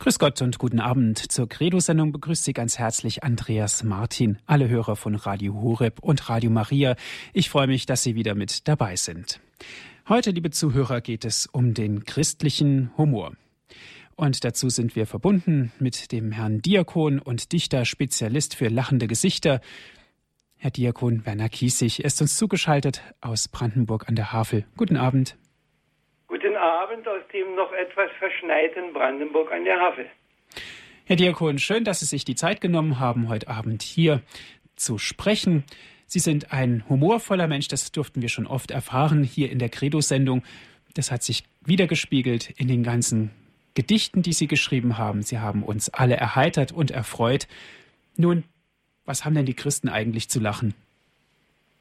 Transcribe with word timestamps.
Grüß 0.00 0.18
Gott 0.18 0.40
und 0.40 0.58
guten 0.58 0.80
Abend. 0.80 1.18
Zur 1.30 1.46
Credo-Sendung 1.46 2.10
begrüßt 2.10 2.44
Sie 2.44 2.54
ganz 2.54 2.78
herzlich 2.78 3.22
Andreas 3.22 3.84
Martin, 3.84 4.38
alle 4.46 4.66
Hörer 4.66 4.96
von 4.96 5.14
Radio 5.14 5.52
Horeb 5.60 5.98
und 6.00 6.30
Radio 6.30 6.50
Maria. 6.50 6.96
Ich 7.34 7.50
freue 7.50 7.66
mich, 7.66 7.84
dass 7.84 8.02
Sie 8.02 8.14
wieder 8.14 8.34
mit 8.34 8.66
dabei 8.66 8.96
sind. 8.96 9.40
Heute, 10.08 10.30
liebe 10.30 10.50
Zuhörer, 10.52 11.02
geht 11.02 11.26
es 11.26 11.44
um 11.44 11.74
den 11.74 12.06
christlichen 12.06 12.96
Humor. 12.96 13.34
Und 14.16 14.42
dazu 14.42 14.70
sind 14.70 14.96
wir 14.96 15.06
verbunden 15.06 15.70
mit 15.78 16.12
dem 16.12 16.32
Herrn 16.32 16.62
Diakon 16.62 17.18
und 17.18 17.52
Dichter, 17.52 17.84
Spezialist 17.84 18.56
für 18.56 18.68
lachende 18.68 19.06
Gesichter. 19.06 19.60
Herr 20.56 20.70
Diakon 20.70 21.26
Werner 21.26 21.50
Kiesig 21.50 22.02
ist 22.02 22.22
uns 22.22 22.38
zugeschaltet 22.38 23.02
aus 23.20 23.48
Brandenburg 23.48 24.08
an 24.08 24.14
der 24.14 24.32
Havel. 24.32 24.64
Guten 24.78 24.96
Abend. 24.96 25.36
Abend 26.60 27.08
aus 27.08 27.22
dem 27.32 27.54
noch 27.54 27.72
etwas 27.72 28.10
verschneiten 28.18 28.92
Brandenburg 28.92 29.50
an 29.50 29.64
der 29.64 29.80
Havel. 29.80 30.06
Herr 31.06 31.16
Diakon, 31.16 31.58
schön, 31.58 31.84
dass 31.84 32.00
Sie 32.00 32.06
sich 32.06 32.24
die 32.24 32.34
Zeit 32.34 32.60
genommen 32.60 33.00
haben, 33.00 33.28
heute 33.28 33.48
Abend 33.48 33.82
hier 33.82 34.22
zu 34.76 34.98
sprechen. 34.98 35.64
Sie 36.06 36.18
sind 36.18 36.52
ein 36.52 36.84
humorvoller 36.88 37.46
Mensch, 37.46 37.68
das 37.68 37.92
durften 37.92 38.22
wir 38.22 38.28
schon 38.28 38.46
oft 38.46 38.70
erfahren 38.70 39.24
hier 39.24 39.50
in 39.50 39.58
der 39.58 39.68
Credo-Sendung. 39.68 40.42
Das 40.94 41.10
hat 41.10 41.22
sich 41.22 41.44
wiedergespiegelt 41.64 42.50
in 42.58 42.68
den 42.68 42.82
ganzen 42.82 43.30
Gedichten, 43.74 44.22
die 44.22 44.32
Sie 44.32 44.46
geschrieben 44.46 44.98
haben. 44.98 45.22
Sie 45.22 45.38
haben 45.38 45.62
uns 45.62 45.92
alle 45.92 46.16
erheitert 46.16 46.72
und 46.72 46.90
erfreut. 46.90 47.46
Nun, 48.16 48.44
was 49.04 49.24
haben 49.24 49.34
denn 49.34 49.46
die 49.46 49.54
Christen 49.54 49.88
eigentlich 49.88 50.28
zu 50.28 50.40
lachen? 50.40 50.74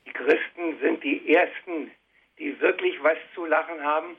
Die 0.08 0.14
Christen 0.14 0.80
sind 0.81 1.03
die 1.03 1.34
Ersten, 1.34 1.91
die 2.38 2.59
wirklich 2.61 2.95
was 3.02 3.17
zu 3.36 3.45
lachen 3.45 3.81
haben. 3.81 4.16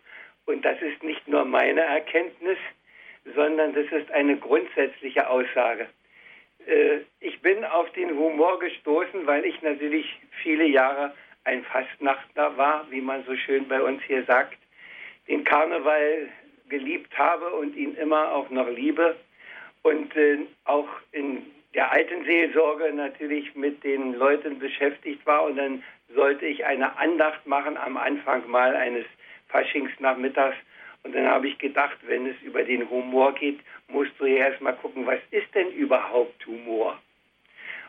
Und 0.50 0.64
das 0.64 0.82
ist 0.82 1.02
nicht 1.04 1.28
nur 1.28 1.44
meine 1.44 1.82
Erkenntnis, 1.82 2.58
sondern 3.36 3.72
das 3.72 3.86
ist 3.92 4.10
eine 4.10 4.36
grundsätzliche 4.36 5.28
Aussage. 5.28 5.86
Äh, 6.66 6.98
ich 7.20 7.40
bin 7.40 7.64
auf 7.64 7.90
den 7.92 8.10
Humor 8.10 8.58
gestoßen, 8.58 9.26
weil 9.26 9.44
ich 9.44 9.62
natürlich 9.62 10.18
viele 10.42 10.66
Jahre 10.66 11.14
ein 11.44 11.64
Fastnachtler 11.64 12.56
war, 12.56 12.86
wie 12.90 13.00
man 13.00 13.24
so 13.24 13.36
schön 13.36 13.68
bei 13.68 13.80
uns 13.80 14.02
hier 14.02 14.24
sagt, 14.24 14.58
den 15.28 15.44
Karneval 15.44 16.28
geliebt 16.68 17.16
habe 17.16 17.50
und 17.50 17.76
ihn 17.76 17.94
immer 17.94 18.32
auch 18.32 18.50
noch 18.50 18.68
liebe 18.68 19.16
und 19.82 20.14
äh, 20.16 20.38
auch 20.64 20.88
in 21.12 21.46
der 21.74 21.92
alten 21.92 22.24
Seelsorge 22.24 22.92
natürlich 22.92 23.54
mit 23.54 23.84
den 23.84 24.14
Leuten 24.14 24.58
beschäftigt 24.58 25.24
war 25.24 25.44
und 25.44 25.56
dann 25.56 25.84
sollte 26.12 26.44
ich 26.46 26.64
eine 26.64 26.98
Andacht 26.98 27.46
machen 27.46 27.76
am 27.76 27.96
Anfang 27.96 28.48
mal 28.50 28.74
eines 28.74 29.06
Faschingsnachmittags 29.50 30.56
und 31.02 31.14
dann 31.14 31.26
habe 31.26 31.48
ich 31.48 31.58
gedacht, 31.58 31.96
wenn 32.02 32.26
es 32.26 32.40
über 32.42 32.62
den 32.62 32.88
Humor 32.90 33.34
geht, 33.34 33.60
musst 33.88 34.12
du 34.18 34.26
ja 34.26 34.48
erstmal 34.48 34.76
gucken, 34.76 35.06
was 35.06 35.20
ist 35.30 35.54
denn 35.54 35.70
überhaupt 35.72 36.46
Humor? 36.46 37.00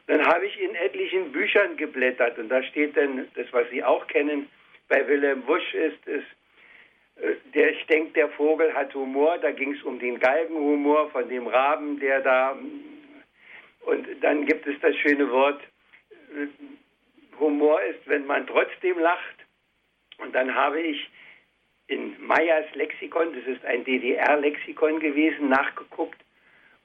Und 0.07 0.17
dann 0.17 0.25
habe 0.25 0.45
ich 0.45 0.59
in 0.59 0.75
etlichen 0.75 1.31
Büchern 1.31 1.77
geblättert 1.77 2.37
und 2.37 2.49
da 2.49 2.63
steht 2.63 2.95
dann, 2.95 3.27
das 3.35 3.47
was 3.51 3.69
Sie 3.69 3.83
auch 3.83 4.07
kennen, 4.07 4.47
bei 4.87 5.07
Wilhelm 5.07 5.45
Wusch 5.47 5.73
ist 5.73 6.07
es, 6.07 6.23
äh, 7.21 7.35
der, 7.53 7.71
ich 7.71 7.85
denke, 7.87 8.13
der 8.13 8.29
Vogel 8.29 8.73
hat 8.73 8.93
Humor, 8.93 9.37
da 9.37 9.51
ging 9.51 9.73
es 9.73 9.83
um 9.83 9.99
den 9.99 10.19
Galgenhumor 10.19 11.11
von 11.11 11.27
dem 11.29 11.47
Raben, 11.47 11.99
der 11.99 12.21
da 12.21 12.57
und 13.81 14.07
dann 14.21 14.45
gibt 14.45 14.67
es 14.67 14.79
das 14.81 14.95
schöne 14.97 15.29
Wort, 15.31 15.61
äh, 16.35 16.47
Humor 17.39 17.81
ist, 17.81 18.07
wenn 18.07 18.25
man 18.25 18.45
trotzdem 18.47 18.99
lacht. 18.99 19.35
Und 20.19 20.33
dann 20.35 20.53
habe 20.53 20.79
ich 20.79 21.09
in 21.91 22.15
Meyers 22.25 22.73
Lexikon, 22.73 23.33
das 23.33 23.45
ist 23.45 23.65
ein 23.65 23.83
DDR-Lexikon 23.83 24.99
gewesen, 24.99 25.49
nachgeguckt. 25.49 26.19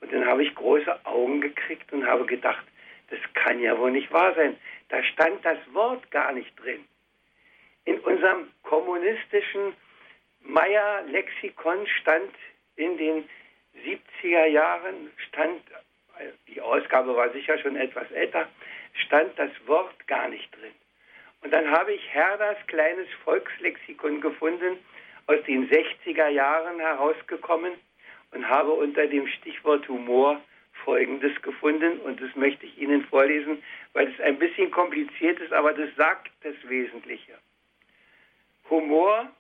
Und 0.00 0.12
dann 0.12 0.26
habe 0.26 0.42
ich 0.42 0.54
große 0.54 1.06
Augen 1.06 1.40
gekriegt 1.40 1.92
und 1.92 2.06
habe 2.06 2.26
gedacht, 2.26 2.66
das 3.10 3.20
kann 3.34 3.60
ja 3.60 3.78
wohl 3.78 3.92
nicht 3.92 4.12
wahr 4.12 4.34
sein. 4.34 4.56
Da 4.88 5.02
stand 5.04 5.44
das 5.44 5.58
Wort 5.72 6.10
gar 6.10 6.32
nicht 6.32 6.52
drin. 6.60 6.84
In 7.84 8.00
unserem 8.00 8.50
kommunistischen 8.64 9.74
Meyer-Lexikon 10.42 11.86
stand 11.86 12.34
in 12.74 12.98
den 12.98 13.28
70er 13.84 14.46
Jahren, 14.46 15.12
stand 15.28 15.62
die 16.48 16.60
Ausgabe 16.60 17.14
war 17.14 17.30
sicher 17.30 17.58
schon 17.58 17.76
etwas 17.76 18.10
älter, 18.10 18.48
stand 19.04 19.38
das 19.38 19.50
Wort 19.66 20.06
gar 20.06 20.28
nicht 20.28 20.50
drin. 20.56 20.72
Und 21.42 21.52
dann 21.52 21.70
habe 21.70 21.92
ich 21.92 22.02
Herders 22.12 22.56
kleines 22.66 23.06
Volkslexikon 23.22 24.20
gefunden, 24.20 24.78
aus 25.26 25.42
den 25.46 25.68
60er 25.68 26.28
Jahren 26.28 26.78
herausgekommen 26.78 27.72
und 28.32 28.48
habe 28.48 28.72
unter 28.72 29.06
dem 29.06 29.26
Stichwort 29.28 29.88
Humor 29.88 30.40
Folgendes 30.84 31.40
gefunden 31.42 31.98
und 32.00 32.20
das 32.20 32.34
möchte 32.36 32.66
ich 32.66 32.78
Ihnen 32.78 33.04
vorlesen, 33.06 33.62
weil 33.92 34.12
es 34.12 34.20
ein 34.20 34.38
bisschen 34.38 34.70
kompliziert 34.70 35.40
ist, 35.40 35.52
aber 35.52 35.72
das 35.72 35.88
sagt 35.96 36.30
das 36.42 36.54
Wesentliche. 36.64 37.38
Humor 38.70 39.30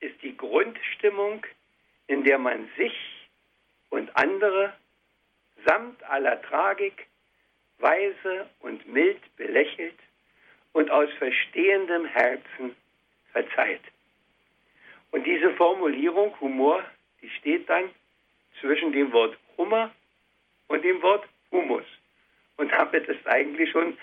ist 0.00 0.20
die 0.22 0.36
Grundstimmung, 0.36 1.44
in 2.06 2.24
der 2.24 2.38
man 2.38 2.68
sich 2.76 2.94
und 3.88 4.14
andere 4.16 4.74
samt 5.66 6.02
aller 6.04 6.40
Tragik 6.42 7.06
weise 7.78 8.48
und 8.60 8.86
mild 8.86 9.20
belächelt 9.36 9.98
und 10.72 10.90
aus 10.90 11.10
verstehendem 11.18 12.04
Herzen 12.06 12.76
verzeiht. 13.32 13.82
Und 15.12 15.24
diese 15.24 15.52
Formulierung 15.54 16.38
Humor, 16.40 16.84
die 17.20 17.30
steht 17.30 17.68
dann 17.68 17.90
zwischen 18.60 18.92
dem 18.92 19.12
Wort 19.12 19.36
Hummer 19.56 19.90
und 20.68 20.84
dem 20.84 21.02
Wort 21.02 21.26
Humus. 21.50 21.84
Und 22.56 22.70
damit 22.72 23.08
ist 23.08 23.26
eigentlich 23.26 23.70
schon 23.70 23.96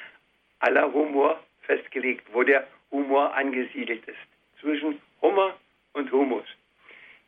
aller 0.60 0.92
Humor 0.92 1.40
festgelegt, 1.62 2.26
wo 2.34 2.44
der 2.44 2.68
Humor 2.92 3.34
angesiedelt 3.34 4.06
ist. 4.08 4.18
Zwischen 4.60 5.02
Hummer 5.22 5.56
und 5.94 6.12
Humus. 6.12 6.46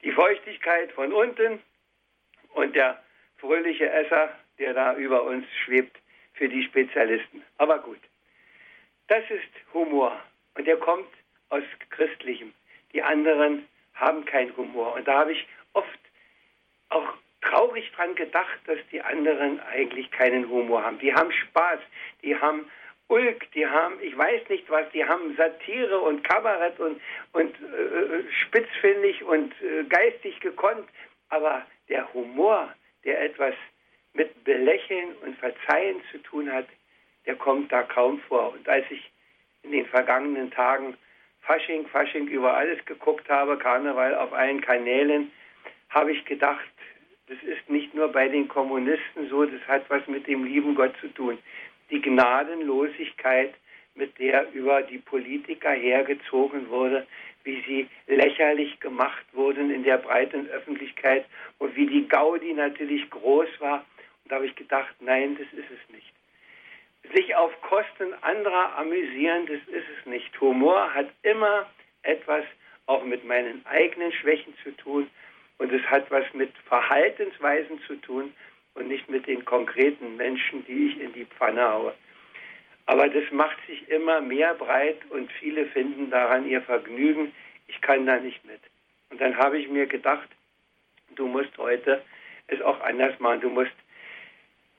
Die 0.03 0.11
Feuchtigkeit 0.11 0.91
von 0.93 1.13
unten 1.13 1.59
und 2.53 2.75
der 2.75 3.01
fröhliche 3.37 3.89
Esser, 3.89 4.35
der 4.57 4.73
da 4.73 4.95
über 4.95 5.23
uns 5.23 5.45
schwebt 5.63 5.97
für 6.33 6.49
die 6.49 6.63
Spezialisten. 6.63 7.43
Aber 7.57 7.79
gut, 7.79 7.99
das 9.07 9.23
ist 9.29 9.73
Humor 9.73 10.19
und 10.55 10.65
der 10.65 10.77
kommt 10.77 11.09
aus 11.49 11.63
Christlichem. 11.89 12.53
Die 12.93 13.01
anderen 13.01 13.67
haben 13.93 14.25
keinen 14.25 14.55
Humor. 14.55 14.93
Und 14.93 15.07
da 15.07 15.19
habe 15.19 15.33
ich 15.33 15.47
oft 15.73 15.99
auch 16.89 17.13
traurig 17.41 17.91
dran 17.95 18.15
gedacht, 18.15 18.59
dass 18.65 18.79
die 18.91 19.01
anderen 19.01 19.59
eigentlich 19.61 20.11
keinen 20.11 20.49
Humor 20.49 20.83
haben. 20.83 20.99
Die 20.99 21.13
haben 21.13 21.31
Spaß, 21.31 21.79
die 22.23 22.35
haben 22.35 22.69
Ulk, 23.07 23.51
die 23.53 23.65
haben, 23.65 23.95
ich 24.01 24.15
weiß 24.15 24.49
nicht 24.49 24.69
was, 24.69 24.89
die 24.91 25.03
haben 25.03 25.35
Satire 25.35 25.99
und 25.99 26.23
Kabarett 26.23 26.79
und, 26.79 27.01
und 27.31 27.55
äh, 27.55 28.23
spitzfindig 28.45 29.23
und 29.23 29.51
äh, 29.61 29.83
geistig 29.85 30.39
gekonnt. 30.41 30.87
Aber 31.29 31.65
der 31.89 32.11
Humor, 32.13 32.73
der 33.03 33.21
etwas 33.21 33.55
mit 34.13 34.43
Belächeln 34.43 35.15
und 35.23 35.37
Verzeihen 35.37 36.01
zu 36.11 36.19
tun 36.19 36.51
hat, 36.51 36.67
der 37.25 37.35
kommt 37.35 37.71
da 37.71 37.83
kaum 37.83 38.19
vor. 38.27 38.53
Und 38.53 38.67
als 38.69 38.85
ich 38.89 39.11
in 39.63 39.71
den 39.71 39.85
vergangenen 39.87 40.51
Tagen 40.51 40.95
Fasching, 41.49 41.87
Fasching 41.87 42.27
über 42.27 42.55
alles 42.55 42.77
geguckt 42.85 43.27
habe, 43.27 43.57
Karneval 43.57 44.13
auf 44.13 44.33
allen 44.33 44.61
Kanälen, 44.61 45.31
habe 45.89 46.11
ich 46.11 46.23
gedacht, 46.25 46.63
das 47.27 47.41
ist 47.41 47.67
nicht 47.67 47.95
nur 47.95 48.11
bei 48.11 48.27
den 48.27 48.47
Kommunisten 48.47 49.27
so, 49.29 49.45
das 49.45 49.67
hat 49.67 49.89
was 49.89 50.05
mit 50.07 50.27
dem 50.27 50.43
lieben 50.43 50.75
Gott 50.75 50.93
zu 51.01 51.07
tun. 51.07 51.39
Die 51.89 52.01
Gnadenlosigkeit, 52.01 53.55
mit 53.95 54.19
der 54.19 54.51
über 54.53 54.83
die 54.83 54.99
Politiker 54.99 55.71
hergezogen 55.71 56.69
wurde, 56.69 57.07
wie 57.43 57.63
sie 57.65 57.87
lächerlich 58.05 58.79
gemacht 58.79 59.25
wurden 59.33 59.71
in 59.71 59.81
der 59.81 59.97
breiten 59.97 60.47
Öffentlichkeit 60.49 61.25
und 61.57 61.75
wie 61.75 61.87
die 61.87 62.07
Gaudi 62.07 62.53
natürlich 62.53 63.09
groß 63.09 63.49
war. 63.57 63.83
Und 64.23 64.31
da 64.31 64.35
habe 64.35 64.45
ich 64.45 64.55
gedacht, 64.55 64.93
nein, 64.99 65.35
das 65.35 65.47
ist 65.59 65.71
es 65.71 65.95
nicht. 65.95 66.13
Sich 67.13 67.35
auf 67.35 67.51
Kosten 67.61 68.13
anderer 68.21 68.77
amüsieren, 68.77 69.45
das 69.47 69.59
ist 69.73 69.87
es 69.99 70.05
nicht. 70.05 70.39
Humor 70.41 70.93
hat 70.93 71.09
immer 71.23 71.67
etwas 72.03 72.45
auch 72.85 73.03
mit 73.03 73.23
meinen 73.25 73.65
eigenen 73.65 74.11
Schwächen 74.11 74.53
zu 74.63 74.71
tun 74.77 75.09
und 75.57 75.71
es 75.71 75.83
hat 75.83 76.09
was 76.11 76.25
mit 76.33 76.51
Verhaltensweisen 76.67 77.81
zu 77.87 77.95
tun 77.97 78.33
und 78.73 78.87
nicht 78.87 79.09
mit 79.09 79.27
den 79.27 79.45
konkreten 79.45 80.17
Menschen, 80.17 80.65
die 80.65 80.87
ich 80.87 80.99
in 80.99 81.13
die 81.13 81.25
Pfanne 81.25 81.69
haue. 81.69 81.93
Aber 82.85 83.07
das 83.07 83.29
macht 83.31 83.57
sich 83.67 83.87
immer 83.89 84.19
mehr 84.19 84.55
breit 84.55 84.99
und 85.09 85.31
viele 85.33 85.67
finden 85.67 86.09
daran 86.09 86.47
ihr 86.47 86.61
Vergnügen. 86.61 87.31
Ich 87.67 87.79
kann 87.81 88.05
da 88.07 88.17
nicht 88.17 88.43
mit. 88.45 88.61
Und 89.11 89.21
dann 89.21 89.37
habe 89.37 89.59
ich 89.59 89.69
mir 89.69 89.85
gedacht, 89.85 90.27
du 91.15 91.27
musst 91.27 91.55
heute 91.57 92.01
es 92.47 92.61
auch 92.61 92.79
anders 92.81 93.19
machen. 93.19 93.41
Du 93.41 93.49
musst, 93.49 93.75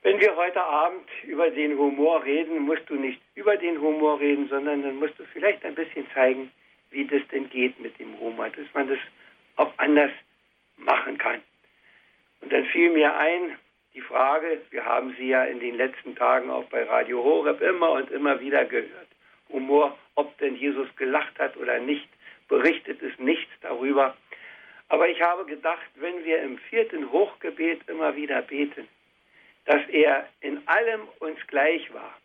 wenn 0.03 0.19
wir 0.19 0.35
heute 0.37 0.63
Abend 0.63 1.09
über 1.25 1.51
den 1.51 1.77
Humor 1.77 2.25
reden, 2.25 2.61
musst 2.61 2.89
du 2.89 2.95
nicht 2.95 3.21
über 3.35 3.57
den 3.57 3.81
Humor 3.81 4.19
reden, 4.19 4.49
sondern 4.49 4.83
dann 4.83 4.97
musst 4.97 5.19
du 5.19 5.25
vielleicht 5.33 5.65
ein 5.65 5.75
bisschen 5.75 6.07
zeigen, 6.15 6.51
wie 6.91 7.07
das 7.07 7.21
denn 7.31 7.51
geht 7.51 7.79
mit 7.81 7.99
dem 7.99 8.19
Humor, 8.19 8.49
dass 8.49 8.67
man 8.73 8.89
das 8.89 8.99
auch 9.57 9.73
anders 9.77 10.11
machen 10.77 11.19
kann. 11.19 11.41
Und 12.41 12.53
dann 12.53 12.65
fiel 12.67 12.91
mir 12.91 13.15
ein, 13.15 13.57
die 13.95 14.01
Frage, 14.01 14.63
wir 14.71 14.85
haben 14.85 15.15
sie 15.19 15.29
ja 15.29 15.45
in 15.45 15.61
den 15.61 15.77
letzten 15.77 16.17
Tagen 16.17 16.51
auch 16.51 16.65
bei 16.65 16.85
Radio 16.85 17.23
Horeb 17.23 17.61
immer 17.61 17.93
und 17.93 18.11
immer 18.11 18.41
wieder 18.41 18.65
gehört. 18.65 19.09
Humor, 19.51 19.99
ob 20.15 20.37
denn 20.39 20.57
Jesus 20.57 20.89
gelacht 20.97 21.39
hat 21.39 21.57
oder 21.57 21.79
nicht, 21.79 22.09
berichtet 22.49 23.03
es 23.03 23.19
nichts 23.19 23.53
darüber. 23.61 24.17
Aber 24.89 25.09
ich 25.09 25.21
habe 25.21 25.45
gedacht, 25.45 25.87
wenn 25.97 26.25
wir 26.25 26.41
im 26.43 26.59
vierten 26.59 27.11
Hochgebet 27.13 27.81
immer 27.89 28.17
wieder 28.17 28.43
beten, 28.43 28.89
dass 29.71 29.89
er 29.91 30.29
in 30.41 30.67
allem 30.67 31.03
uns 31.21 31.39
gleich 31.47 31.95
war, 31.95 32.19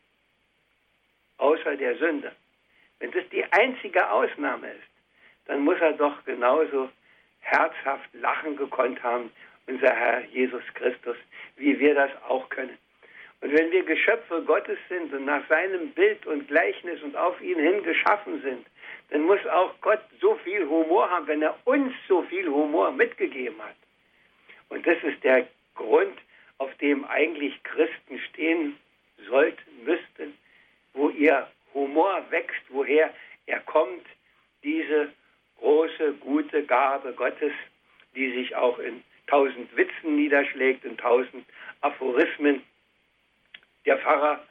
außer 1.38 1.75
der 1.75 1.95
Sünde, 1.97 2.31
wenn 2.97 3.12
das 3.12 3.24
die 3.30 3.45
einzige 3.51 4.09
Ausnahme 4.09 4.71
ist, 4.71 4.89
dann 5.45 5.59
muss 5.59 5.80
er 5.80 5.94
doch 5.94 6.25
genauso 6.25 6.89
herzhaft 7.42 8.09
lachen 8.13 8.56
gekonnt 8.56 9.03
haben, 9.03 9.31
unser 9.68 9.92
Herr 9.95 10.25
Jesus 10.25 10.63
Christus, 10.74 11.18
wie 11.57 11.77
wir 11.77 11.94
das 11.94 12.09
auch 12.27 12.50
können. 12.50 12.80
Und 13.42 13.53
wenn 13.53 13.69
wir 13.69 13.83
Geschöpfe 13.83 14.42
Gottes 14.42 14.80
sind 14.89 15.13
und 15.13 15.25
nach 15.25 15.47
seinem 15.47 15.92
Bild 15.92 16.25
und 16.25 16.47
Gleichnis 16.47 17.00
und 17.03 17.15
auf 17.15 17.39
ihn 17.42 17.59
hin 17.59 17.83
geschaffen 17.83 18.42
sind, 18.42 18.65
dann 19.12 19.21
muss 19.21 19.45
auch 19.45 19.80
Gott 19.81 20.01
so 20.19 20.33
viel 20.44 20.68
Humor 20.68 21.12
haben, 21.12 21.27
wenn 21.27 21.44
er 21.44 21.56
uns 21.65 21.94
so 22.07 22.24
viel 22.24 22.47
Humor 22.47 22.92
mitgegeben 22.92 23.62
hat. 23.62 23.75
Und 24.69 24.88
das 24.88 24.97
ist 25.03 25.24
der 25.24 25.45
Grund, 25.75 26.18
auf 26.57 26.74
dem 26.78 27.06
eigentlich 27.06 27.62
Christen 27.63 28.19
stehen 28.30 28.78
sollten, 29.28 29.84
müssten, 29.84 30.38
wo 30.94 31.10
ihr 31.10 31.48
Humor 31.74 32.25
wächst, 32.30 32.62
woher 32.69 33.13
er 33.46 33.60
kommt, 33.62 34.06
diese 34.63 35.12
große, 35.60 36.13
gute 36.13 36.63
Gabe 36.63 37.13
Gottes, 37.13 37.54
die 38.16 38.31
sich 38.31 38.56
auch 38.56 38.80
in 38.80 39.04
tausend 39.28 39.75
Witzen 39.75 40.16
niederschlägt, 40.16 40.86
in 40.86 40.98
tausend 40.98 41.46
Aphorismen. 41.81 42.63
Der 43.86 43.98
Pfarrer 43.98 44.44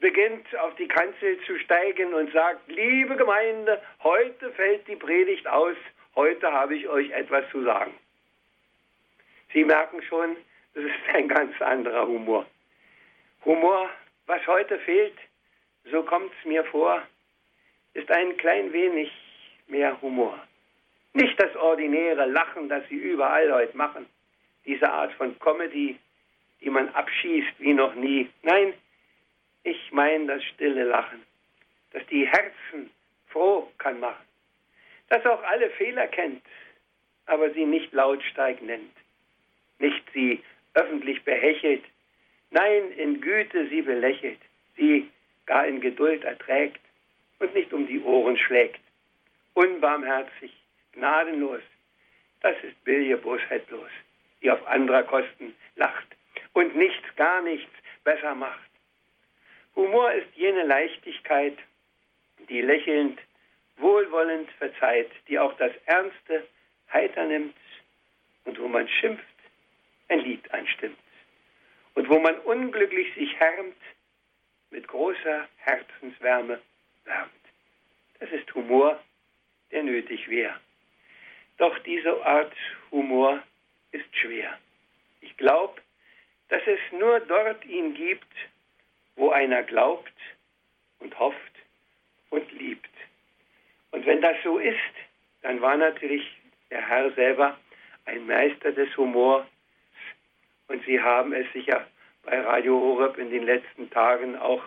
beginnt 0.00 0.54
auf 0.56 0.74
die 0.76 0.88
Kanzel 0.88 1.38
zu 1.46 1.58
steigen 1.58 2.12
und 2.14 2.32
sagt, 2.32 2.68
liebe 2.68 3.16
Gemeinde, 3.16 3.80
heute 4.02 4.50
fällt 4.52 4.86
die 4.88 4.96
Predigt 4.96 5.46
aus, 5.46 5.76
heute 6.14 6.52
habe 6.52 6.76
ich 6.76 6.88
euch 6.88 7.10
etwas 7.10 7.48
zu 7.50 7.62
sagen. 7.62 7.94
Sie 9.52 9.64
merken 9.64 10.02
schon, 10.02 10.36
das 10.74 10.84
ist 10.84 11.14
ein 11.14 11.28
ganz 11.28 11.60
anderer 11.62 12.06
Humor. 12.06 12.46
Humor, 13.44 13.88
was 14.26 14.46
heute 14.46 14.78
fehlt, 14.80 15.16
so 15.90 16.02
kommt 16.02 16.32
es 16.38 16.44
mir 16.46 16.64
vor, 16.64 17.02
ist 17.94 18.10
ein 18.10 18.36
klein 18.36 18.72
wenig 18.72 19.10
mehr 19.68 20.00
Humor. 20.02 20.38
Nicht 21.12 21.40
das 21.40 21.54
ordinäre 21.56 22.26
Lachen, 22.26 22.68
das 22.68 22.82
sie 22.88 22.96
überall 22.96 23.52
heute 23.52 23.76
machen, 23.76 24.06
diese 24.64 24.90
Art 24.90 25.12
von 25.12 25.38
Comedy, 25.38 25.98
die 26.60 26.70
man 26.70 26.88
abschießt 26.88 27.54
wie 27.58 27.74
noch 27.74 27.94
nie. 27.94 28.28
Nein, 28.42 28.74
ich 29.62 29.92
meine 29.92 30.26
das 30.26 30.44
stille 30.44 30.84
Lachen, 30.84 31.22
das 31.92 32.04
die 32.06 32.26
Herzen 32.26 32.90
froh 33.28 33.70
kann 33.78 34.00
machen, 34.00 34.24
das 35.08 35.24
auch 35.26 35.42
alle 35.44 35.70
Fehler 35.70 36.08
kennt, 36.08 36.42
aber 37.26 37.50
sie 37.50 37.64
nicht 37.64 37.92
lautstark 37.92 38.60
nennt, 38.62 38.92
nicht 39.78 40.02
sie 40.12 40.42
öffentlich 40.74 41.22
behechelt, 41.24 41.84
nein, 42.50 42.90
in 42.92 43.20
Güte 43.20 43.68
sie 43.68 43.82
belächelt, 43.82 44.38
sie 44.76 45.08
gar 45.46 45.66
in 45.66 45.80
Geduld 45.80 46.24
erträgt 46.24 46.80
und 47.38 47.54
nicht 47.54 47.72
um 47.72 47.86
die 47.86 48.00
Ohren 48.00 48.36
schlägt. 48.36 48.80
Unbarmherzig, 49.54 50.52
gnadenlos, 50.92 51.62
das 52.40 52.56
ist 52.62 52.82
Bilje 52.84 53.16
bosheitlos, 53.16 53.90
die 54.42 54.50
auf 54.50 54.66
anderer 54.66 55.04
Kosten 55.04 55.54
lacht 55.76 56.08
und 56.52 56.76
nichts, 56.76 57.04
gar 57.16 57.42
nichts 57.42 57.70
besser 58.04 58.34
macht. 58.34 58.70
Humor 59.76 60.12
ist 60.12 60.28
jene 60.36 60.64
Leichtigkeit, 60.64 61.58
die 62.48 62.60
lächelnd, 62.60 63.18
wohlwollend 63.76 64.50
verzeiht, 64.52 65.10
die 65.28 65.38
auch 65.38 65.56
das 65.56 65.72
Ernste 65.86 66.46
heiter 66.92 67.26
nimmt 67.26 67.56
und 68.44 68.58
wo 68.60 68.68
man 68.68 68.88
schimpft, 68.88 69.33
ein 70.08 70.20
Lied 70.20 70.50
anstimmt 70.52 70.98
und 71.94 72.08
wo 72.08 72.18
man 72.18 72.38
unglücklich 72.40 73.14
sich 73.14 73.38
härmt, 73.38 73.76
mit 74.70 74.88
großer 74.88 75.48
Herzenswärme 75.56 76.60
wärmt. 77.04 77.30
Das 78.18 78.30
ist 78.30 78.52
Humor, 78.54 79.00
der 79.70 79.84
nötig 79.84 80.28
wäre. 80.28 80.58
Doch 81.58 81.78
diese 81.80 82.24
Art 82.26 82.52
Humor 82.90 83.42
ist 83.92 84.16
schwer. 84.16 84.58
Ich 85.20 85.36
glaube, 85.36 85.80
dass 86.48 86.62
es 86.66 86.80
nur 86.92 87.20
dort 87.20 87.64
ihn 87.64 87.94
gibt, 87.94 88.32
wo 89.16 89.30
einer 89.30 89.62
glaubt 89.62 90.12
und 90.98 91.16
hofft 91.18 91.38
und 92.30 92.50
liebt. 92.52 92.90
Und 93.92 94.04
wenn 94.06 94.20
das 94.20 94.36
so 94.42 94.58
ist, 94.58 94.78
dann 95.42 95.60
war 95.60 95.76
natürlich 95.76 96.26
der 96.70 96.86
Herr 96.88 97.12
selber 97.12 97.58
ein 98.06 98.26
Meister 98.26 98.72
des 98.72 98.94
Humors. 98.96 99.46
Und 100.68 100.84
Sie 100.84 101.00
haben 101.00 101.32
es 101.32 101.50
sicher 101.52 101.86
bei 102.24 102.40
Radio 102.40 102.78
Horeb 102.80 103.18
in 103.18 103.30
den 103.30 103.44
letzten 103.44 103.90
Tagen 103.90 104.36
auch 104.36 104.62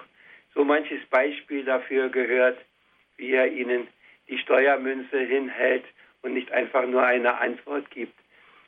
so 0.53 0.63
manches 0.63 1.03
Beispiel 1.09 1.63
dafür 1.63 2.09
gehört, 2.09 2.57
wie 3.17 3.31
er 3.31 3.47
ihnen 3.47 3.87
die 4.27 4.37
Steuermünze 4.37 5.19
hinhält 5.19 5.85
und 6.21 6.33
nicht 6.33 6.51
einfach 6.51 6.85
nur 6.85 7.03
eine 7.03 7.39
Antwort 7.39 7.89
gibt, 7.91 8.17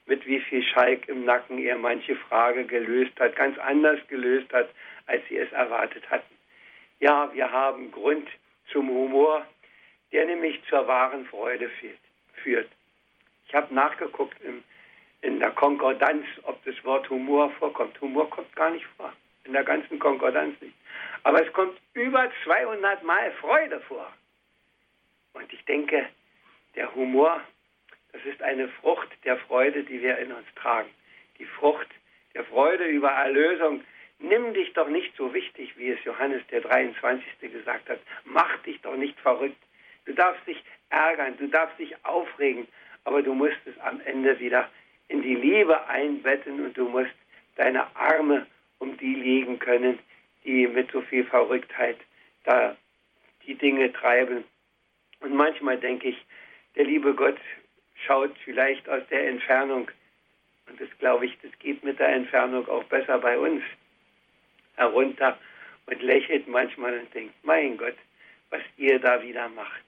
mit 0.06 0.26
wie 0.26 0.40
viel 0.40 0.64
Schalk 0.64 1.08
im 1.08 1.26
Nacken 1.26 1.60
er 1.60 1.78
manche 1.78 2.16
Frage 2.16 2.66
gelöst 2.66 3.20
hat, 3.20 3.36
ganz 3.36 3.58
anders 3.60 4.00
gelöst 4.08 4.52
hat, 4.54 4.70
als 5.06 5.22
sie 5.28 5.38
es 5.38 5.52
erwartet 5.52 6.10
hatten. 6.10 6.36
Ja, 7.00 7.32
wir 7.34 7.52
haben 7.52 7.92
Grund 7.92 8.28
zum 8.72 8.90
Humor, 8.90 9.46
der 10.12 10.26
nämlich 10.26 10.62
zur 10.68 10.88
wahren 10.88 11.26
Freude 11.26 11.70
führt. 12.44 12.70
Ich 13.48 13.54
habe 13.54 13.74
nachgeguckt 13.74 14.40
im 14.44 14.64
in 15.22 15.40
der 15.40 15.52
Konkordanz, 15.52 16.26
ob 16.44 16.64
das 16.66 16.76
Wort 16.84 17.10
Humor 17.10 17.50
vorkommt. 17.52 18.00
Humor 18.02 18.30
kommt 18.30 18.56
gar 18.56 18.70
nicht 18.70 18.86
vor, 18.98 19.14
in 19.44 19.54
der 19.54 19.64
ganzen 19.64 20.00
Konkordanz 20.00 20.60
nicht. 20.62 20.76
Aber 21.24 21.46
es 21.46 21.52
kommt 21.54 21.78
über 21.94 22.32
200 22.44 23.04
Mal 23.04 23.32
Freude 23.34 23.80
vor. 23.82 24.12
Und 25.34 25.52
ich 25.52 25.64
denke, 25.66 26.08
der 26.76 26.94
Humor, 26.96 27.42
das 28.14 28.24
ist 28.26 28.42
eine 28.42 28.70
Frucht 28.70 29.10
der 29.26 29.38
Freude, 29.38 29.84
die 29.84 30.02
wir 30.02 30.18
in 30.18 30.32
uns 30.32 30.48
tragen. 30.56 30.90
Die 31.38 31.46
Frucht 31.46 31.88
der 32.34 32.46
Freude 32.46 32.86
über 32.86 33.10
Erlösung. 33.10 33.84
Nimm 34.20 34.54
dich 34.54 34.74
doch 34.74 34.88
nicht 34.88 35.16
so 35.16 35.34
wichtig, 35.34 35.78
wie 35.78 35.90
es 35.90 36.04
Johannes 36.04 36.42
der 36.48 36.62
23. 36.62 37.24
gesagt 37.52 37.90
hat. 37.90 38.00
Mach 38.26 38.58
dich 38.64 38.82
doch 38.82 38.96
nicht 38.96 39.20
verrückt. 39.20 39.62
Du 40.06 40.14
darfst 40.14 40.46
dich 40.48 40.62
ärgern, 40.90 41.38
du 41.38 41.48
darfst 41.48 41.78
dich 41.80 41.94
aufregen, 42.06 42.68
aber 43.04 43.22
du 43.22 43.34
musst 43.34 43.60
es 43.66 43.78
am 43.80 44.02
Ende 44.02 44.40
wieder 44.40 44.70
in 45.10 45.22
die 45.22 45.36
Liebe 45.36 45.88
einbetten 45.88 46.64
und 46.64 46.78
du 46.78 46.88
musst 46.88 47.14
deine 47.56 47.94
Arme 47.96 48.48
um 48.78 48.96
die 48.98 49.16
legen 49.16 49.60
können, 49.60 50.00
die 50.46 50.68
mit 50.68 50.92
so 50.92 51.02
viel 51.02 51.26
Verrücktheit 51.26 51.98
da 52.46 52.78
die 53.46 53.56
Dinge 53.56 53.92
treiben. 53.92 54.46
Und 55.20 55.36
manchmal 55.36 55.78
denke 55.78 56.10
ich, 56.10 56.26
der 56.76 56.86
liebe 56.86 57.14
Gott 57.14 57.38
schaut 58.06 58.36
vielleicht 58.46 58.88
aus 58.88 59.02
der 59.10 59.28
Entfernung, 59.28 59.92
und 60.68 60.80
das 60.80 60.90
glaube 61.00 61.26
ich, 61.26 61.38
das 61.42 61.52
geht 61.60 61.84
mit 61.84 62.00
der 62.00 62.10
Entfernung 62.10 62.68
auch 62.70 62.84
besser 62.86 63.18
bei 63.18 63.38
uns, 63.38 63.64
herunter 64.76 65.38
und 65.88 66.02
lächelt 66.02 66.48
manchmal 66.48 66.98
und 67.00 67.14
denkt, 67.14 67.34
mein 67.44 67.78
Gott, 67.78 67.98
was 68.52 68.62
ihr 68.78 69.00
da 69.00 69.22
wieder 69.22 69.50
macht. 69.50 69.84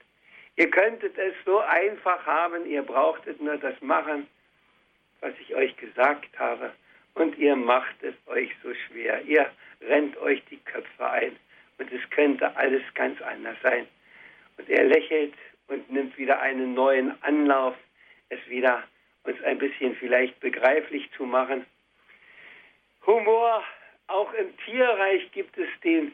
Ihr 0.58 0.70
könntet 0.70 1.18
es 1.18 1.34
so 1.46 1.60
einfach 1.60 2.26
haben, 2.26 2.66
ihr 2.66 2.82
brauchtet 2.82 3.40
nur 3.40 3.58
das 3.58 3.80
machen 3.82 4.28
was 5.22 5.34
ich 5.40 5.56
euch 5.56 5.76
gesagt 5.78 6.38
habe, 6.38 6.72
und 7.14 7.38
ihr 7.38 7.56
macht 7.56 7.96
es 8.04 8.16
euch 8.28 8.50
so 8.64 8.74
schwer. 8.74 9.22
Ihr 9.24 9.50
rennt 9.82 10.18
euch 10.18 10.42
die 10.50 10.58
Köpfe 10.58 11.10
ein 11.10 11.36
und 11.78 11.92
es 11.92 12.10
könnte 12.10 12.56
alles 12.56 12.82
ganz 12.94 13.22
anders 13.22 13.58
sein. 13.62 13.88
Und 14.58 14.70
er 14.70 14.86
lächelt 14.86 15.34
und 15.68 15.90
nimmt 15.92 16.18
wieder 16.18 16.40
einen 16.40 16.74
neuen 16.74 17.22
Anlauf, 17.24 17.76
es 18.30 18.40
wieder 18.48 18.84
uns 19.24 19.42
ein 19.44 19.58
bisschen 19.58 19.96
vielleicht 19.96 20.40
begreiflich 20.40 21.10
zu 21.18 21.26
machen. 21.26 21.66
Humor, 23.06 23.64
auch 24.08 24.34
im 24.34 24.56
Tierreich 24.66 25.32
gibt 25.32 25.58
es 25.58 25.68
den 25.84 26.12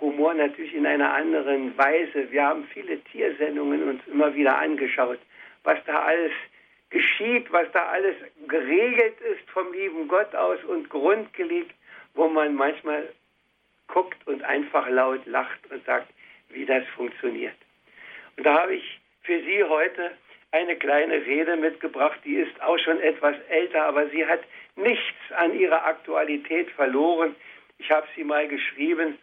Humor 0.00 0.34
natürlich 0.34 0.74
in 0.74 0.86
einer 0.86 1.12
anderen 1.12 1.76
Weise. 1.76 2.30
Wir 2.30 2.44
haben 2.44 2.66
viele 2.72 3.00
Tiersendungen 3.04 3.88
uns 3.88 4.06
immer 4.06 4.34
wieder 4.34 4.56
angeschaut, 4.58 5.18
was 5.62 5.78
da 5.86 6.02
alles 6.04 6.32
geschieht, 6.90 7.50
was 7.52 7.70
da 7.72 7.86
alles 7.86 8.16
geregelt 8.48 9.20
ist 9.20 9.48
vom 9.50 9.72
lieben 9.72 10.08
Gott 10.08 10.34
aus 10.34 10.62
und 10.64 10.88
grundgelegt, 10.90 11.74
wo 12.14 12.28
man 12.28 12.54
manchmal 12.54 13.08
guckt 13.88 14.26
und 14.26 14.42
einfach 14.42 14.88
laut 14.88 15.24
lacht 15.26 15.70
und 15.70 15.84
sagt, 15.84 16.08
wie 16.48 16.64
das 16.66 16.84
funktioniert. 16.96 17.56
Und 18.36 18.44
da 18.44 18.62
habe 18.62 18.74
ich 18.74 19.00
für 19.22 19.40
Sie 19.40 19.64
heute 19.64 20.12
eine 20.52 20.76
kleine 20.76 21.24
Rede 21.24 21.56
mitgebracht, 21.56 22.18
die 22.24 22.36
ist 22.36 22.60
auch 22.62 22.78
schon 22.78 23.00
etwas 23.00 23.36
älter, 23.48 23.84
aber 23.84 24.08
sie 24.08 24.26
hat 24.26 24.40
nichts 24.76 25.32
an 25.36 25.56
ihrer 25.58 25.84
Aktualität 25.84 26.70
verloren. 26.70 27.36
Ich 27.78 27.90
habe 27.90 28.06
sie 28.16 28.24
mal 28.24 28.48
geschrieben 28.48 29.18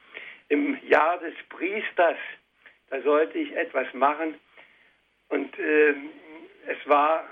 im 0.50 0.78
Jahr 0.88 1.20
des 1.20 1.34
Priesters. 1.50 2.18
Da 2.90 3.02
sollte 3.02 3.38
ich 3.38 3.54
etwas 3.56 3.94
machen. 3.94 4.36
Und 5.30 5.60
äh, 5.60 5.96
es 6.68 6.78
war, 6.86 7.28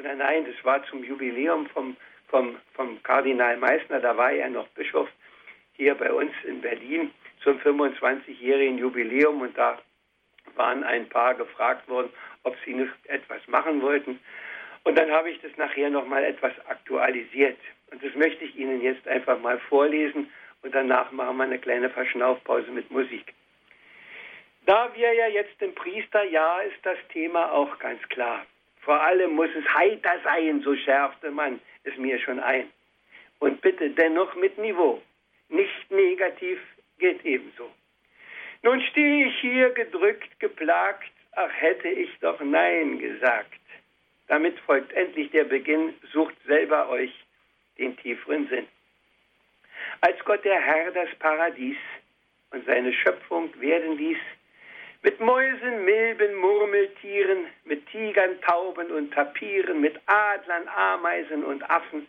oder 0.00 0.14
nein, 0.14 0.46
das 0.46 0.64
war 0.64 0.82
zum 0.84 1.04
Jubiläum 1.04 1.66
vom, 1.68 1.96
vom, 2.28 2.56
vom 2.74 3.02
Kardinal 3.02 3.56
Meissner, 3.58 4.00
da 4.00 4.16
war 4.16 4.32
er 4.32 4.48
noch 4.48 4.66
Bischof 4.68 5.08
hier 5.74 5.94
bei 5.94 6.12
uns 6.12 6.32
in 6.44 6.60
Berlin 6.60 7.10
zum 7.42 7.58
25-jährigen 7.58 8.78
Jubiläum 8.78 9.40
und 9.42 9.56
da 9.56 9.78
waren 10.56 10.84
ein 10.84 11.08
paar 11.08 11.34
gefragt 11.34 11.88
worden, 11.88 12.10
ob 12.42 12.56
sie 12.64 12.74
noch 12.74 12.88
etwas 13.04 13.46
machen 13.46 13.80
wollten. 13.82 14.18
Und 14.84 14.98
dann 14.98 15.10
habe 15.10 15.30
ich 15.30 15.40
das 15.42 15.56
nachher 15.56 15.90
nochmal 15.90 16.24
etwas 16.24 16.52
aktualisiert. 16.66 17.58
Und 17.90 18.02
das 18.02 18.14
möchte 18.14 18.44
ich 18.44 18.56
Ihnen 18.56 18.80
jetzt 18.82 19.06
einfach 19.06 19.38
mal 19.40 19.58
vorlesen 19.58 20.30
und 20.62 20.74
danach 20.74 21.12
machen 21.12 21.36
wir 21.36 21.44
eine 21.44 21.58
kleine 21.58 21.90
Verschnaufpause 21.90 22.70
mit 22.70 22.90
Musik. 22.90 23.34
Da 24.66 24.90
wir 24.94 25.12
ja 25.12 25.28
jetzt 25.28 25.60
im 25.60 25.74
Priesterjahr 25.74 26.64
ist 26.64 26.78
das 26.84 26.98
Thema 27.12 27.52
auch 27.52 27.78
ganz 27.78 28.00
klar. 28.08 28.46
Vor 28.80 29.00
allem 29.00 29.32
muss 29.32 29.50
es 29.54 29.64
heiter 29.74 30.20
sein, 30.24 30.62
so 30.62 30.74
schärfte 30.74 31.30
man 31.30 31.60
es 31.84 31.96
mir 31.96 32.18
schon 32.18 32.40
ein. 32.40 32.70
Und 33.38 33.60
bitte 33.60 33.90
dennoch 33.90 34.34
mit 34.36 34.56
Niveau. 34.58 35.00
Nicht 35.48 35.90
negativ 35.90 36.58
geht 36.98 37.24
ebenso. 37.24 37.70
Nun 38.62 38.80
stehe 38.82 39.26
ich 39.26 39.38
hier 39.40 39.70
gedrückt, 39.70 40.38
geplagt, 40.38 41.10
ach 41.32 41.50
hätte 41.52 41.88
ich 41.88 42.10
doch 42.20 42.40
Nein 42.40 42.98
gesagt. 42.98 43.58
Damit 44.28 44.58
folgt 44.60 44.92
endlich 44.92 45.30
der 45.30 45.44
Beginn, 45.44 45.94
sucht 46.12 46.36
selber 46.46 46.88
euch 46.88 47.12
den 47.78 47.96
tieferen 47.96 48.48
Sinn. 48.48 48.66
Als 50.02 50.18
Gott 50.24 50.44
der 50.44 50.60
Herr 50.60 50.92
das 50.92 51.08
Paradies 51.18 51.78
und 52.50 52.64
seine 52.66 52.92
Schöpfung 52.92 53.50
werden 53.60 53.96
ließ, 53.96 54.18
mit 55.02 55.18
Mäusen, 55.18 55.84
Milben, 55.84 56.34
Murmeltieren, 56.34 57.46
mit 57.64 57.86
Tigern, 57.86 58.40
Tauben 58.42 58.90
und 58.90 59.12
Tapiren, 59.14 59.80
mit 59.80 59.98
Adlern, 60.06 60.68
Ameisen 60.68 61.42
und 61.42 61.68
Affen, 61.70 62.06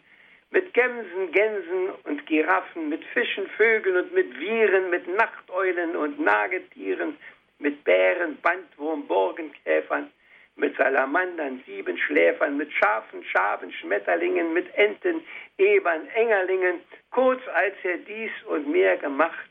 mit 0.49 0.73
Gämsen, 0.73 1.31
Gänsen 1.31 1.91
und 2.03 2.25
Giraffen, 2.25 2.89
mit 2.89 3.03
Fischen, 3.05 3.47
Vögeln 3.55 3.95
und 3.95 4.13
mit 4.13 4.37
Viren, 4.37 4.89
mit 4.89 5.07
Nachteulen 5.07 5.95
und 5.95 6.19
Nagetieren, 6.19 7.17
mit 7.59 7.81
Bären, 7.85 8.37
Bandwurm, 8.41 9.07
Borkenkäfern, 9.07 10.11
mit 10.57 10.75
Salamandern, 10.75 11.63
Siebenschläfern, 11.65 12.57
mit 12.57 12.73
Schafen, 12.73 13.23
Schaben, 13.23 13.71
Schmetterlingen, 13.71 14.51
mit 14.51 14.67
Enten, 14.75 15.21
Ebern, 15.57 16.07
Engerlingen. 16.09 16.81
Kurz 17.11 17.41
als 17.53 17.75
er 17.83 17.99
dies 17.99 18.31
und 18.47 18.67
mehr 18.67 18.97
gemacht, 18.97 19.49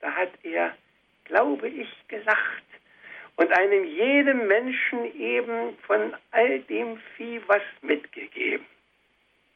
da 0.00 0.12
hat 0.12 0.32
er, 0.42 0.76
glaube 1.24 1.68
ich, 1.68 1.88
gelacht 2.08 2.62
und 3.36 3.52
einem 3.52 3.84
jedem 3.84 4.46
Menschen 4.46 5.18
eben 5.18 5.76
von 5.86 6.14
all 6.30 6.60
dem 6.60 6.98
Vieh 7.16 7.40
was 7.46 7.62
mitgegeben 7.82 8.66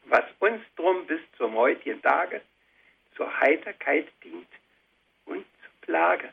was 0.08 0.24
uns 0.38 0.62
drum 0.76 1.06
bis 1.06 1.20
zum 1.36 1.54
heutigen 1.54 2.00
Tage 2.02 2.40
zur 3.16 3.40
Heiterkeit 3.40 4.08
dient 4.24 4.48
und 5.26 5.44
zur 5.62 5.72
Plage. 5.82 6.32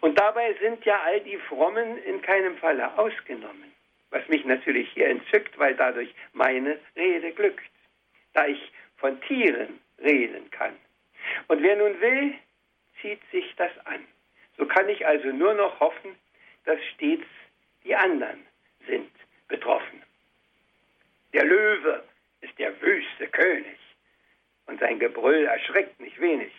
Und 0.00 0.18
dabei 0.18 0.54
sind 0.54 0.84
ja 0.84 1.00
all 1.00 1.20
die 1.20 1.38
Frommen 1.38 1.98
in 2.04 2.20
keinem 2.22 2.56
Falle 2.58 2.96
ausgenommen, 2.98 3.72
was 4.10 4.26
mich 4.28 4.44
natürlich 4.44 4.90
hier 4.92 5.08
entzückt, 5.08 5.58
weil 5.58 5.74
dadurch 5.74 6.12
meine 6.32 6.78
Rede 6.96 7.32
glückt, 7.32 7.64
da 8.32 8.46
ich 8.46 8.72
von 8.96 9.20
Tieren 9.22 9.80
reden 10.02 10.50
kann. 10.50 10.74
Und 11.48 11.62
wer 11.62 11.76
nun 11.76 12.00
will, 12.00 12.34
zieht 13.00 13.20
sich 13.30 13.54
das 13.56 13.72
an. 13.86 14.04
So 14.58 14.66
kann 14.66 14.88
ich 14.88 15.06
also 15.06 15.28
nur 15.28 15.54
noch 15.54 15.78
hoffen, 15.80 16.16
dass 16.64 16.78
stets 16.94 17.26
die 17.84 17.94
anderen 17.94 18.46
sind 18.86 19.10
betroffen. 19.48 20.02
Der 21.32 21.44
Löwe 21.44 22.04
ist 22.40 22.58
der 22.58 22.80
wüste 22.80 23.28
König 23.28 23.78
und 24.66 24.80
sein 24.80 24.98
Gebrüll 24.98 25.46
erschreckt 25.46 26.00
nicht 26.00 26.20
wenig. 26.20 26.52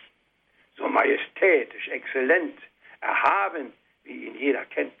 So 0.76 0.88
majestätisch, 0.88 1.88
exzellent, 1.88 2.58
erhaben, 3.00 3.72
wie 4.04 4.26
ihn 4.26 4.38
jeder 4.38 4.64
kennt. 4.66 4.92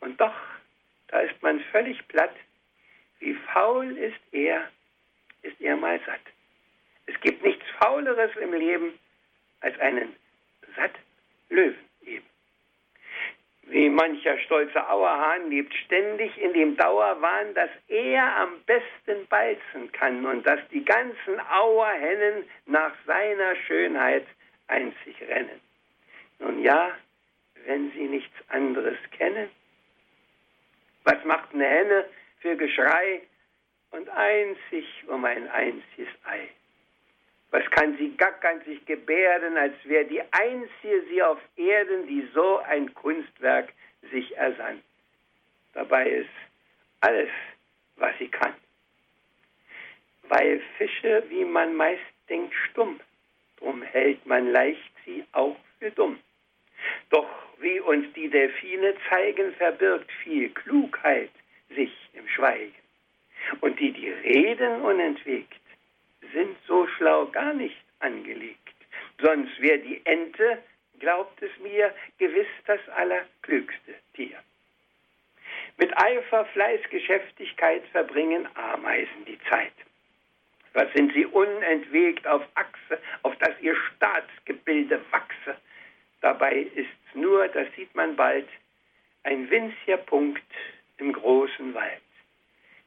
Und 0.00 0.20
doch, 0.20 0.34
da 1.08 1.20
ist 1.20 1.42
man 1.42 1.60
völlig 1.72 2.06
platt. 2.08 2.34
Wie 3.18 3.34
faul 3.34 3.96
ist 3.96 4.20
er, 4.32 4.70
ist 5.42 5.60
er 5.60 5.76
mal 5.76 6.00
satt. 6.06 6.20
Es 7.06 7.18
gibt 7.20 7.42
nichts 7.42 7.64
Fauleres 7.80 8.34
im 8.36 8.52
Leben 8.52 8.98
als 9.60 9.78
einen 9.80 10.14
satt 10.76 10.94
Löwen. 11.48 11.87
Wie 13.70 13.90
mancher 13.90 14.38
stolze 14.38 14.88
Auerhahn 14.88 15.50
lebt 15.50 15.74
ständig 15.74 16.36
in 16.38 16.54
dem 16.54 16.76
Dauerwahn, 16.76 17.52
dass 17.52 17.68
er 17.88 18.36
am 18.36 18.62
besten 18.64 19.26
beißen 19.28 19.92
kann 19.92 20.24
und 20.24 20.46
dass 20.46 20.60
die 20.72 20.82
ganzen 20.82 21.38
Auerhennen 21.50 22.44
nach 22.64 22.92
seiner 23.06 23.56
Schönheit 23.56 24.26
einzig 24.68 25.20
rennen. 25.28 25.60
Nun 26.38 26.62
ja, 26.62 26.92
wenn 27.66 27.90
sie 27.92 28.08
nichts 28.08 28.36
anderes 28.48 28.96
kennen. 29.10 29.50
Was 31.04 31.22
macht 31.24 31.52
eine 31.52 31.66
Henne 31.66 32.04
für 32.40 32.56
Geschrei 32.56 33.20
und 33.90 34.08
einzig 34.08 34.86
um 35.08 35.26
ein 35.26 35.46
einziges 35.48 36.08
Ei? 36.24 36.48
Was 37.50 37.64
kann 37.70 37.96
sie 37.96 38.14
gackern, 38.16 38.60
sich 38.64 38.84
gebärden, 38.84 39.56
als 39.56 39.74
wäre 39.84 40.04
die 40.04 40.20
einzige 40.32 41.02
sie 41.08 41.22
auf 41.22 41.38
Erden, 41.56 42.06
die 42.06 42.28
so 42.34 42.58
ein 42.58 42.92
Kunstwerk 42.94 43.72
sich 44.10 44.36
ersann. 44.36 44.82
Dabei 45.72 46.08
ist 46.08 46.30
alles, 47.00 47.30
was 47.96 48.16
sie 48.18 48.28
kann. 48.28 48.54
Weil 50.24 50.60
Fische, 50.76 51.24
wie 51.30 51.44
man 51.44 51.74
meist 51.74 52.02
denkt, 52.28 52.54
stumm, 52.70 53.00
drum 53.58 53.82
hält 53.82 54.24
man 54.26 54.52
leicht 54.52 54.92
sie 55.04 55.24
auch 55.32 55.56
für 55.78 55.90
dumm. 55.90 56.18
Doch 57.10 57.28
wie 57.60 57.80
uns 57.80 58.12
die 58.12 58.28
Delfine 58.28 58.94
zeigen, 59.08 59.52
verbirgt 59.54 60.10
viel 60.22 60.50
Klugheit 60.50 61.30
sich 61.74 61.92
im 62.12 62.28
Schweigen. 62.28 62.74
Und 63.60 63.80
die, 63.80 63.92
die 63.92 64.10
reden 64.10 64.82
unentwegt, 64.82 65.57
sind 66.32 66.56
so 66.66 66.86
schlau 66.86 67.26
gar 67.26 67.52
nicht 67.52 67.76
angelegt. 68.00 68.74
Sonst 69.20 69.60
wäre 69.60 69.78
die 69.78 70.00
Ente, 70.04 70.62
glaubt 70.98 71.42
es 71.42 71.50
mir, 71.60 71.94
gewiss 72.18 72.46
das 72.66 72.80
allerklügste 72.90 73.94
Tier. 74.14 74.38
Mit 75.76 75.96
Eifer, 75.96 76.44
Fleiß, 76.46 76.80
Geschäftigkeit 76.90 77.84
verbringen 77.92 78.48
Ameisen 78.54 79.24
die 79.26 79.38
Zeit. 79.48 79.72
Was 80.72 80.92
sind 80.92 81.12
sie 81.12 81.26
unentwegt 81.26 82.26
auf 82.26 82.42
Achse, 82.54 83.00
auf 83.22 83.36
das 83.38 83.60
ihr 83.60 83.74
Staatsgebilde 83.74 85.00
wachse? 85.10 85.56
Dabei 86.20 86.66
ist's 86.74 87.14
nur, 87.14 87.48
das 87.48 87.68
sieht 87.76 87.94
man 87.94 88.16
bald, 88.16 88.48
ein 89.22 89.48
winziger 89.50 89.96
Punkt 89.98 90.42
im 90.98 91.12
großen 91.12 91.74
Wald. 91.74 92.02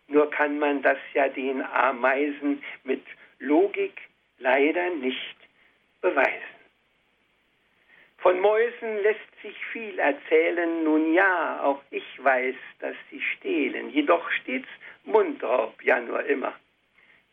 Nur 0.08 0.30
kann 0.30 0.60
man 0.60 0.82
das 0.82 0.98
ja 1.14 1.30
den 1.30 1.62
Ameisen 1.62 2.64
mit 2.84 3.04
Logik 3.42 4.00
leider 4.38 4.90
nicht 4.92 5.36
beweisen. 6.00 6.62
Von 8.20 8.40
Mäusen 8.40 8.98
lässt 9.02 9.42
sich 9.42 9.58
viel 9.74 9.98
erzählen, 9.98 10.84
nun 10.84 11.14
ja, 11.14 11.60
auch 11.64 11.82
ich 11.90 12.24
weiß, 12.24 12.56
dass 12.80 12.96
sie 13.10 13.20
stehlen, 13.20 13.90
jedoch 13.90 14.30
steht's 14.32 14.70
Mundraub 15.06 15.82
ja 15.84 16.00
nur 16.00 16.24
immer. 16.26 16.54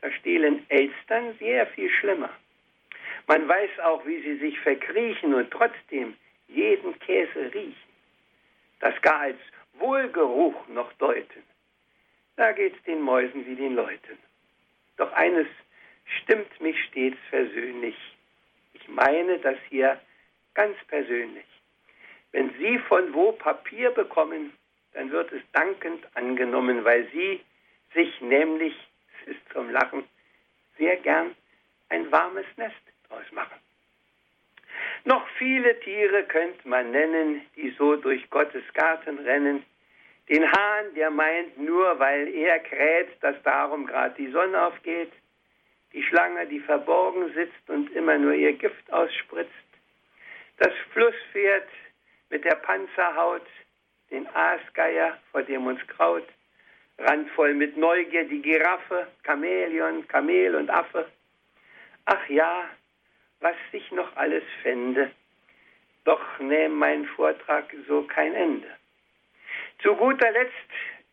Da 0.01 0.11
stehlen 0.13 0.65
Elstern 0.71 1.37
sehr 1.39 1.67
viel 1.67 1.91
schlimmer. 1.91 2.31
Man 3.27 3.47
weiß 3.47 3.79
auch, 3.81 4.07
wie 4.07 4.23
sie 4.23 4.37
sich 4.37 4.59
verkriechen 4.61 5.35
und 5.35 5.51
trotzdem 5.51 6.17
jeden 6.49 6.99
Käse 7.01 7.53
riechen, 7.53 7.93
das 8.81 8.99
gar 9.03 9.21
als 9.21 9.39
Wohlgeruch 9.75 10.69
noch 10.69 10.91
deuten. 10.95 11.43
Da 12.37 12.53
geht's 12.53 12.83
den 12.85 13.03
Mäusen 13.03 13.45
wie 13.47 13.57
den 13.57 13.75
Leuten. 13.75 14.19
Doch 14.97 15.13
eines 15.13 15.47
stimmt 16.23 16.61
mich 16.61 16.77
stets 16.85 17.19
versöhnlich. 17.31 17.97
Ich 18.75 18.89
meine 18.89 19.39
das 19.39 19.57
hier 19.69 20.01
ganz 20.55 20.77
persönlich. 20.89 21.45
Wenn 22.33 22.53
Sie 22.59 22.79
von 22.79 23.13
wo 23.15 23.33
Papier 23.33 23.91
bekommen, 23.91 24.53
dann 24.93 25.11
wird 25.11 25.33
es 25.33 25.43
dankend 25.53 26.07
angenommen, 26.15 26.85
weil 26.85 27.09
Sie 27.13 27.41
sich 27.95 28.21
nämlich, 28.21 28.75
es 29.21 29.35
ist 29.35 29.53
zum 29.53 29.71
Lachen, 29.71 30.05
sehr 30.77 30.97
gern 30.97 31.35
ein 31.89 32.11
warmes 32.13 32.47
Nest 32.57 32.77
draus 33.09 33.25
machen. 33.33 33.59
Noch 35.05 35.27
viele 35.39 35.79
Tiere 35.81 36.25
könnte 36.25 36.69
man 36.69 36.91
nennen, 36.91 37.43
die 37.57 37.71
so 37.79 37.97
durch 37.97 38.29
Gottes 38.31 38.65
Garten 38.75 39.19
rennen. 39.21 39.65
Den 40.29 40.51
Hahn, 40.53 40.95
der 40.95 41.11
meint 41.11 41.57
nur, 41.59 41.99
weil 41.99 42.29
er 42.29 42.59
kräht, 42.59 43.09
dass 43.23 43.43
darum 43.43 43.87
gerade 43.87 44.15
die 44.17 44.31
Sonne 44.31 44.67
aufgeht 44.67 45.11
die 45.93 46.03
Schlange, 46.03 46.47
die 46.47 46.61
verborgen 46.61 47.33
sitzt 47.35 47.69
und 47.69 47.91
immer 47.93 48.19
nur 48.19 48.35
ihr 48.35 48.53
Gift 48.53 48.93
ausspritzt, 48.93 49.53
das 50.59 50.73
Flusspferd 50.93 51.69
mit 52.31 52.45
der 52.45 52.57
Panzerhaut, 52.57 53.47
den 54.11 54.27
Aasgeier, 54.35 55.19
vor 55.31 55.43
dem 55.43 55.67
uns 55.67 55.85
kraut, 55.87 56.27
randvoll 56.99 57.55
mit 57.55 57.77
Neugier 57.77 58.25
die 58.25 58.43
Giraffe, 58.43 59.07
Chamäleon, 59.25 60.07
Kamel 60.09 60.57
und 60.57 60.71
Affe. 60.71 61.11
Ach 62.07 62.29
ja, 62.29 62.69
was 63.41 63.57
sich 63.71 63.91
noch 63.93 64.17
alles 64.17 64.43
fände, 64.63 65.11
doch 66.05 66.39
nähm 66.39 66.75
mein 66.75 67.07
Vortrag 67.07 67.67
so 67.87 68.03
kein 68.03 68.35
Ende. 68.35 68.69
Zu 69.83 69.95
guter 69.95 70.31
Letzt, 70.33 70.53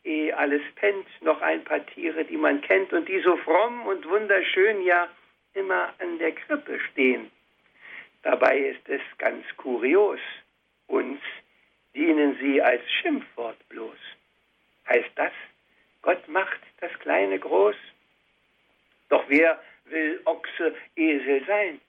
ehe 0.05 0.35
alles 0.37 0.61
pennt, 0.75 1.07
noch 1.21 1.41
ein 1.41 1.63
paar 1.63 1.85
Tiere, 1.87 2.23
die 2.25 2.37
man 2.37 2.61
kennt 2.61 2.93
und 2.93 3.07
die 3.09 3.19
so 3.21 3.35
fromm 3.37 3.85
und 3.87 4.07
wunderschön 4.07 4.83
ja 4.83 5.09
immer 5.53 5.93
an 5.99 6.19
der 6.19 6.33
Krippe 6.33 6.79
stehen. 6.91 7.31
Dabei 8.21 8.57
ist 8.57 8.87
es 8.87 9.01
ganz 9.17 9.45
kurios, 9.57 10.19
uns 10.87 11.19
dienen 11.95 12.37
sie 12.39 12.61
als 12.61 12.83
Schimpfwort 13.01 13.57
bloß. 13.69 13.97
Heißt 14.87 15.11
das, 15.15 15.31
Gott 16.01 16.27
macht 16.27 16.59
das 16.81 16.91
Kleine 16.99 17.39
groß? 17.39 17.75
Doch 19.09 19.25
wer 19.27 19.59
will 19.85 20.21
Ochse, 20.25 20.75
Esel 20.95 21.43
sein? 21.45 21.81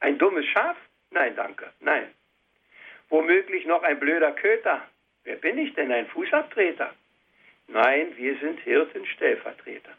Ein 0.00 0.18
dummes 0.18 0.46
Schaf? 0.46 0.76
Nein, 1.10 1.34
danke, 1.34 1.72
nein. 1.80 2.12
Womöglich 3.08 3.64
noch 3.66 3.82
ein 3.82 3.98
blöder 3.98 4.32
Köter? 4.32 4.86
Wer 5.24 5.36
bin 5.36 5.58
ich 5.58 5.74
denn, 5.74 5.90
ein 5.90 6.06
Fußabtreter? 6.08 6.94
Nein, 7.68 8.16
wir 8.16 8.36
sind 8.38 8.60
Hirtenstellvertreter. 8.60 9.92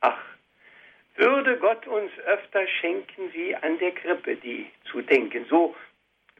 Ach, 0.00 0.24
würde 1.16 1.58
Gott 1.58 1.86
uns 1.86 2.10
öfter 2.26 2.66
schenken, 2.66 3.32
wie 3.34 3.54
an 3.54 3.78
der 3.78 3.92
Krippe 3.92 4.36
die 4.36 4.70
zu 4.90 5.02
denken, 5.02 5.44
so 5.50 5.76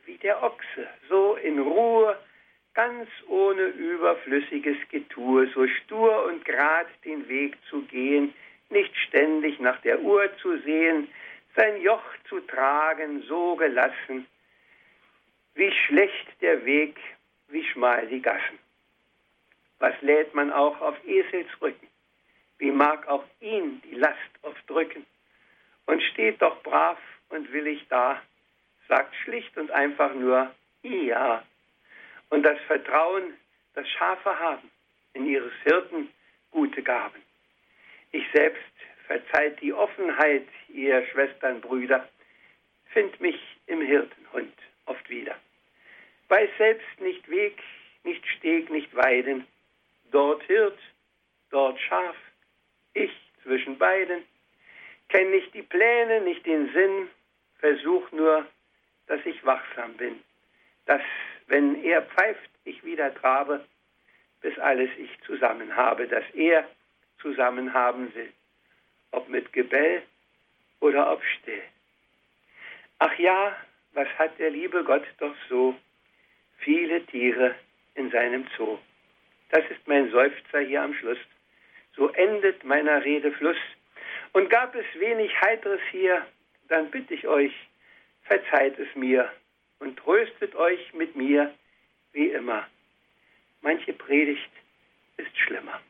wie 0.06 0.16
der 0.16 0.42
Ochse, 0.42 0.88
so 1.08 1.36
in 1.36 1.58
Ruhe, 1.58 2.18
ganz 2.72 3.08
ohne 3.26 3.62
überflüssiges 3.62 4.76
Getue, 4.88 5.48
so 5.48 5.66
stur 5.66 6.24
und 6.24 6.44
grad 6.44 6.86
den 7.04 7.28
Weg 7.28 7.58
zu 7.68 7.82
gehen, 7.82 8.32
nicht 8.70 8.96
ständig 8.96 9.60
nach 9.60 9.80
der 9.82 10.00
Uhr 10.00 10.30
zu 10.38 10.56
sehen, 10.60 11.08
sein 11.56 11.80
Joch 11.82 12.04
zu 12.28 12.40
tragen, 12.40 13.22
so 13.22 13.56
gelassen, 13.56 14.26
wie 15.54 15.72
schlecht 15.72 16.40
der 16.40 16.64
Weg, 16.64 16.96
wie 17.48 17.64
schmal 17.64 18.06
die 18.06 18.22
Gassen. 18.22 18.58
Was 19.78 19.94
lädt 20.02 20.34
man 20.34 20.52
auch 20.52 20.80
auf 20.80 20.96
Esels 21.06 21.48
Rücken? 21.60 21.86
Wie 22.58 22.70
mag 22.70 23.06
auch 23.06 23.24
ihn 23.40 23.80
die 23.82 23.94
Last 23.94 24.18
oft 24.42 24.68
drücken? 24.68 25.06
Und 25.86 26.02
steht 26.02 26.42
doch 26.42 26.62
brav 26.62 26.98
und 27.28 27.52
willig 27.52 27.86
da, 27.88 28.20
sagt 28.88 29.14
schlicht 29.24 29.56
und 29.56 29.70
einfach 29.70 30.12
nur 30.14 30.54
Ja. 30.82 31.44
Und 32.30 32.42
das 32.42 32.58
Vertrauen, 32.66 33.34
das 33.74 33.88
Schafe 33.88 34.38
haben, 34.38 34.70
in 35.14 35.26
ihres 35.26 35.52
Hirten 35.62 36.08
gute 36.50 36.82
Gaben. 36.82 37.22
Ich 38.12 38.24
selbst 38.32 38.62
verzeiht 39.06 39.60
die 39.60 39.72
Offenheit, 39.72 40.46
ihr 40.68 41.06
Schwestern, 41.06 41.60
Brüder, 41.60 42.08
find 42.92 43.18
mich 43.20 43.40
im 43.66 43.80
Hirtenhund 43.80 44.52
oft 44.86 45.08
wieder. 45.08 45.36
Weiß 46.28 46.50
selbst 46.58 47.00
nicht 47.00 47.28
Weg, 47.30 47.58
nicht 48.04 48.26
Steg, 48.26 48.70
nicht 48.70 48.94
Weiden, 48.94 49.46
dort 50.10 50.42
Hirt, 50.44 50.78
dort 51.50 51.80
Schaf, 51.80 52.16
ich 52.94 53.12
zwischen 53.42 53.78
beiden, 53.78 54.24
kenn 55.08 55.30
nicht 55.30 55.52
die 55.54 55.62
Pläne, 55.62 56.20
nicht 56.22 56.44
den 56.46 56.72
Sinn, 56.72 57.08
versuch 57.58 58.10
nur 58.12 58.46
dass 59.08 59.24
ich 59.24 59.44
wachsam 59.44 59.94
bin, 59.94 60.22
dass, 60.86 61.02
wenn 61.46 61.82
er 61.82 62.02
pfeift, 62.02 62.50
ich 62.64 62.84
wieder 62.84 63.14
trabe, 63.14 63.64
bis 64.40 64.58
alles 64.58 64.90
ich 64.98 65.10
zusammen 65.22 65.74
habe, 65.74 66.06
dass 66.06 66.24
er 66.34 66.68
zusammen 67.20 67.72
haben 67.72 68.14
will, 68.14 68.32
ob 69.10 69.28
mit 69.28 69.52
Gebell 69.52 70.02
oder 70.80 71.12
ob 71.12 71.24
still. 71.24 71.62
Ach 72.98 73.18
ja, 73.18 73.56
was 73.92 74.08
hat 74.18 74.38
der 74.38 74.50
liebe 74.50 74.84
Gott 74.84 75.06
doch 75.18 75.34
so 75.48 75.74
viele 76.58 77.04
Tiere 77.06 77.54
in 77.94 78.10
seinem 78.10 78.46
Zoo. 78.56 78.78
Das 79.50 79.64
ist 79.70 79.86
mein 79.86 80.10
Seufzer 80.10 80.60
hier 80.60 80.82
am 80.82 80.94
Schluss. 80.94 81.18
So 81.96 82.08
endet 82.10 82.64
meiner 82.64 83.04
Rede 83.04 83.32
Fluss. 83.32 83.56
Und 84.32 84.50
gab 84.50 84.74
es 84.74 84.84
wenig 84.98 85.32
Heiteres 85.40 85.80
hier, 85.90 86.26
dann 86.68 86.90
bitte 86.90 87.14
ich 87.14 87.26
euch, 87.26 87.52
verzeiht 88.24 88.78
es 88.78 88.94
mir 88.94 89.32
und 89.78 89.96
tröstet 89.98 90.54
euch 90.54 90.92
mit 90.92 91.16
mir 91.16 91.54
wie 92.12 92.28
immer. 92.28 92.66
Manche 93.62 93.92
Predigt 93.92 94.50
ist 95.16 95.36
schlimmer. 95.38 95.80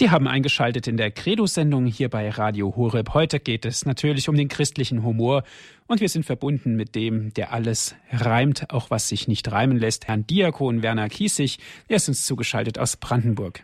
Sie 0.00 0.08
haben 0.08 0.26
eingeschaltet 0.26 0.88
in 0.88 0.96
der 0.96 1.10
Credo-Sendung 1.10 1.84
hier 1.84 2.08
bei 2.08 2.30
Radio 2.30 2.74
Horeb. 2.74 3.12
Heute 3.12 3.38
geht 3.38 3.66
es 3.66 3.84
natürlich 3.84 4.30
um 4.30 4.34
den 4.34 4.48
christlichen 4.48 5.04
Humor 5.04 5.42
und 5.88 6.00
wir 6.00 6.08
sind 6.08 6.24
verbunden 6.24 6.74
mit 6.74 6.94
dem, 6.94 7.34
der 7.34 7.52
alles 7.52 7.94
reimt, 8.10 8.72
auch 8.72 8.90
was 8.90 9.10
sich 9.10 9.28
nicht 9.28 9.52
reimen 9.52 9.76
lässt, 9.76 10.08
Herrn 10.08 10.26
Diakon 10.26 10.82
Werner 10.82 11.10
Kiesig. 11.10 11.58
Er 11.86 11.96
ist 11.96 12.08
uns 12.08 12.24
zugeschaltet 12.24 12.78
aus 12.78 12.96
Brandenburg. 12.96 13.60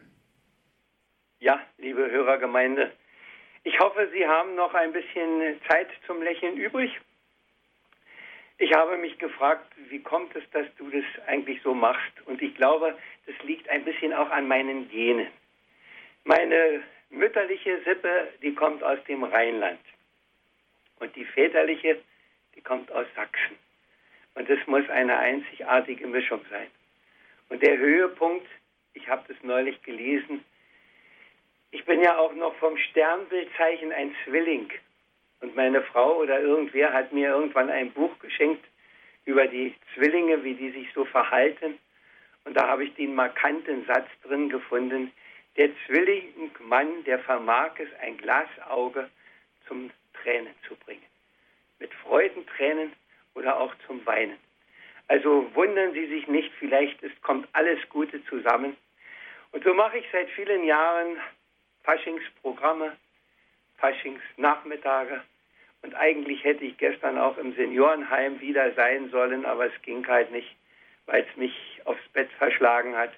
Ja, 1.40 1.58
liebe 1.78 2.06
Hörergemeinde, 2.10 2.92
ich 3.64 3.80
hoffe, 3.80 4.06
Sie 4.12 4.26
haben 4.26 4.56
noch 4.56 4.74
ein 4.74 4.92
bisschen 4.92 5.58
Zeit 5.70 5.88
zum 6.06 6.20
Lächeln 6.20 6.58
übrig. 6.58 6.90
Ich 8.58 8.74
habe 8.74 8.98
mich 8.98 9.18
gefragt, 9.18 9.72
wie 9.88 10.02
kommt 10.02 10.36
es, 10.36 10.42
dass 10.52 10.66
du 10.76 10.90
das 10.90 11.04
eigentlich 11.28 11.62
so 11.62 11.72
machst? 11.72 12.12
Und 12.26 12.42
ich 12.42 12.54
glaube, 12.56 12.94
das 13.24 13.36
liegt 13.46 13.70
ein 13.70 13.86
bisschen 13.86 14.12
auch 14.12 14.28
an 14.28 14.46
meinen 14.46 14.90
Genen. 14.90 15.28
Meine 16.26 16.82
mütterliche 17.10 17.80
Sippe, 17.84 18.32
die 18.42 18.52
kommt 18.52 18.82
aus 18.82 18.98
dem 19.04 19.22
Rheinland. 19.22 19.78
Und 20.98 21.14
die 21.14 21.24
väterliche, 21.24 22.00
die 22.56 22.60
kommt 22.62 22.90
aus 22.90 23.06
Sachsen. 23.14 23.56
Und 24.34 24.50
es 24.50 24.58
muss 24.66 24.88
eine 24.90 25.16
einzigartige 25.16 26.04
Mischung 26.08 26.40
sein. 26.50 26.66
Und 27.48 27.62
der 27.62 27.78
Höhepunkt, 27.78 28.48
ich 28.94 29.08
habe 29.08 29.22
das 29.28 29.36
neulich 29.44 29.80
gelesen, 29.82 30.44
ich 31.70 31.84
bin 31.84 32.02
ja 32.02 32.18
auch 32.18 32.34
noch 32.34 32.56
vom 32.56 32.76
Sternbildzeichen 32.76 33.92
ein 33.92 34.12
Zwilling. 34.24 34.68
Und 35.42 35.54
meine 35.54 35.82
Frau 35.82 36.16
oder 36.16 36.40
irgendwer 36.40 36.92
hat 36.92 37.12
mir 37.12 37.28
irgendwann 37.28 37.70
ein 37.70 37.92
Buch 37.92 38.18
geschenkt 38.18 38.64
über 39.26 39.46
die 39.46 39.76
Zwillinge, 39.94 40.42
wie 40.42 40.54
die 40.54 40.72
sich 40.72 40.92
so 40.92 41.04
verhalten. 41.04 41.78
Und 42.44 42.56
da 42.56 42.66
habe 42.66 42.82
ich 42.82 42.94
den 42.96 43.14
markanten 43.14 43.86
Satz 43.86 44.08
drin 44.24 44.48
gefunden, 44.48 45.12
der 45.56 45.70
Zwillingmann, 45.86 47.04
der 47.04 47.18
vermag 47.20 47.72
es, 47.78 47.88
ein 48.00 48.16
Glasauge 48.18 49.10
zum 49.66 49.90
Tränen 50.22 50.54
zu 50.66 50.76
bringen. 50.76 51.04
Mit 51.78 51.92
Freudentränen 51.94 52.92
oder 53.34 53.58
auch 53.60 53.74
zum 53.86 54.04
Weinen. 54.06 54.38
Also 55.08 55.54
wundern 55.54 55.92
Sie 55.92 56.06
sich 56.06 56.26
nicht, 56.26 56.52
vielleicht 56.58 57.00
ist, 57.02 57.20
kommt 57.22 57.48
alles 57.52 57.78
Gute 57.88 58.24
zusammen. 58.24 58.76
Und 59.52 59.64
so 59.64 59.72
mache 59.72 59.98
ich 59.98 60.06
seit 60.10 60.28
vielen 60.30 60.64
Jahren 60.64 61.16
Faschingsprogramme, 61.84 62.96
Faschingsnachmittage. 63.78 65.22
Und 65.82 65.94
eigentlich 65.94 66.42
hätte 66.42 66.64
ich 66.64 66.76
gestern 66.78 67.18
auch 67.18 67.38
im 67.38 67.54
Seniorenheim 67.54 68.40
wieder 68.40 68.72
sein 68.72 69.10
sollen, 69.10 69.46
aber 69.46 69.66
es 69.66 69.82
ging 69.82 70.06
halt 70.08 70.32
nicht, 70.32 70.56
weil 71.06 71.24
es 71.28 71.36
mich 71.36 71.54
aufs 71.84 72.08
Bett 72.12 72.30
verschlagen 72.38 72.96
hat. 72.96 73.12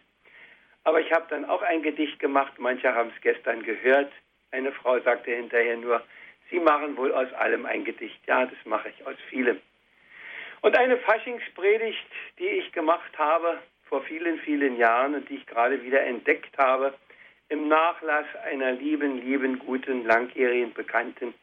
Aber 0.89 1.03
ich 1.03 1.13
habe 1.13 1.27
dann 1.29 1.45
auch 1.45 1.61
ein 1.61 1.83
Gedicht 1.83 2.19
gemacht, 2.19 2.55
manche 2.57 2.95
haben 2.95 3.13
es 3.15 3.21
gestern 3.21 3.63
gehört. 3.63 4.11
Eine 4.53 4.73
Frau 4.73 4.99
sagte 5.01 5.33
hinterher 5.33 5.77
nur, 5.77 6.03
Sie 6.49 6.59
machen 6.59 6.97
wohl 6.97 7.13
aus 7.13 7.31
allem 7.35 7.67
ein 7.67 7.85
Gedicht. 7.85 8.19
Ja, 8.27 8.47
das 8.47 8.57
mache 8.65 8.89
ich 8.89 9.07
aus 9.07 9.17
vielem. 9.29 9.61
Und 10.63 10.79
eine 10.79 10.97
Faschingspredigt, 10.97 12.07
die 12.39 12.47
ich 12.47 12.73
gemacht 12.73 13.19
habe 13.19 13.59
vor 13.85 14.03
vielen, 14.05 14.39
vielen 14.39 14.79
Jahren 14.79 15.15
und 15.15 15.29
die 15.29 15.35
ich 15.35 15.47
gerade 15.47 15.83
wieder 15.83 16.01
entdeckt 16.01 16.57
habe, 16.57 16.95
im 17.51 17.69
Nachlass 17.69 18.25
einer 18.47 18.73
lieben, 18.73 19.21
lieben, 19.21 19.59
guten, 19.59 20.07
langjährigen 20.07 20.73
Bekannten, 20.73 21.35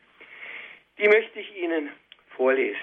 die 0.97 1.07
möchte 1.07 1.39
ich 1.39 1.55
Ihnen 1.55 1.91
vorlesen. 2.35 2.81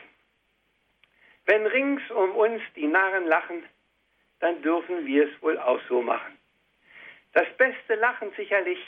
Wenn 1.44 1.66
rings 1.66 2.08
um 2.12 2.30
uns 2.36 2.62
die 2.76 2.86
Narren 2.86 3.26
lachen, 3.26 3.64
dann 4.38 4.62
dürfen 4.62 5.04
wir 5.06 5.26
es 5.26 5.42
wohl 5.42 5.58
auch 5.58 5.80
so 5.88 6.00
machen. 6.02 6.38
Das 7.32 7.48
beste 7.56 7.94
Lachen 7.94 8.30
sicherlich 8.36 8.78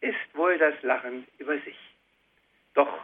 ist 0.00 0.34
wohl 0.34 0.58
das 0.58 0.74
Lachen 0.82 1.26
über 1.38 1.58
sich. 1.58 1.78
Doch 2.74 3.00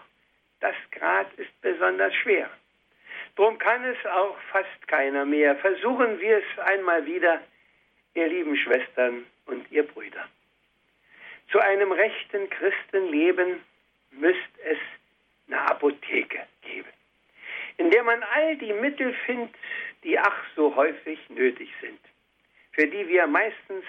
das 0.60 0.76
Grad 0.90 1.32
ist 1.34 1.60
besonders 1.62 2.14
schwer. 2.14 2.50
Drum 3.36 3.58
kann 3.58 3.84
es 3.84 4.06
auch 4.06 4.38
fast 4.50 4.88
keiner 4.88 5.24
mehr. 5.24 5.56
Versuchen 5.56 6.20
wir 6.20 6.38
es 6.38 6.58
einmal 6.58 7.06
wieder, 7.06 7.40
ihr 8.14 8.28
lieben 8.28 8.56
Schwestern 8.56 9.24
und 9.46 9.70
ihr 9.72 9.86
Brüder. 9.86 10.28
Zu 11.50 11.58
einem 11.58 11.92
rechten 11.92 12.48
Christenleben 12.50 13.62
müsst 14.10 14.58
es 14.64 14.78
eine 15.48 15.60
Apotheke 15.70 16.46
geben, 16.62 16.88
in 17.78 17.90
der 17.90 18.04
man 18.04 18.22
all 18.22 18.56
die 18.56 18.72
Mittel 18.72 19.14
findet, 19.26 19.54
die 20.04 20.18
ach 20.18 20.44
so 20.54 20.74
häufig 20.76 21.18
nötig 21.30 21.70
sind, 21.80 22.00
für 22.72 22.86
die 22.86 23.06
wir 23.08 23.26
meistens 23.26 23.84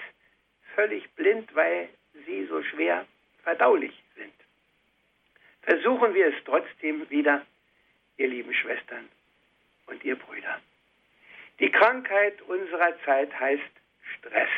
völlig 0.74 1.10
blind, 1.14 1.54
weil 1.54 1.88
sie 2.26 2.46
so 2.46 2.62
schwer 2.62 3.06
verdaulich 3.42 3.94
sind. 4.16 4.32
Versuchen 5.62 6.14
wir 6.14 6.28
es 6.28 6.44
trotzdem 6.44 7.08
wieder, 7.10 7.44
ihr 8.16 8.28
lieben 8.28 8.52
Schwestern 8.54 9.08
und 9.86 10.04
ihr 10.04 10.16
Brüder. 10.16 10.60
Die 11.60 11.70
Krankheit 11.70 12.40
unserer 12.42 12.92
Zeit 13.04 13.38
heißt 13.38 13.62
Stress. 14.18 14.48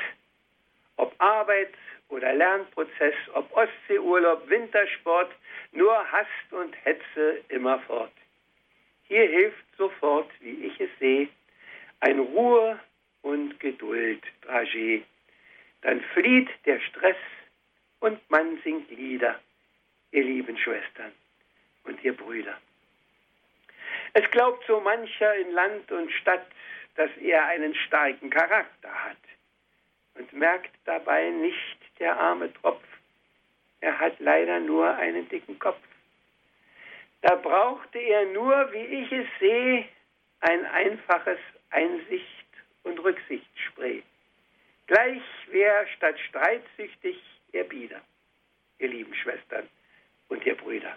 Ob 0.96 1.14
Arbeit 1.18 1.74
oder 2.09 2.33
Lernprozess, 2.33 3.14
ob 3.35 3.55
Ostseeurlaub, 3.55 4.48
Wintersport, 4.48 5.31
nur 5.72 6.11
Hast 6.11 6.52
und 6.52 6.74
Hetze 6.85 7.42
immerfort. 7.48 8.12
Hier 9.09 9.29
hilft 9.29 9.64
sofort, 9.76 10.31
wie 10.40 10.66
ich 10.66 10.81
es 10.81 10.90
sehe, 10.98 11.29
ein 12.00 12.18
Ruhe 12.18 12.81
und 13.22 13.59
Geduld, 13.61 14.22
Dragé. 14.42 15.02
Dann 15.82 16.00
flieht 16.14 16.48
der 16.64 16.80
Stress 16.80 17.16
und 18.00 18.18
man 18.30 18.60
singt 18.62 18.90
Lieder, 18.90 19.38
ihr 20.10 20.24
lieben 20.24 20.56
Schwestern 20.58 21.12
und 21.84 22.02
ihr 22.04 22.16
Brüder. 22.16 22.56
Es 24.12 24.30
glaubt 24.30 24.64
so 24.66 24.80
mancher 24.80 25.34
in 25.36 25.52
Land 25.52 25.92
und 25.92 26.10
Stadt, 26.12 26.46
dass 26.94 27.10
er 27.18 27.46
einen 27.46 27.74
starken 27.74 28.30
Charakter 28.30 28.90
hat 29.04 29.16
und 30.14 30.32
merkt 30.32 30.70
dabei 30.84 31.30
nicht 31.30 31.78
der 31.98 32.18
arme 32.18 32.52
Tropf, 32.54 32.82
er 33.80 33.98
hat 33.98 34.18
leider 34.18 34.60
nur 34.60 34.94
einen 34.96 35.28
dicken 35.28 35.58
Kopf. 35.58 35.82
Da 37.22 37.34
brauchte 37.36 37.98
er 37.98 38.26
nur, 38.26 38.72
wie 38.72 38.84
ich 38.84 39.12
es 39.12 39.26
sehe, 39.38 39.84
ein 40.40 40.64
einfaches 40.66 41.38
Einsicht 41.70 42.46
und 42.84 42.98
Rücksichtsspray. 42.98 44.02
Gleich 44.87 45.22
wer 45.49 45.87
statt 45.96 46.18
streitsüchtig 46.29 47.16
er 47.53 47.64
bieder, 47.64 48.01
ihr 48.79 48.88
lieben 48.88 49.14
Schwestern 49.14 49.68
und 50.29 50.44
ihr 50.46 50.55
Brüder. 50.55 50.96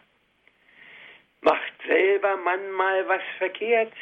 Macht 1.41 1.73
selber 1.87 2.37
man 2.37 2.71
mal 2.71 3.07
was 3.07 3.21
verkehrt, 3.37 3.93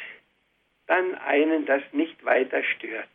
dann 0.86 1.14
einen 1.16 1.64
das 1.66 1.82
nicht 1.92 2.22
weiter 2.24 2.62
stört. 2.76 3.08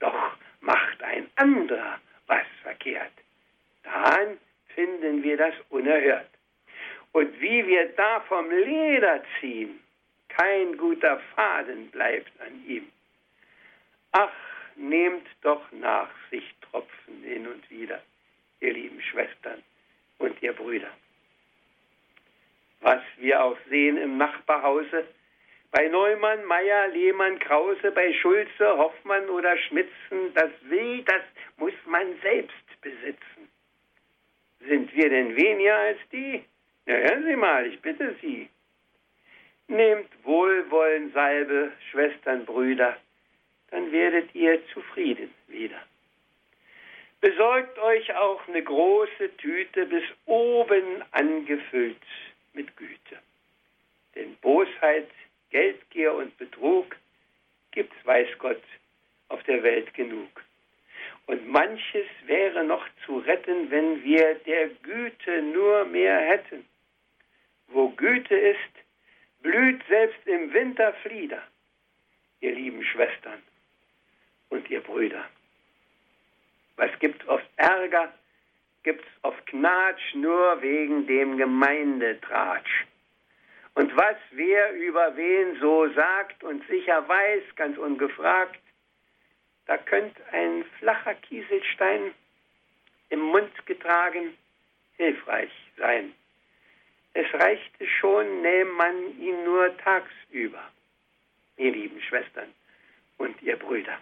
Doch 0.00 0.36
macht 0.60 1.02
ein 1.02 1.30
anderer 1.36 2.00
was 2.26 2.46
verkehrt, 2.62 3.12
dann 3.84 4.38
finden 4.74 5.22
wir 5.22 5.36
das 5.36 5.54
unerhört. 5.70 6.28
Und 7.12 7.40
wie 7.40 7.66
wir 7.66 7.88
da 7.96 8.20
vom 8.20 8.50
Leder 8.50 9.22
ziehen, 9.40 9.80
kein 10.28 10.76
guter 10.76 11.18
Faden 11.34 11.90
bleibt 11.90 12.30
an 12.40 12.64
ihm. 12.66 12.90
Ach, 14.12 14.30
nehmt 14.78 15.26
doch 15.42 15.70
Nachsichttropfen 15.72 17.22
hin 17.22 17.46
und 17.46 17.68
wieder, 17.70 18.02
ihr 18.60 18.72
lieben 18.72 19.00
Schwestern 19.02 19.62
und 20.18 20.40
ihr 20.42 20.52
Brüder. 20.52 20.90
Was 22.80 23.02
wir 23.16 23.42
auch 23.42 23.58
sehen 23.68 23.96
im 23.96 24.16
Nachbarhause, 24.18 25.06
bei 25.70 25.88
Neumann, 25.88 26.44
Meyer, 26.44 26.88
Lehmann, 26.88 27.38
Krause, 27.40 27.90
bei 27.90 28.12
Schulze, 28.14 28.78
Hoffmann 28.78 29.28
oder 29.28 29.56
Schmitzen, 29.58 30.32
das 30.34 30.50
will, 30.62 31.02
das 31.02 31.22
muss 31.58 31.74
man 31.86 32.18
selbst 32.22 32.80
besitzen. 32.80 33.48
Sind 34.60 34.94
wir 34.94 35.10
denn 35.10 35.36
weniger 35.36 35.76
als 35.76 35.98
die? 36.10 36.44
Na, 36.86 36.94
hören 36.94 37.24
Sie 37.24 37.36
mal, 37.36 37.66
ich 37.66 37.80
bitte 37.80 38.16
Sie. 38.22 38.48
Nehmt 39.66 40.08
Wohlwollen 40.24 41.12
Salbe, 41.12 41.72
Schwestern, 41.90 42.46
Brüder, 42.46 42.96
dann 43.70 43.92
werdet 43.92 44.34
ihr 44.34 44.60
zufrieden 44.72 45.32
wieder. 45.46 45.80
Besorgt 47.20 47.78
euch 47.78 48.14
auch 48.14 48.46
eine 48.46 48.62
große 48.62 49.36
Tüte 49.38 49.86
bis 49.86 50.04
oben 50.26 51.02
angefüllt 51.10 51.96
mit 52.52 52.76
Güte. 52.76 53.18
Denn 54.14 54.36
Bosheit 54.36 55.08
Geldgier 55.50 56.12
und 56.14 56.36
Betrug 56.38 56.96
gibt's, 57.72 57.96
weiß 58.04 58.28
Gott, 58.38 58.62
auf 59.28 59.42
der 59.44 59.62
Welt 59.62 59.92
genug. 59.94 60.28
Und 61.26 61.46
manches 61.48 62.06
wäre 62.26 62.64
noch 62.64 62.86
zu 63.04 63.18
retten, 63.18 63.70
wenn 63.70 64.02
wir 64.02 64.34
der 64.46 64.68
Güte 64.68 65.42
nur 65.42 65.84
mehr 65.86 66.18
hätten. 66.20 66.64
Wo 67.68 67.88
Güte 67.90 68.34
ist, 68.34 68.58
blüht 69.42 69.82
selbst 69.88 70.26
im 70.26 70.52
Winter 70.52 70.94
Flieder, 71.02 71.42
ihr 72.40 72.54
lieben 72.54 72.82
Schwestern 72.84 73.42
Brüder. 74.88 75.24
Was 76.76 76.90
gibt 76.98 77.26
oft 77.28 77.46
Ärger, 77.56 78.12
gibt's 78.82 79.08
oft 79.22 79.44
Knatsch, 79.46 80.14
nur 80.14 80.62
wegen 80.62 81.06
dem 81.06 81.36
Gemeindetratsch. 81.36 82.86
Und 83.74 83.94
was 83.96 84.16
wer 84.32 84.74
über 84.74 85.16
wen 85.16 85.60
so 85.60 85.88
sagt 85.92 86.42
und 86.42 86.66
sicher 86.66 87.06
weiß, 87.08 87.42
ganz 87.56 87.78
ungefragt, 87.78 88.60
da 89.66 89.76
könnte 89.76 90.20
ein 90.32 90.64
flacher 90.78 91.14
Kieselstein 91.14 92.14
im 93.10 93.20
Mund 93.20 93.66
getragen 93.66 94.36
hilfreich 94.96 95.52
sein. 95.76 96.14
Es 97.14 97.32
reichte 97.34 97.86
schon, 98.00 98.42
nähme 98.42 98.72
man 98.72 99.20
ihn 99.20 99.44
nur 99.44 99.76
tagsüber, 99.78 100.70
ihr 101.56 101.72
lieben 101.72 102.00
Schwestern 102.02 102.52
und 103.18 103.40
ihr 103.42 103.56
Brüder. 103.56 103.98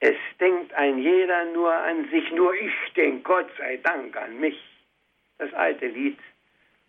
Es 0.00 0.16
denkt 0.38 0.74
ein 0.74 0.98
jeder 0.98 1.44
nur 1.46 1.72
an 1.72 2.08
sich, 2.10 2.30
nur 2.32 2.54
ich 2.54 2.92
denk 2.94 3.24
Gott 3.24 3.48
sei 3.56 3.78
Dank 3.78 4.16
an 4.16 4.38
mich. 4.38 4.60
Das 5.38 5.52
alte 5.54 5.86
Lied 5.86 6.18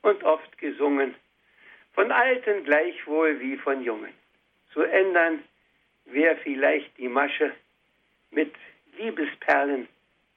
und 0.02 0.24
oft 0.24 0.58
gesungen, 0.58 1.16
von 1.94 2.12
Alten 2.12 2.64
gleichwohl 2.64 3.40
wie 3.40 3.58
von 3.58 3.84
Jungen. 3.84 4.14
Zu 4.72 4.84
ändern 4.84 5.44
wäre 6.06 6.38
vielleicht 6.38 6.98
die 6.98 7.08
Masche 7.08 7.54
mit 8.32 8.54
Liebesperlen, 8.98 9.88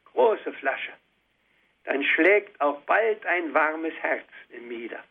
große 0.07 0.53
Flasche. 0.55 0.93
Dann 1.85 2.03
schlägt 2.05 2.61
auch 2.61 2.81
bald 2.83 3.25
ein 3.27 3.53
warmes 3.55 3.95
Herz 4.01 4.27
in 4.51 4.69
Mieder, 4.69 5.03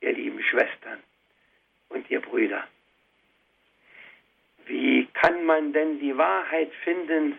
ihr 0.00 0.12
lieben 0.12 0.42
Schwestern 0.42 1.02
und 1.88 2.10
ihr 2.10 2.20
Brüder. 2.20 2.66
Wie 4.70 5.06
kann 5.14 5.44
man 5.44 5.72
denn 5.72 5.98
die 5.98 6.16
Wahrheit 6.16 6.72
finden, 6.84 7.38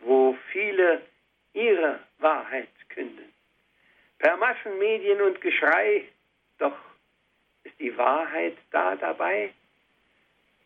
wo 0.00 0.36
viele 0.50 1.02
ihre 1.54 2.00
Wahrheit 2.18 2.68
künden? 2.88 3.32
per 4.22 4.36
Massenmedien 4.36 5.20
und 5.20 5.40
Geschrei, 5.40 6.04
doch 6.58 6.76
ist 7.64 7.78
die 7.80 7.96
Wahrheit 7.98 8.56
da 8.70 8.94
dabei? 8.94 9.52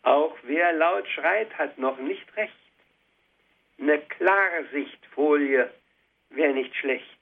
Auch 0.03 0.37
wer 0.43 0.73
laut 0.73 1.07
schreit, 1.09 1.51
hat 1.57 1.77
noch 1.79 1.97
nicht 1.97 2.37
recht. 2.37 2.53
Eine 3.79 3.99
Klarsichtfolie 3.99 5.73
wäre 6.29 6.53
nicht 6.53 6.75
schlecht. 6.75 7.17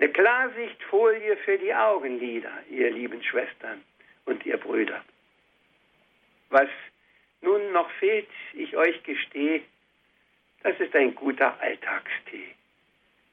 Eine 0.00 0.10
Klarsichtfolie 0.10 1.36
für 1.38 1.56
die 1.56 1.72
Augenlider, 1.72 2.52
ihr 2.68 2.90
lieben 2.90 3.22
Schwestern 3.22 3.84
und 4.24 4.44
ihr 4.44 4.56
Brüder. 4.56 5.04
Was 6.50 6.68
nun 7.40 7.72
noch 7.72 7.90
fehlt, 7.92 8.28
ich 8.54 8.76
euch 8.76 9.02
gestehe, 9.02 9.62
das 10.62 10.78
ist 10.80 10.94
ein 10.94 11.14
guter 11.14 11.60
Alltagstee. 11.60 12.54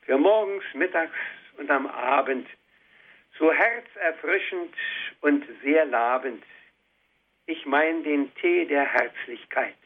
Für 0.02 0.18
morgens, 0.18 0.64
mittags 0.74 1.18
und 1.58 1.70
am 1.72 1.88
Abend, 1.88 2.48
so 3.38 3.52
herzerfrischend 3.52 4.74
und 5.22 5.46
sehr 5.64 5.86
labend. 5.86 6.44
Ich 7.48 7.66
mein 7.66 8.04
den 8.04 8.34
Tee 8.36 8.66
der 8.66 8.86
Herzlichkeit, 8.86 9.78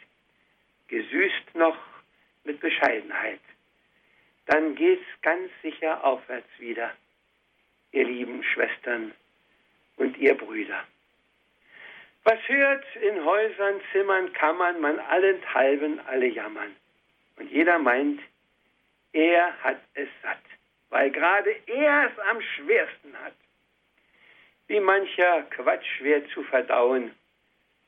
gesüßt 0.87 1.55
noch 1.55 1.77
mit 2.43 2.59
Bescheidenheit. 2.59 3.39
Dann 4.45 4.75
geht's 4.75 5.05
ganz 5.21 5.49
sicher 5.61 6.03
aufwärts 6.03 6.49
wieder, 6.57 6.91
ihr 7.91 8.05
lieben 8.05 8.43
Schwestern 8.43 9.13
und 9.97 10.17
ihr 10.17 10.35
Brüder. 10.35 10.83
Was 12.23 12.39
hört 12.47 12.85
in 12.95 13.23
Häusern, 13.23 13.81
Zimmern, 13.91 14.31
Kammern 14.33 14.81
man 14.81 14.99
allenthalben 14.99 15.99
alle 16.07 16.27
jammern. 16.27 16.75
Und 17.37 17.49
jeder 17.51 17.79
meint, 17.79 18.21
er 19.13 19.53
hat 19.63 19.79
es 19.93 20.09
satt, 20.21 20.43
weil 20.89 21.09
gerade 21.11 21.55
er 21.67 22.11
es 22.11 22.19
am 22.19 22.41
schwersten 22.41 23.17
hat. 23.23 23.33
Wie 24.67 24.79
mancher 24.79 25.43
Quatsch 25.49 25.85
schwer 25.97 26.27
zu 26.29 26.43
verdauen, 26.43 27.11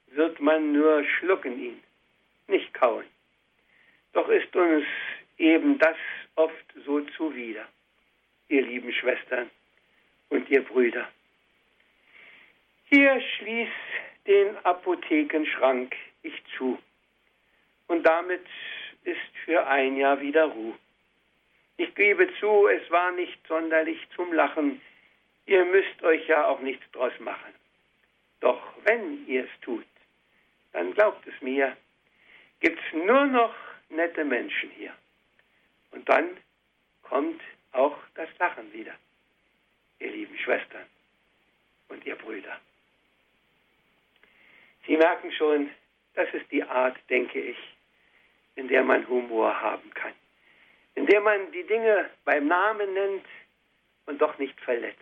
wird 0.08 0.40
man 0.40 0.72
nur 0.72 1.04
schlucken 1.04 1.60
ihn, 1.60 1.84
nicht 2.48 2.74
kauen. 2.74 3.06
Doch 4.14 4.28
ist 4.30 4.56
uns 4.56 4.86
eben 5.38 5.78
das 5.78 5.98
oft 6.36 6.66
so 6.86 7.02
zuwider, 7.18 7.68
ihr 8.48 8.64
lieben 8.64 8.92
Schwestern 8.94 9.50
und 10.30 10.50
ihr 10.50 10.64
Brüder. 10.64 11.08
Hier 12.86 13.22
schließ 13.22 13.70
den 14.28 14.58
Apothekenschrank 14.66 15.96
ich 16.24 16.34
zu 16.58 16.78
und 17.88 18.04
damit 18.04 18.46
ist 19.04 19.38
für 19.46 19.66
ein 19.68 19.98
Jahr 19.98 20.22
wieder 20.22 20.46
Ruhe. 20.46 20.78
Ich 21.78 21.94
gebe 21.96 22.32
zu, 22.40 22.68
es 22.68 22.90
war 22.92 23.12
nicht 23.12 23.40
sonderlich 23.48 24.00
zum 24.16 24.32
Lachen. 24.34 24.82
Ihr 25.46 25.66
müsst 25.66 26.04
euch 26.04 26.28
ja 26.28 26.46
auch 26.46 26.60
nichts 26.62 26.84
draus 26.92 27.14
machen. 27.20 27.54
Doch 28.40 28.62
wenn 28.84 29.28
ihr 29.28 29.46
es 29.46 29.62
tut, 29.62 29.86
dann 30.74 30.94
glaubt 30.94 31.26
es 31.28 31.42
mir, 31.42 31.76
gibt's 32.60 32.84
nur 32.94 33.26
noch 33.26 33.56
nette 33.90 34.24
Menschen 34.24 34.70
hier. 34.78 34.94
Und 35.92 36.08
dann 36.08 36.38
kommt 37.04 37.42
auch 37.72 37.98
das 38.16 38.30
Lachen 38.40 38.72
wieder, 38.74 38.96
ihr 40.00 40.12
lieben 40.12 40.38
Schwestern 40.38 40.86
und 41.90 42.06
ihr 42.06 42.16
Brüder. 42.16 42.60
Sie 44.86 44.98
merken 44.98 45.32
schon, 45.32 45.70
das 46.16 46.28
ist 46.34 46.52
die 46.52 46.64
Art, 46.64 46.98
denke 47.10 47.40
ich, 47.40 47.58
in 48.56 48.68
der 48.68 48.84
man 48.84 49.08
Humor 49.08 49.60
haben 49.62 49.94
kann, 49.94 50.14
in 50.96 51.06
der 51.06 51.22
man 51.22 51.52
die 51.52 51.64
Dinge 51.64 52.10
beim 52.26 52.48
Namen 52.48 52.94
nennt 52.94 53.26
und 54.06 54.22
doch 54.22 54.38
nicht 54.38 54.60
verletzt. 54.62 55.00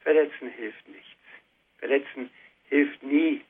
Verletzen 0.00 0.50
hilft 0.50 0.88
nichts. 0.88 1.06
Verletzen 1.78 2.30
hilft 2.68 3.02
nie. 3.02 3.42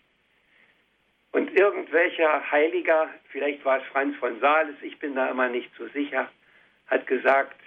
Und 1.33 1.55
irgendwelcher 1.59 2.51
Heiliger, 2.51 3.11
vielleicht 3.31 3.65
war 3.65 3.79
es 3.81 3.87
Franz 3.89 4.17
von 4.17 4.41
Sales, 4.41 4.77
ich 4.81 4.99
bin 4.99 5.15
da 5.15 5.29
immer 5.29 5.49
nicht 5.49 5.71
so 5.77 5.87
sicher, 5.89 6.31
hat 6.87 7.07
gesagt, 7.07 7.61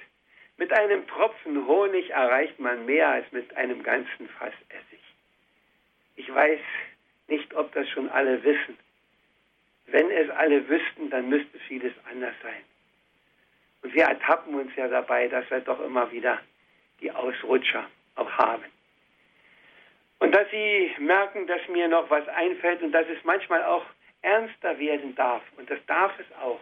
mit 0.57 0.73
einem 0.73 1.07
Tropfen 1.07 1.67
Honig 1.67 2.09
erreicht 2.09 2.59
man 2.59 2.85
mehr 2.85 3.09
als 3.09 3.31
mit 3.31 3.55
einem 3.55 3.83
ganzen 3.83 4.27
Fass 4.29 4.53
Essig. 4.69 4.99
Ich 6.15 6.33
weiß 6.33 6.59
nicht, 7.31 7.53
ob 7.55 7.73
das 7.73 7.89
schon 7.89 8.09
alle 8.09 8.43
wissen. 8.43 8.77
Wenn 9.87 10.11
es 10.11 10.29
alle 10.29 10.67
wüssten, 10.69 11.09
dann 11.09 11.29
müsste 11.29 11.57
vieles 11.67 11.93
anders 12.09 12.35
sein. 12.43 12.63
Und 13.81 13.93
wir 13.93 14.03
ertappen 14.03 14.53
uns 14.53 14.75
ja 14.75 14.87
dabei, 14.87 15.27
dass 15.27 15.49
wir 15.49 15.61
doch 15.61 15.79
immer 15.83 16.11
wieder 16.11 16.39
die 17.01 17.11
Ausrutscher 17.11 17.89
auch 18.15 18.31
haben. 18.31 18.65
Und 20.19 20.33
dass 20.33 20.49
Sie 20.51 20.91
merken, 20.99 21.47
dass 21.47 21.67
mir 21.67 21.87
noch 21.87 22.09
was 22.11 22.27
einfällt 22.27 22.83
und 22.83 22.91
dass 22.91 23.07
es 23.07 23.23
manchmal 23.23 23.63
auch 23.63 23.85
ernster 24.21 24.77
werden 24.77 25.15
darf, 25.15 25.41
und 25.57 25.67
das 25.67 25.79
darf 25.87 26.11
es 26.19 26.27
auch, 26.37 26.59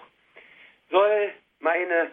soll 0.89 1.33
meine 1.59 2.09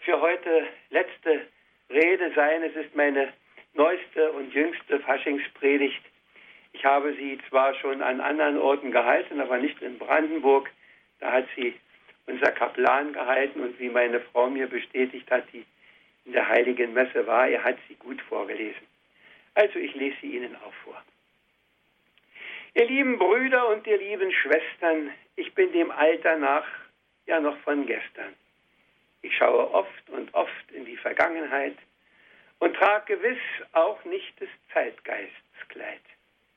für 0.00 0.20
heute 0.20 0.68
letzte 0.90 1.46
Rede 1.90 2.32
sein. 2.34 2.62
Es 2.62 2.76
ist 2.76 2.94
meine 2.94 3.32
neueste 3.72 4.32
und 4.32 4.52
jüngste 4.52 5.00
Faschingspredigt. 5.00 6.02
Ich 6.78 6.84
habe 6.84 7.12
sie 7.14 7.40
zwar 7.48 7.74
schon 7.74 8.02
an 8.02 8.20
anderen 8.20 8.56
Orten 8.56 8.92
gehalten, 8.92 9.40
aber 9.40 9.58
nicht 9.58 9.82
in 9.82 9.98
Brandenburg. 9.98 10.70
Da 11.18 11.32
hat 11.32 11.46
sie 11.56 11.74
unser 12.26 12.52
Kaplan 12.52 13.12
gehalten 13.12 13.60
und 13.62 13.76
wie 13.80 13.88
meine 13.88 14.20
Frau 14.20 14.48
mir 14.48 14.68
bestätigt 14.68 15.28
hat, 15.28 15.42
die 15.52 15.66
in 16.24 16.34
der 16.34 16.48
heiligen 16.48 16.92
Messe 16.92 17.26
war, 17.26 17.48
er 17.48 17.64
hat 17.64 17.78
sie 17.88 17.96
gut 17.96 18.22
vorgelesen. 18.22 18.86
Also 19.54 19.80
ich 19.80 19.92
lese 19.96 20.18
sie 20.20 20.36
Ihnen 20.36 20.54
auch 20.54 20.72
vor. 20.84 21.02
Ihr 22.74 22.84
lieben 22.84 23.18
Brüder 23.18 23.70
und 23.70 23.84
ihr 23.88 23.98
lieben 23.98 24.30
Schwestern, 24.30 25.10
ich 25.34 25.52
bin 25.54 25.72
dem 25.72 25.90
Alter 25.90 26.36
nach 26.36 26.66
ja 27.26 27.40
noch 27.40 27.58
von 27.62 27.86
gestern. 27.86 28.34
Ich 29.22 29.36
schaue 29.36 29.68
oft 29.74 30.10
und 30.10 30.32
oft 30.32 30.70
in 30.70 30.84
die 30.84 30.96
Vergangenheit 30.96 31.76
und 32.60 32.76
trage 32.76 33.16
gewiss 33.16 33.42
auch 33.72 34.04
nicht 34.04 34.40
des 34.40 34.50
Zeitgeistkleid, 34.72 36.02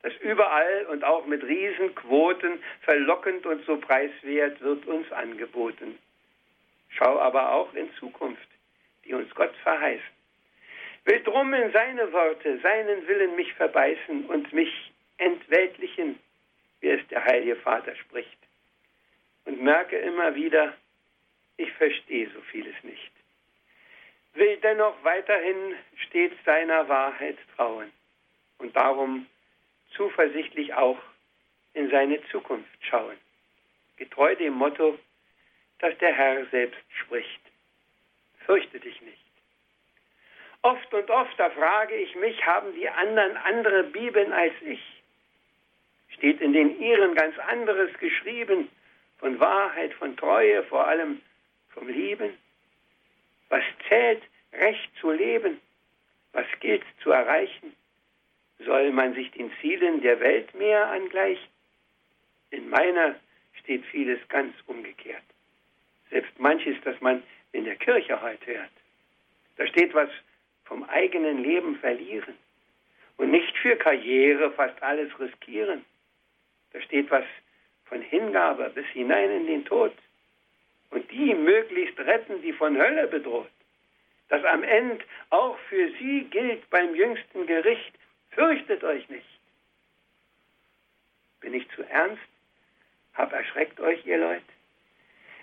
das 0.03 0.13
überall 0.21 0.85
und 0.87 1.03
auch 1.03 1.25
mit 1.25 1.43
Riesenquoten 1.43 2.61
verlockend 2.81 3.45
und 3.45 3.65
so 3.65 3.77
preiswert 3.77 4.61
wird 4.61 4.85
uns 4.87 5.11
angeboten. 5.11 5.97
Schau 6.89 7.19
aber 7.19 7.53
auch 7.53 7.73
in 7.73 7.93
Zukunft, 7.95 8.47
die 9.05 9.13
uns 9.13 9.33
Gott 9.35 9.55
verheißen 9.63 10.21
will 11.05 11.21
drum 11.23 11.53
in 11.53 11.71
seine 11.71 12.11
Worte, 12.13 12.59
seinen 12.59 13.07
Willen 13.07 13.35
mich 13.35 13.53
verbeißen 13.53 14.25
und 14.25 14.51
mich 14.53 14.91
entweltlichen, 15.17 16.19
wie 16.79 16.89
es 16.89 17.07
der 17.07 17.23
Heilige 17.25 17.55
Vater 17.57 17.95
spricht. 17.95 18.37
Und 19.45 19.61
merke 19.61 19.97
immer 19.97 20.35
wieder, 20.35 20.75
ich 21.57 21.71
verstehe 21.73 22.29
so 22.29 22.41
vieles 22.51 22.75
nicht. 22.83 23.11
Will 24.33 24.57
dennoch 24.57 24.95
weiterhin 25.03 25.75
stets 26.07 26.35
seiner 26.45 26.87
Wahrheit 26.87 27.37
trauen 27.55 27.91
und 28.59 28.75
darum 28.75 29.25
zuversichtlich 29.95 30.73
auch 30.73 30.99
in 31.73 31.89
seine 31.89 32.21
Zukunft 32.29 32.69
schauen. 32.81 33.17
Getreu 33.97 34.35
dem 34.35 34.53
Motto, 34.53 34.97
das 35.79 35.97
der 35.99 36.13
Herr 36.13 36.45
selbst 36.47 36.81
spricht. 36.99 37.41
Fürchte 38.45 38.79
dich 38.79 39.01
nicht. 39.01 39.17
Oft 40.63 40.93
und 40.93 41.09
oft, 41.09 41.39
da 41.39 41.49
frage 41.49 41.95
ich 41.95 42.15
mich, 42.15 42.45
haben 42.45 42.73
die 42.75 42.87
anderen 42.87 43.35
andere 43.37 43.83
Bibeln 43.83 44.31
als 44.31 44.53
ich? 44.61 44.81
Steht 46.09 46.39
in 46.41 46.53
den 46.53 46.79
ihren 46.79 47.15
ganz 47.15 47.37
anderes 47.39 47.91
geschrieben, 47.97 48.69
von 49.17 49.39
Wahrheit, 49.39 49.93
von 49.93 50.17
Treue, 50.17 50.63
vor 50.63 50.87
allem 50.87 51.21
vom 51.69 51.87
Lieben? 51.87 52.37
Was 53.49 53.63
zählt, 53.87 54.21
recht 54.53 54.91
zu 54.99 55.11
leben? 55.11 55.61
Was 56.33 56.45
gilt 56.59 56.83
zu 57.01 57.11
erreichen? 57.11 57.75
Soll 58.65 58.91
man 58.91 59.13
sich 59.13 59.31
den 59.31 59.51
Zielen 59.59 60.01
der 60.01 60.19
Welt 60.19 60.53
mehr 60.55 60.87
angleichen? 60.87 61.47
In 62.51 62.69
meiner 62.69 63.15
steht 63.59 63.85
vieles 63.85 64.19
ganz 64.29 64.53
umgekehrt. 64.67 65.23
Selbst 66.09 66.37
manches, 66.39 66.75
das 66.83 66.99
man 67.01 67.23
in 67.53 67.65
der 67.65 67.75
Kirche 67.75 68.21
heute 68.21 68.45
hört. 68.45 68.71
Da 69.57 69.67
steht 69.67 69.93
was 69.93 70.09
vom 70.65 70.83
eigenen 70.83 71.43
Leben 71.43 71.77
verlieren 71.77 72.35
und 73.17 73.31
nicht 73.31 73.55
für 73.57 73.75
Karriere 73.75 74.51
fast 74.51 74.81
alles 74.81 75.11
riskieren. 75.19 75.85
Da 76.73 76.81
steht 76.81 77.09
was 77.11 77.25
von 77.85 78.01
Hingabe 78.01 78.71
bis 78.73 78.85
hinein 78.87 79.31
in 79.31 79.47
den 79.47 79.65
Tod 79.65 79.93
und 80.91 81.09
die 81.11 81.33
möglichst 81.33 81.99
retten, 81.99 82.41
die 82.41 82.53
von 82.53 82.77
Hölle 82.77 83.07
bedroht. 83.07 83.49
Das 84.29 84.43
am 84.45 84.63
Ende 84.63 85.03
auch 85.29 85.57
für 85.69 85.91
sie 85.99 86.25
gilt 86.31 86.69
beim 86.69 86.95
jüngsten 86.95 87.45
Gericht. 87.47 87.93
Fürchtet 88.31 88.83
euch 88.83 89.07
nicht. 89.09 89.25
Bin 91.39 91.53
ich 91.53 91.69
zu 91.71 91.83
ernst? 91.83 92.21
Hab 93.13 93.33
erschreckt 93.33 93.79
euch, 93.79 94.05
ihr 94.05 94.17
Leute? 94.17 94.43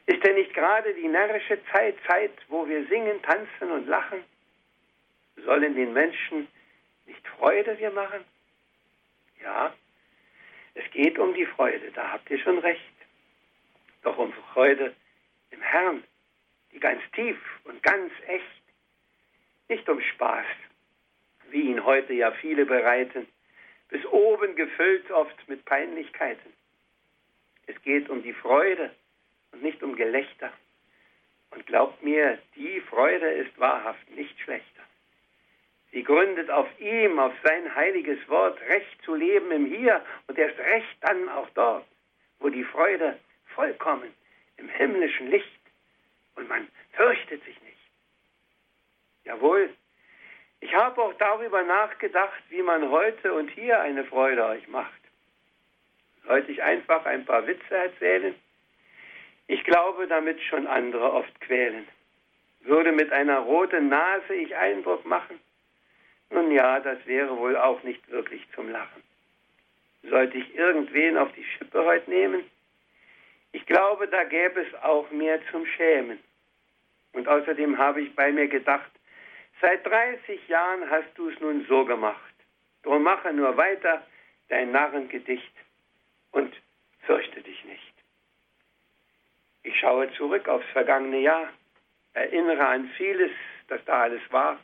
Ist 0.07 0.24
denn 0.24 0.37
nicht 0.37 0.55
gerade 0.55 0.94
die 0.94 1.09
närrische 1.09 1.59
Zeit 1.72 1.96
Zeit, 2.07 2.33
wo 2.48 2.66
wir 2.66 2.87
singen, 2.87 3.20
tanzen 3.22 3.70
und 3.70 3.87
lachen? 3.87 4.24
sollen 5.44 5.74
den 5.74 5.92
Menschen 5.92 6.48
nicht 7.07 7.27
Freude 7.29 7.79
wir 7.79 7.90
machen? 7.90 8.24
Ja, 9.42 9.74
es 10.74 10.90
geht 10.90 11.18
um 11.18 11.35
die 11.35 11.46
Freude, 11.46 11.90
da 11.92 12.12
habt 12.12 12.29
ihr 12.31 12.38
schon 12.38 12.59
recht. 12.59 12.83
Doch 14.03 14.18
um 14.18 14.33
Freude 14.53 14.94
im 15.51 15.61
Herrn, 15.61 16.05
die 16.72 16.81
ganz 16.81 17.03
tief 17.12 17.38
und 17.64 17.83
ganz 17.83 18.12
echt, 18.27 18.44
nicht 19.68 19.88
um 19.88 20.01
Spaß, 20.01 20.46
wie 21.51 21.63
ihn 21.63 21.85
heute 21.85 22.13
ja 22.13 22.33
viele 22.33 22.67
bereiten, 22.67 23.27
bis 23.89 24.05
oben 24.07 24.55
gefüllt 24.55 25.11
oft 25.11 25.49
mit 25.49 25.65
Peinlichkeiten. 25.65 26.53
Es 27.67 27.81
geht 27.83 28.09
um 28.09 28.23
die 28.23 28.33
Freude 28.33 28.91
und 29.53 29.63
nicht 29.63 29.83
um 29.83 29.97
Gelächter. 29.97 30.53
Und 31.51 31.67
glaubt 31.67 32.03
mir, 32.03 32.39
die 32.57 32.81
Freude 32.83 33.31
ist 33.31 33.59
wahrhaft 33.59 34.11
nicht 34.11 34.39
schlechter. 34.41 34.83
Sie 35.93 36.03
gründet 36.03 36.51
auf 36.51 36.69
ihm, 36.79 37.19
auf 37.19 37.33
sein 37.43 37.75
heiliges 37.75 38.19
Wort, 38.29 38.61
Recht 38.69 39.03
zu 39.03 39.15
leben 39.15 39.51
im 39.51 39.67
Hier 39.67 40.05
und 40.27 40.39
erst 40.39 40.59
Recht 40.59 40.97
dann 41.01 41.29
auch 41.31 41.49
dort, 41.55 41.87
wo 42.41 42.51
die 42.51 42.65
Freude 42.65 43.19
vollkommen 43.55 44.13
im 44.59 44.69
himmlischen 44.69 45.31
Licht 45.31 45.61
und 46.35 46.49
man 46.49 46.69
fürchtet 46.93 47.43
sich 47.45 47.61
nicht. 47.63 47.77
Jawohl, 49.25 49.71
ich 50.61 50.75
habe 50.75 51.03
auch 51.03 51.14
darüber 51.14 51.62
nachgedacht, 51.62 52.42
wie 52.51 52.62
man 52.62 52.90
heute 52.90 53.33
und 53.33 53.49
hier 53.51 53.81
eine 53.81 54.05
Freude 54.05 54.44
euch 54.47 54.66
macht. 54.68 55.01
Sollte 56.27 56.53
ich 56.53 56.62
einfach 56.62 57.07
ein 57.07 57.25
paar 57.25 57.47
Witze 57.47 57.75
erzählen? 57.75 58.35
Ich 59.47 59.64
glaube, 59.64 60.07
damit 60.07 60.42
schon 60.42 60.66
andere 60.66 61.12
oft 61.12 61.40
quälen. 61.40 61.88
Würde 62.61 62.92
mit 62.92 63.12
einer 63.12 63.38
roten 63.38 63.88
Nase 63.88 64.35
ich 64.35 64.55
Eindruck 64.55 65.07
machen? 65.07 65.40
Nun 66.31 66.51
ja, 66.51 66.81
das 66.81 66.99
wäre 67.07 67.38
wohl 67.38 67.57
auch 67.57 67.83
nicht 67.83 68.11
wirklich 68.11 68.47
zum 68.55 68.71
Lachen. 68.71 69.03
Sollte 70.03 70.37
ich 70.37 70.55
irgendwen 70.55 71.16
auf 71.16 71.33
die 71.33 71.44
Schippe 71.44 71.85
heute 71.85 72.11
nehmen? 72.11 72.44
Ich 73.53 73.64
glaube, 73.64 74.07
da 74.09 74.25
gäbe 74.25 74.61
es 74.61 74.75
auch 74.83 75.11
mehr 75.11 75.40
zum 75.51 75.64
Schämen. 75.64 76.18
Und 77.12 77.27
außerdem 77.27 77.79
habe 77.79 78.03
ich 78.03 78.14
bei 78.14 78.31
mir 78.31 78.49
gedacht, 78.49 78.90
seit 79.61 79.85
30 79.87 80.49
Jahren 80.49 80.88
hast 80.90 81.16
du 81.16 81.29
es 81.29 81.40
nun 81.40 81.64
so 81.68 81.85
gemacht. 81.85 82.35
Drum 82.83 83.03
mache 83.03 83.33
nur 83.33 83.57
weiter 83.57 84.07
dein 84.49 84.73
Narrengedicht 84.73 85.53
und 86.33 86.55
fürchte 87.01 87.42
dich 87.42 87.64
nicht. 87.64 87.94
Ich 89.62 89.79
schaue 89.79 90.11
zurück 90.14 90.49
aufs 90.49 90.66
vergangene 90.73 91.21
Jahr, 91.21 91.49
erinnere 92.14 92.66
an 92.66 92.88
vieles, 92.97 93.33
das 93.68 93.85
da 93.85 94.03
alles 94.03 94.23
war. 94.31 94.59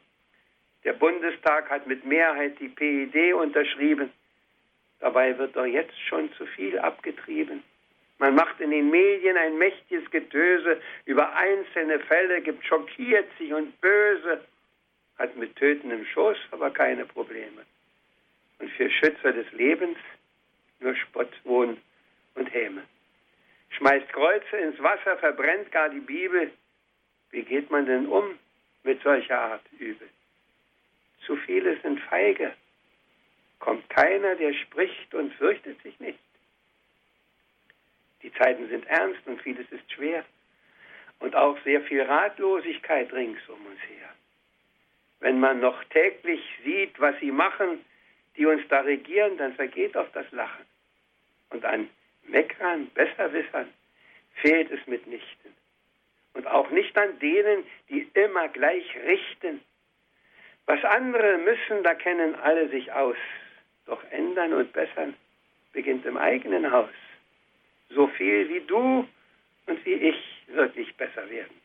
Der 0.85 0.93
Bundestag 0.93 1.71
hat 1.71 1.87
mit 1.87 2.05
Mehrheit 2.05 2.59
die 2.61 2.69
PID 2.69 3.35
unterschrieben. 3.35 4.13
Dabei 5.01 5.37
wird 5.37 5.57
doch 5.57 5.67
jetzt 5.67 5.99
schon 6.09 6.33
zu 6.35 6.47
viel 6.47 6.79
abgetrieben. 6.79 7.63
Man 8.19 8.35
macht 8.35 8.61
in 8.61 8.71
den 8.71 8.91
Medien 8.91 9.37
ein 9.37 9.59
mächtiges 9.59 10.09
Getöse 10.11 10.81
über 11.05 11.35
einzelne 11.37 11.99
Fälle, 12.01 12.41
gibt 12.43 12.65
schockiert 12.65 13.27
sich 13.39 13.53
und 13.53 13.79
böse, 13.81 14.41
hat 15.19 15.37
mit 15.37 15.57
tötendem 15.57 16.05
Schoß 16.07 16.37
aber 16.51 16.71
keine 16.71 17.05
Probleme. 17.05 17.65
Und 18.59 18.71
für 18.73 18.91
Schützer 18.91 19.33
des 19.33 19.51
Lebens 19.53 19.99
nur 20.81 20.95
Spott, 20.97 21.33
Wohn 21.45 21.81
und 22.35 22.53
Häme. 22.53 22.83
Schmeißt 23.71 24.09
Kreuze 24.13 24.57
ins 24.57 24.79
Wasser, 24.81 25.17
verbrennt 25.19 25.73
gar 25.73 25.89
die 25.89 26.01
Bibel. 26.01 26.53
Wie 27.31 27.43
geht 27.43 27.71
man 27.71 27.87
denn 27.87 28.07
um 28.07 28.39
mit 28.85 29.03
solcher 29.03 29.41
Art 29.41 29.65
Übel? 29.79 30.09
Zu 31.27 31.37
viele 31.37 31.81
sind 31.81 32.01
feige. 32.01 32.55
Kommt 33.59 33.89
keiner, 33.89 34.37
der 34.37 34.53
spricht 34.53 35.15
und 35.15 35.33
fürchtet 35.35 35.81
sich 35.83 35.99
nicht. 35.99 36.19
Die 38.23 38.33
Zeiten 38.35 38.69
sind 38.69 38.87
ernst 38.87 39.27
und 39.27 39.41
vieles 39.43 39.71
ist 39.71 39.91
schwer. 39.93 40.25
Und 41.19 41.35
auch 41.35 41.59
sehr 41.65 41.81
viel 41.83 42.03
Ratlosigkeit 42.03 43.13
rings 43.13 43.41
um 43.49 43.67
uns 43.67 43.81
her. 43.81 44.15
Wenn 45.25 45.41
man 45.41 45.59
noch 45.61 45.83
täglich 45.85 46.43
sieht, 46.65 47.01
was 47.01 47.19
sie 47.19 47.31
machen, 47.31 47.83
die 48.37 48.45
uns 48.45 48.61
da 48.69 48.81
regieren, 48.83 49.39
dann 49.39 49.55
vergeht 49.55 49.97
auch 49.97 50.11
das 50.13 50.31
Lachen. 50.33 50.67
Und 51.49 51.65
an 51.65 51.89
Meckern, 52.25 52.91
Besserwissern 52.91 53.73
fehlt 54.35 54.71
es 54.71 54.87
mitnichten. 54.87 55.55
Und 56.35 56.47
auch 56.47 56.69
nicht 56.69 56.95
an 56.99 57.19
denen, 57.21 57.65
die 57.89 58.07
immer 58.13 58.49
gleich 58.49 58.85
richten. 59.07 59.63
Was 60.67 60.85
andere 60.85 61.39
müssen, 61.39 61.83
da 61.85 61.95
kennen 61.95 62.35
alle 62.35 62.69
sich 62.69 62.93
aus. 62.93 63.17
Doch 63.87 64.05
ändern 64.11 64.53
und 64.53 64.75
bessern 64.75 65.15
beginnt 65.73 66.05
im 66.05 66.19
eigenen 66.19 66.71
Haus. 66.71 66.91
So 67.89 68.09
viel 68.09 68.51
wie 68.51 68.61
du 68.61 69.09
und 69.69 69.87
wie 69.87 69.95
ich 69.95 70.43
wirklich 70.49 70.95
besser 70.97 71.31
werden. 71.31 71.59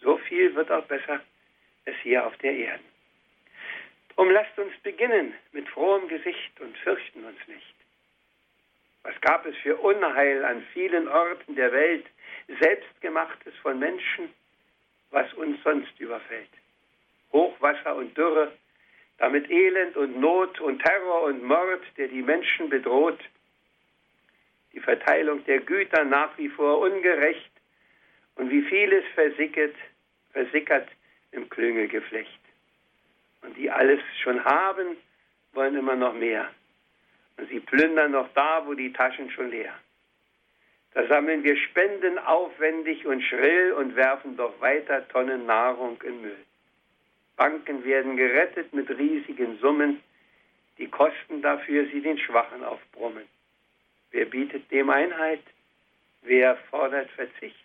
So 0.00 0.16
viel 0.18 0.54
wird 0.54 0.70
auch 0.70 0.84
besser 0.84 1.20
es 1.88 1.96
hier 2.02 2.26
auf 2.26 2.36
der 2.38 2.52
Erde. 2.52 2.84
Drum 4.14 4.30
lasst 4.30 4.58
uns 4.58 4.76
beginnen 4.82 5.34
mit 5.52 5.68
frohem 5.68 6.08
Gesicht 6.08 6.60
und 6.60 6.76
fürchten 6.78 7.24
uns 7.24 7.38
nicht. 7.46 7.74
Was 9.02 9.18
gab 9.20 9.46
es 9.46 9.56
für 9.58 9.76
Unheil 9.76 10.44
an 10.44 10.66
vielen 10.72 11.08
Orten 11.08 11.54
der 11.54 11.72
Welt, 11.72 12.04
selbstgemachtes 12.60 13.54
von 13.62 13.78
Menschen, 13.78 14.34
was 15.10 15.32
uns 15.34 15.62
sonst 15.62 15.98
überfällt? 15.98 16.50
Hochwasser 17.32 17.94
und 17.94 18.16
Dürre, 18.16 18.52
damit 19.18 19.50
Elend 19.50 19.96
und 19.96 20.18
Not 20.20 20.60
und 20.60 20.82
Terror 20.82 21.22
und 21.22 21.42
Mord, 21.42 21.82
der 21.96 22.08
die 22.08 22.22
Menschen 22.22 22.68
bedroht, 22.68 23.20
die 24.72 24.80
Verteilung 24.80 25.44
der 25.44 25.60
Güter 25.60 26.04
nach 26.04 26.36
wie 26.38 26.48
vor 26.48 26.80
ungerecht 26.80 27.50
und 28.34 28.50
wie 28.50 28.62
vieles 28.62 29.04
versickert, 29.14 29.74
versickert 30.32 30.88
im 31.32 31.48
Klüngelgeflecht. 31.48 32.40
Und 33.42 33.56
die 33.56 33.70
alles 33.70 34.00
schon 34.22 34.44
haben, 34.44 34.96
wollen 35.52 35.76
immer 35.76 35.96
noch 35.96 36.14
mehr. 36.14 36.48
Und 37.36 37.48
sie 37.48 37.60
plündern 37.60 38.12
noch 38.12 38.28
da, 38.34 38.66
wo 38.66 38.74
die 38.74 38.92
Taschen 38.92 39.30
schon 39.30 39.50
leer. 39.50 39.74
Da 40.94 41.06
sammeln 41.06 41.44
wir 41.44 41.56
Spenden 41.56 42.18
aufwendig 42.18 43.06
und 43.06 43.22
schrill 43.22 43.72
und 43.72 43.94
werfen 43.94 44.36
doch 44.36 44.60
weiter 44.60 45.06
Tonnen 45.08 45.46
Nahrung 45.46 46.00
in 46.02 46.20
Müll. 46.22 46.44
Banken 47.36 47.84
werden 47.84 48.16
gerettet 48.16 48.72
mit 48.72 48.90
riesigen 48.90 49.58
Summen, 49.58 50.02
die 50.78 50.88
Kosten 50.88 51.42
dafür 51.42 51.86
sie 51.86 52.00
den 52.00 52.18
Schwachen 52.18 52.64
aufbrummen. 52.64 53.24
Wer 54.10 54.24
bietet 54.24 54.70
dem 54.70 54.90
Einheit? 54.90 55.42
Wer 56.22 56.56
fordert 56.70 57.10
Verzicht 57.10 57.56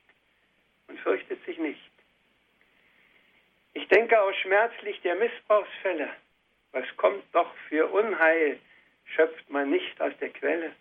und 0.87 0.99
fürchtet 0.99 1.43
sich 1.45 1.57
nicht? 1.57 1.92
Ich 3.73 3.87
denke 3.87 4.21
auch 4.21 4.33
schmerzlich 4.33 5.01
der 5.01 5.15
Missbrauchsfälle. 5.15 6.09
Was 6.71 6.85
kommt 6.97 7.23
doch 7.33 7.53
für 7.69 7.87
Unheil 7.87 8.59
schöpft 9.15 9.49
man 9.49 9.71
nicht 9.71 9.99
aus 9.99 10.13
der 10.19 10.29
Quelle? 10.29 10.73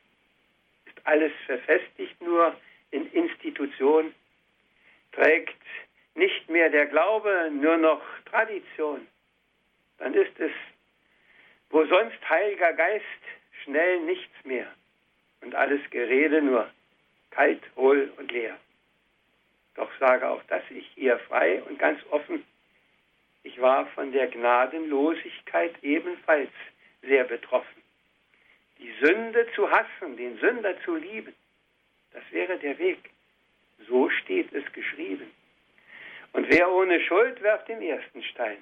Ist 0.86 1.00
alles 1.04 1.32
verfestigt 1.46 2.20
nur 2.20 2.54
in 2.90 3.10
Institution? 3.12 4.14
Trägt 5.12 5.56
nicht 6.14 6.48
mehr 6.50 6.68
der 6.68 6.86
Glaube, 6.86 7.50
nur 7.50 7.78
noch 7.78 8.02
Tradition? 8.26 9.06
Dann 9.98 10.14
ist 10.14 10.38
es, 10.38 10.52
wo 11.70 11.84
sonst 11.86 12.28
Heiliger 12.28 12.72
Geist, 12.74 13.04
schnell 13.64 14.00
nichts 14.00 14.44
mehr 14.44 14.66
und 15.40 15.54
alles 15.54 15.80
Gerede 15.90 16.42
nur 16.42 16.70
kalt, 17.30 17.62
hohl 17.76 18.12
und 18.16 18.30
leer. 18.30 18.58
Doch 19.74 19.90
sage 19.98 20.28
auch 20.28 20.42
das 20.48 20.62
ich 20.70 20.86
hier 20.94 21.18
frei 21.20 21.62
und 21.62 21.78
ganz 21.78 22.00
offen, 22.10 22.44
ich 23.42 23.60
war 23.60 23.86
von 23.88 24.12
der 24.12 24.28
Gnadenlosigkeit 24.28 25.74
ebenfalls 25.82 26.50
sehr 27.02 27.24
betroffen 27.24 27.82
die 28.82 28.92
Sünde 29.00 29.46
zu 29.54 29.70
hassen, 29.70 30.16
den 30.16 30.38
Sünder 30.38 30.80
zu 30.82 30.96
lieben, 30.96 31.34
das 32.12 32.22
wäre 32.30 32.58
der 32.58 32.78
Weg. 32.78 33.10
So 33.88 34.10
steht 34.10 34.52
es 34.52 34.70
geschrieben. 34.72 35.30
Und 36.32 36.48
wer 36.50 36.70
ohne 36.70 37.00
Schuld 37.00 37.40
werft 37.42 37.68
den 37.68 37.82
ersten 37.82 38.22
Stein. 38.24 38.58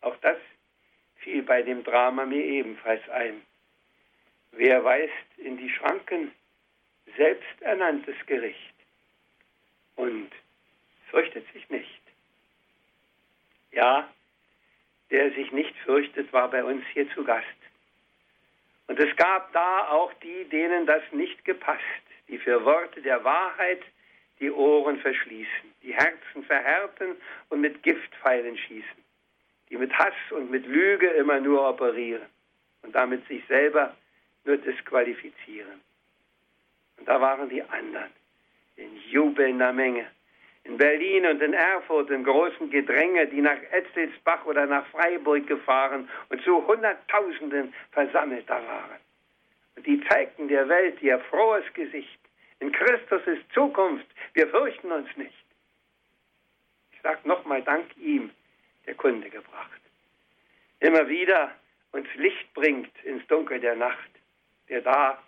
Auch 0.00 0.16
das 0.18 0.38
fiel 1.16 1.42
bei 1.42 1.62
dem 1.62 1.84
Drama 1.84 2.24
mir 2.24 2.44
ebenfalls 2.44 3.06
ein. 3.10 3.42
Wer 4.52 4.84
weist 4.84 5.38
in 5.38 5.56
die 5.56 5.70
Schranken 5.70 6.32
selbsternanntes 7.16 8.16
Gericht 8.26 8.74
und 9.96 10.30
fürchtet 11.10 11.50
sich 11.52 11.68
nicht. 11.68 11.97
Ja, 13.72 14.08
der 15.10 15.30
sich 15.32 15.52
nicht 15.52 15.76
fürchtet, 15.78 16.32
war 16.32 16.50
bei 16.50 16.62
uns 16.64 16.84
hier 16.92 17.10
zu 17.14 17.24
Gast. 17.24 17.46
Und 18.86 18.98
es 18.98 19.14
gab 19.16 19.52
da 19.52 19.88
auch 19.88 20.12
die, 20.14 20.44
denen 20.44 20.86
das 20.86 21.02
nicht 21.12 21.44
gepasst, 21.44 21.82
die 22.28 22.38
für 22.38 22.64
Worte 22.64 23.02
der 23.02 23.22
Wahrheit 23.24 23.82
die 24.40 24.50
Ohren 24.50 24.98
verschließen, 25.00 25.74
die 25.82 25.94
Herzen 25.94 26.44
verhärten 26.44 27.16
und 27.50 27.60
mit 27.60 27.82
Giftpfeilen 27.82 28.56
schießen, 28.56 29.04
die 29.68 29.76
mit 29.76 29.92
Hass 29.92 30.14
und 30.30 30.50
mit 30.50 30.66
Lüge 30.66 31.08
immer 31.08 31.40
nur 31.40 31.68
operieren 31.68 32.26
und 32.82 32.94
damit 32.94 33.26
sich 33.28 33.44
selber 33.46 33.96
nur 34.44 34.56
disqualifizieren. 34.56 35.80
Und 36.96 37.08
da 37.08 37.20
waren 37.20 37.48
die 37.48 37.62
anderen 37.62 38.10
in 38.76 38.96
jubelnder 39.10 39.72
Menge, 39.72 40.06
in 40.64 40.76
Berlin 40.76 41.26
und 41.26 41.40
in 41.42 41.54
Erfurt 41.54 42.10
im 42.10 42.24
großen 42.24 42.70
Gedränge, 42.70 43.26
die 43.26 43.40
nach 43.40 43.58
Etzelsbach 43.72 44.44
oder 44.44 44.66
nach 44.66 44.86
Freiburg 44.88 45.46
gefahren 45.46 46.08
und 46.28 46.42
zu 46.42 46.66
Hunderttausenden 46.66 47.72
versammelt 47.92 48.48
da 48.48 48.56
waren. 48.56 49.00
Und 49.76 49.86
die 49.86 50.02
zeigten 50.08 50.48
der 50.48 50.68
Welt 50.68 51.00
ihr 51.02 51.18
frohes 51.30 51.64
Gesicht. 51.74 52.18
In 52.60 52.72
Christus 52.72 53.22
ist 53.26 53.52
Zukunft. 53.52 54.06
Wir 54.34 54.48
fürchten 54.48 54.90
uns 54.90 55.08
nicht. 55.16 55.44
Ich 56.92 57.00
sage 57.02 57.26
nochmal 57.28 57.62
Dank 57.62 57.86
ihm, 57.96 58.30
der 58.86 58.94
Kunde 58.94 59.30
gebracht. 59.30 59.80
Immer 60.80 61.08
wieder 61.08 61.52
uns 61.92 62.08
Licht 62.16 62.52
bringt 62.54 62.90
ins 63.04 63.26
Dunkel 63.28 63.60
der 63.60 63.76
Nacht, 63.76 64.10
der 64.68 64.82
da 64.82 65.22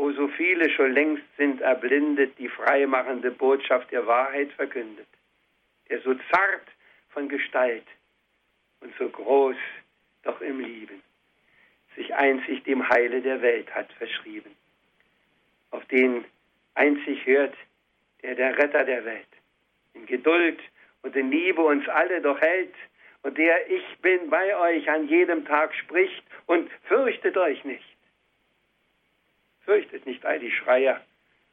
wo 0.00 0.10
so 0.12 0.28
viele 0.28 0.70
schon 0.70 0.92
längst 0.92 1.24
sind 1.36 1.60
erblindet, 1.60 2.38
die 2.38 2.48
freimachende 2.48 3.30
Botschaft 3.30 3.92
der 3.92 4.06
Wahrheit 4.06 4.50
verkündet, 4.52 5.06
der 5.90 6.00
so 6.00 6.14
zart 6.32 6.66
von 7.10 7.28
Gestalt 7.28 7.84
und 8.80 8.94
so 8.98 9.10
groß 9.10 9.56
doch 10.22 10.40
im 10.40 10.60
Lieben 10.60 11.02
sich 11.96 12.14
einzig 12.14 12.64
dem 12.64 12.88
Heile 12.88 13.20
der 13.20 13.42
Welt 13.42 13.74
hat 13.74 13.92
verschrieben, 13.92 14.56
auf 15.70 15.84
den 15.86 16.24
einzig 16.74 17.26
hört 17.26 17.54
der 18.22 18.34
der 18.36 18.56
Retter 18.56 18.84
der 18.84 19.04
Welt, 19.04 19.32
in 19.92 20.06
Geduld 20.06 20.60
und 21.02 21.14
in 21.14 21.30
Liebe 21.30 21.60
uns 21.60 21.86
alle 21.88 22.22
doch 22.22 22.40
hält 22.40 22.74
und 23.22 23.36
der 23.36 23.70
Ich 23.70 23.98
bin 23.98 24.30
bei 24.30 24.56
euch 24.56 24.88
an 24.88 25.08
jedem 25.08 25.44
Tag 25.44 25.74
spricht 25.74 26.24
und 26.46 26.70
fürchtet 26.84 27.36
euch 27.36 27.62
nicht. 27.64 27.99
Fürchtet 29.70 30.04
nicht 30.04 30.26
all 30.26 30.40
die 30.40 30.50
Schreier 30.50 31.00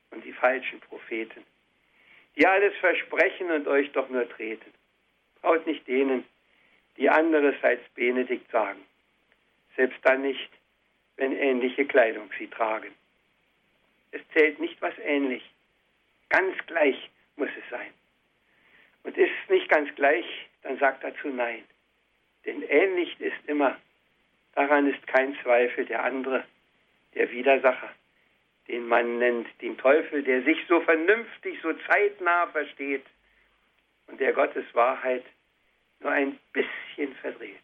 und 0.09 0.25
die 0.25 0.33
falschen 0.33 0.79
Propheten, 0.79 1.43
die 2.35 2.47
alles 2.47 2.75
versprechen 2.77 3.51
und 3.51 3.67
euch 3.67 3.91
doch 3.91 4.09
nur 4.09 4.27
treten. 4.27 4.73
Traut 5.39 5.67
nicht 5.67 5.87
denen, 5.87 6.25
die 6.97 7.11
anderes 7.11 7.53
als 7.61 7.79
Benedikt 7.93 8.49
sagen, 8.49 8.83
selbst 9.75 9.99
dann 10.01 10.23
nicht, 10.23 10.49
wenn 11.17 11.31
ähnliche 11.31 11.85
Kleidung 11.85 12.27
sie 12.39 12.47
tragen. 12.47 12.91
Es 14.09 14.21
zählt 14.33 14.59
nicht, 14.59 14.81
was 14.81 14.97
ähnlich, 14.97 15.47
ganz 16.29 16.55
gleich 16.65 17.11
muss 17.35 17.49
es 17.55 17.69
sein. 17.69 17.93
Und 19.03 19.15
ist 19.15 19.29
es 19.43 19.49
nicht 19.51 19.69
ganz 19.69 19.93
gleich, 19.93 20.25
dann 20.63 20.79
sagt 20.79 21.03
dazu 21.03 21.27
Nein. 21.27 21.63
Denn 22.47 22.63
ähnlich 22.63 23.15
ist 23.21 23.45
immer, 23.45 23.77
daran 24.55 24.91
ist 24.91 25.05
kein 25.05 25.37
Zweifel 25.43 25.85
der 25.85 26.03
andere, 26.03 26.45
der 27.13 27.29
Widersacher, 27.29 27.93
den 28.67 28.87
man 28.87 29.17
nennt 29.19 29.47
den 29.61 29.77
Teufel, 29.77 30.23
der 30.23 30.43
sich 30.43 30.57
so 30.67 30.81
vernünftig, 30.81 31.59
so 31.61 31.73
zeitnah 31.89 32.47
versteht 32.47 33.05
und 34.07 34.19
der 34.19 34.33
Gottes 34.33 34.65
Wahrheit 34.73 35.23
nur 35.99 36.11
ein 36.11 36.37
bisschen 36.53 37.15
verdreht, 37.15 37.55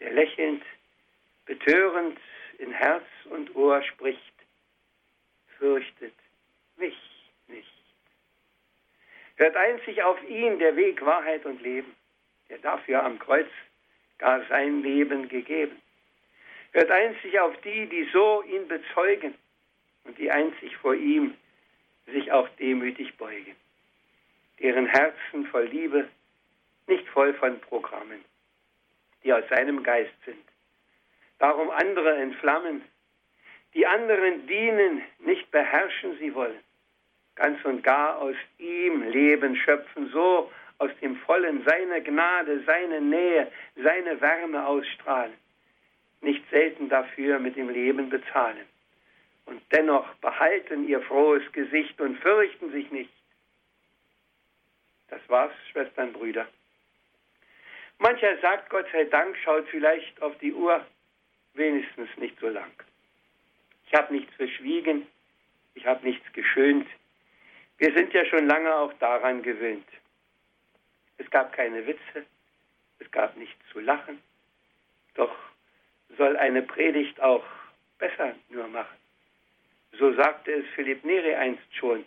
der 0.00 0.12
lächelnd, 0.12 0.62
betörend 1.46 2.18
in 2.58 2.72
Herz 2.72 3.04
und 3.30 3.54
Ohr 3.54 3.82
spricht, 3.82 4.20
fürchtet 5.58 6.14
mich 6.76 6.96
nicht. 7.48 7.68
Hört 9.36 9.56
einzig 9.56 10.02
auf 10.02 10.22
ihn, 10.28 10.58
der 10.58 10.76
Weg, 10.76 11.04
Wahrheit 11.04 11.44
und 11.46 11.62
Leben, 11.62 11.94
der 12.48 12.58
dafür 12.58 13.04
am 13.04 13.18
Kreuz 13.18 13.48
gar 14.18 14.44
sein 14.48 14.82
Leben 14.82 15.28
gegeben. 15.28 15.80
Hört 16.72 16.90
einzig 16.90 17.38
auf 17.40 17.56
die, 17.62 17.86
die 17.86 18.08
so 18.12 18.42
ihn 18.42 18.66
bezeugen 18.68 19.34
und 20.04 20.18
die 20.18 20.30
einzig 20.30 20.76
vor 20.76 20.94
ihm 20.94 21.34
sich 22.06 22.30
auch 22.32 22.48
demütig 22.58 23.16
beugen, 23.16 23.56
deren 24.60 24.86
Herzen 24.86 25.46
voll 25.46 25.66
Liebe 25.66 26.08
nicht 26.86 27.06
voll 27.08 27.32
von 27.34 27.60
Programmen, 27.60 28.24
die 29.24 29.32
aus 29.32 29.44
seinem 29.48 29.82
Geist 29.82 30.14
sind. 30.24 30.42
Darum 31.38 31.70
andere 31.70 32.16
entflammen, 32.16 32.82
die 33.74 33.86
anderen 33.86 34.46
dienen, 34.46 35.02
nicht 35.20 35.50
beherrschen 35.50 36.18
sie 36.18 36.34
wollen, 36.34 36.58
ganz 37.34 37.64
und 37.64 37.82
gar 37.82 38.18
aus 38.18 38.36
ihm 38.58 39.02
Leben 39.10 39.56
schöpfen, 39.56 40.10
so 40.10 40.50
aus 40.78 40.90
dem 41.00 41.16
Vollen 41.16 41.64
seine 41.64 42.02
Gnade, 42.02 42.62
seine 42.66 43.00
Nähe, 43.00 43.50
seine 43.76 44.20
Wärme 44.20 44.66
ausstrahlen, 44.66 45.32
nicht 46.20 46.42
selten 46.50 46.88
dafür 46.88 47.38
mit 47.38 47.56
dem 47.56 47.70
Leben 47.70 48.10
bezahlen. 48.10 48.66
Und 49.46 49.62
dennoch 49.72 50.14
behalten 50.16 50.88
ihr 50.88 51.00
frohes 51.02 51.50
Gesicht 51.52 52.00
und 52.00 52.18
fürchten 52.18 52.70
sich 52.72 52.90
nicht. 52.90 53.12
Das 55.08 55.20
war's, 55.28 55.52
Schwestern, 55.70 56.12
Brüder. 56.12 56.48
Mancher 57.98 58.38
sagt, 58.40 58.70
Gott 58.70 58.86
sei 58.92 59.04
Dank, 59.04 59.36
schaut 59.44 59.68
vielleicht 59.68 60.20
auf 60.22 60.36
die 60.38 60.52
Uhr, 60.52 60.84
wenigstens 61.54 62.08
nicht 62.16 62.38
so 62.40 62.48
lang. 62.48 62.72
Ich 63.86 63.94
habe 63.94 64.14
nichts 64.14 64.34
verschwiegen, 64.34 65.06
ich 65.74 65.86
habe 65.86 66.04
nichts 66.04 66.32
geschönt. 66.32 66.88
Wir 67.78 67.92
sind 67.94 68.12
ja 68.12 68.24
schon 68.24 68.46
lange 68.46 68.74
auch 68.74 68.92
daran 68.94 69.42
gewöhnt. 69.42 69.86
Es 71.18 71.30
gab 71.30 71.52
keine 71.52 71.86
Witze, 71.86 72.26
es 72.98 73.10
gab 73.10 73.36
nichts 73.36 73.60
zu 73.70 73.80
lachen. 73.80 74.22
Doch 75.14 75.34
soll 76.16 76.36
eine 76.36 76.62
Predigt 76.62 77.20
auch 77.20 77.44
besser 77.98 78.34
nur 78.48 78.66
machen. 78.68 79.01
So 79.98 80.12
sagte 80.14 80.52
es 80.52 80.66
Philipp 80.74 81.04
Neri 81.04 81.34
einst 81.34 81.62
schon. 81.74 82.04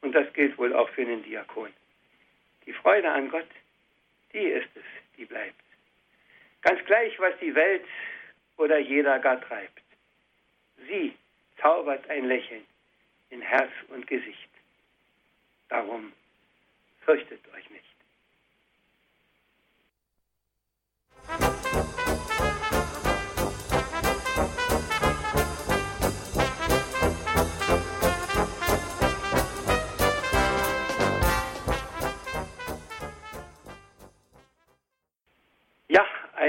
Und 0.00 0.12
das 0.12 0.32
gilt 0.32 0.56
wohl 0.58 0.74
auch 0.74 0.88
für 0.90 1.04
den 1.04 1.22
Diakon. 1.22 1.72
Die 2.66 2.72
Freude 2.72 3.10
an 3.10 3.30
Gott, 3.30 3.48
die 4.32 4.38
ist 4.38 4.68
es, 4.74 4.84
die 5.16 5.24
bleibt. 5.24 5.60
Ganz 6.62 6.84
gleich, 6.84 7.18
was 7.18 7.34
die 7.40 7.54
Welt 7.54 7.84
oder 8.56 8.78
jeder 8.78 9.18
gar 9.18 9.40
treibt. 9.40 9.82
Sie 10.86 11.14
zaubert 11.60 12.08
ein 12.10 12.26
Lächeln 12.26 12.64
in 13.30 13.40
Herz 13.40 13.72
und 13.88 14.06
Gesicht. 14.06 14.48
Darum 15.68 16.12
fürchtet 17.04 17.40
euch 17.54 17.70
nicht. 17.70 17.97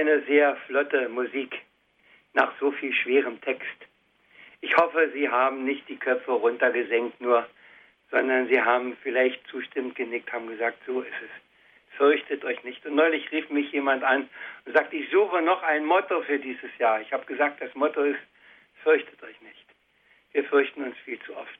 Eine 0.09 0.21
sehr 0.23 0.55
flotte 0.67 1.07
Musik 1.09 1.61
nach 2.33 2.51
so 2.59 2.71
viel 2.71 2.93
schwerem 2.93 3.39
Text. 3.41 3.67
Ich 4.61 4.75
hoffe, 4.75 5.09
Sie 5.13 5.29
haben 5.29 5.63
nicht 5.65 5.87
die 5.87 5.97
Köpfe 5.97 6.31
runtergesenkt 6.31 7.21
nur, 7.21 7.47
sondern 8.11 8.47
Sie 8.47 8.61
haben 8.61 8.97
vielleicht 9.03 9.45
zustimmend 9.47 9.95
genickt, 9.95 10.31
haben 10.33 10.47
gesagt, 10.47 10.79
so 10.85 11.01
ist 11.01 11.13
es. 11.21 11.97
Fürchtet 11.97 12.43
euch 12.43 12.63
nicht. 12.63 12.85
Und 12.85 12.95
neulich 12.95 13.31
rief 13.31 13.49
mich 13.49 13.71
jemand 13.71 14.03
an 14.03 14.29
und 14.65 14.73
sagte, 14.73 14.95
ich 14.95 15.09
suche 15.11 15.41
noch 15.41 15.61
ein 15.63 15.85
Motto 15.85 16.21
für 16.23 16.39
dieses 16.39 16.75
Jahr. 16.77 17.01
Ich 17.01 17.11
habe 17.13 17.25
gesagt, 17.25 17.61
das 17.61 17.73
Motto 17.75 18.01
ist, 18.03 18.19
fürchtet 18.83 19.21
euch 19.21 19.39
nicht. 19.41 19.65
Wir 20.31 20.43
fürchten 20.45 20.83
uns 20.83 20.97
viel 20.99 21.19
zu 21.19 21.35
oft. 21.35 21.59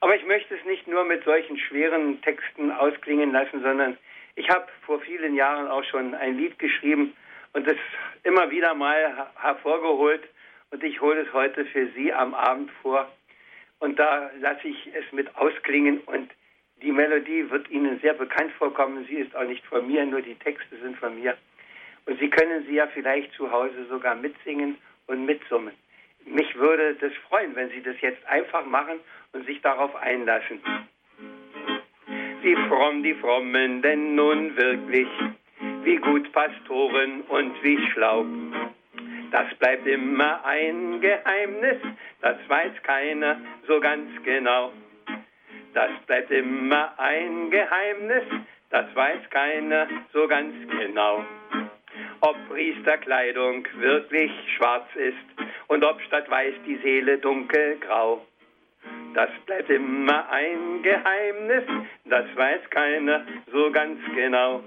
Aber 0.00 0.14
ich 0.14 0.24
möchte 0.24 0.54
es 0.54 0.64
nicht 0.64 0.86
nur 0.86 1.04
mit 1.04 1.24
solchen 1.24 1.58
schweren 1.58 2.22
Texten 2.22 2.70
ausklingen 2.70 3.32
lassen, 3.32 3.62
sondern 3.62 3.98
ich 4.36 4.48
habe 4.48 4.68
vor 4.82 5.00
vielen 5.00 5.34
Jahren 5.34 5.66
auch 5.68 5.82
schon 5.84 6.14
ein 6.14 6.38
Lied 6.38 6.58
geschrieben, 6.58 7.14
und 7.52 7.66
das 7.66 7.76
immer 8.24 8.50
wieder 8.50 8.74
mal 8.74 9.28
hervorgeholt 9.40 10.22
und 10.70 10.82
ich 10.84 11.00
hole 11.00 11.20
es 11.20 11.32
heute 11.32 11.64
für 11.66 11.88
Sie 11.96 12.12
am 12.12 12.34
Abend 12.34 12.70
vor. 12.82 13.10
Und 13.80 13.98
da 13.98 14.30
lasse 14.40 14.68
ich 14.68 14.90
es 14.94 15.10
mit 15.12 15.34
ausklingen 15.36 16.00
und 16.00 16.30
die 16.82 16.92
Melodie 16.92 17.48
wird 17.50 17.68
Ihnen 17.70 17.98
sehr 18.00 18.14
bekannt 18.14 18.52
vorkommen. 18.52 19.04
Sie 19.08 19.16
ist 19.16 19.34
auch 19.34 19.44
nicht 19.44 19.64
von 19.66 19.86
mir, 19.86 20.04
nur 20.04 20.20
die 20.20 20.34
Texte 20.36 20.76
sind 20.80 20.96
von 20.98 21.18
mir. 21.20 21.36
Und 22.06 22.18
Sie 22.20 22.30
können 22.30 22.64
sie 22.66 22.74
ja 22.74 22.86
vielleicht 22.88 23.32
zu 23.34 23.50
Hause 23.50 23.86
sogar 23.88 24.14
mitsingen 24.14 24.78
und 25.06 25.26
mitsummen. 25.26 25.74
Mich 26.24 26.54
würde 26.56 26.94
das 26.94 27.12
freuen, 27.28 27.54
wenn 27.54 27.70
Sie 27.70 27.82
das 27.82 28.00
jetzt 28.00 28.24
einfach 28.26 28.64
machen 28.66 29.00
und 29.32 29.46
sich 29.46 29.60
darauf 29.62 29.94
einlassen. 29.96 30.60
Wie 32.42 32.56
fromm 32.68 33.02
die 33.02 33.14
Frommen 33.14 33.82
denn 33.82 34.14
nun 34.14 34.56
wirklich 34.56 35.08
wie 35.88 35.96
gut 35.96 36.30
Pastoren 36.32 37.22
und 37.28 37.62
wie 37.62 37.78
schlau. 37.90 38.26
Das 39.30 39.54
bleibt 39.54 39.86
immer 39.86 40.44
ein 40.44 41.00
Geheimnis, 41.00 41.78
das 42.20 42.36
weiß 42.46 42.72
keiner 42.82 43.40
so 43.66 43.80
ganz 43.80 44.06
genau. 44.22 44.70
Das 45.72 45.90
bleibt 46.06 46.30
immer 46.30 46.92
ein 46.98 47.50
Geheimnis, 47.50 48.24
das 48.68 48.94
weiß 48.94 49.30
keiner 49.30 49.86
so 50.12 50.28
ganz 50.28 50.52
genau. 50.68 51.24
Ob 52.20 52.36
Priesterkleidung 52.50 53.66
wirklich 53.78 54.32
schwarz 54.56 54.88
ist 54.94 55.48
und 55.68 55.82
ob 55.84 56.02
statt 56.02 56.28
weiß 56.28 56.54
die 56.66 56.76
Seele 56.82 57.16
dunkelgrau. 57.16 58.26
Das 59.14 59.30
bleibt 59.46 59.70
immer 59.70 60.28
ein 60.30 60.82
Geheimnis, 60.82 61.64
das 62.04 62.26
weiß 62.36 62.60
keiner 62.70 63.24
so 63.50 63.70
ganz 63.70 63.98
genau. 64.14 64.62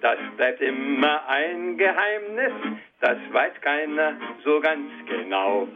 Das 0.00 0.18
bleibt 0.36 0.60
immer 0.62 1.28
ein 1.28 1.76
Geheimnis, 1.76 2.52
das 3.00 3.18
weiß 3.32 3.52
keiner 3.60 4.16
so 4.44 4.60
ganz 4.60 4.90
genau. 5.06 5.68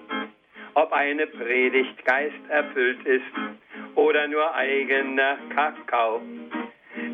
Ob 0.75 0.93
eine 0.93 1.27
Predigt 1.27 2.05
geisterfüllt 2.05 3.05
ist 3.07 3.25
oder 3.95 4.27
nur 4.27 4.55
eigener 4.55 5.37
Kakao. 5.55 6.23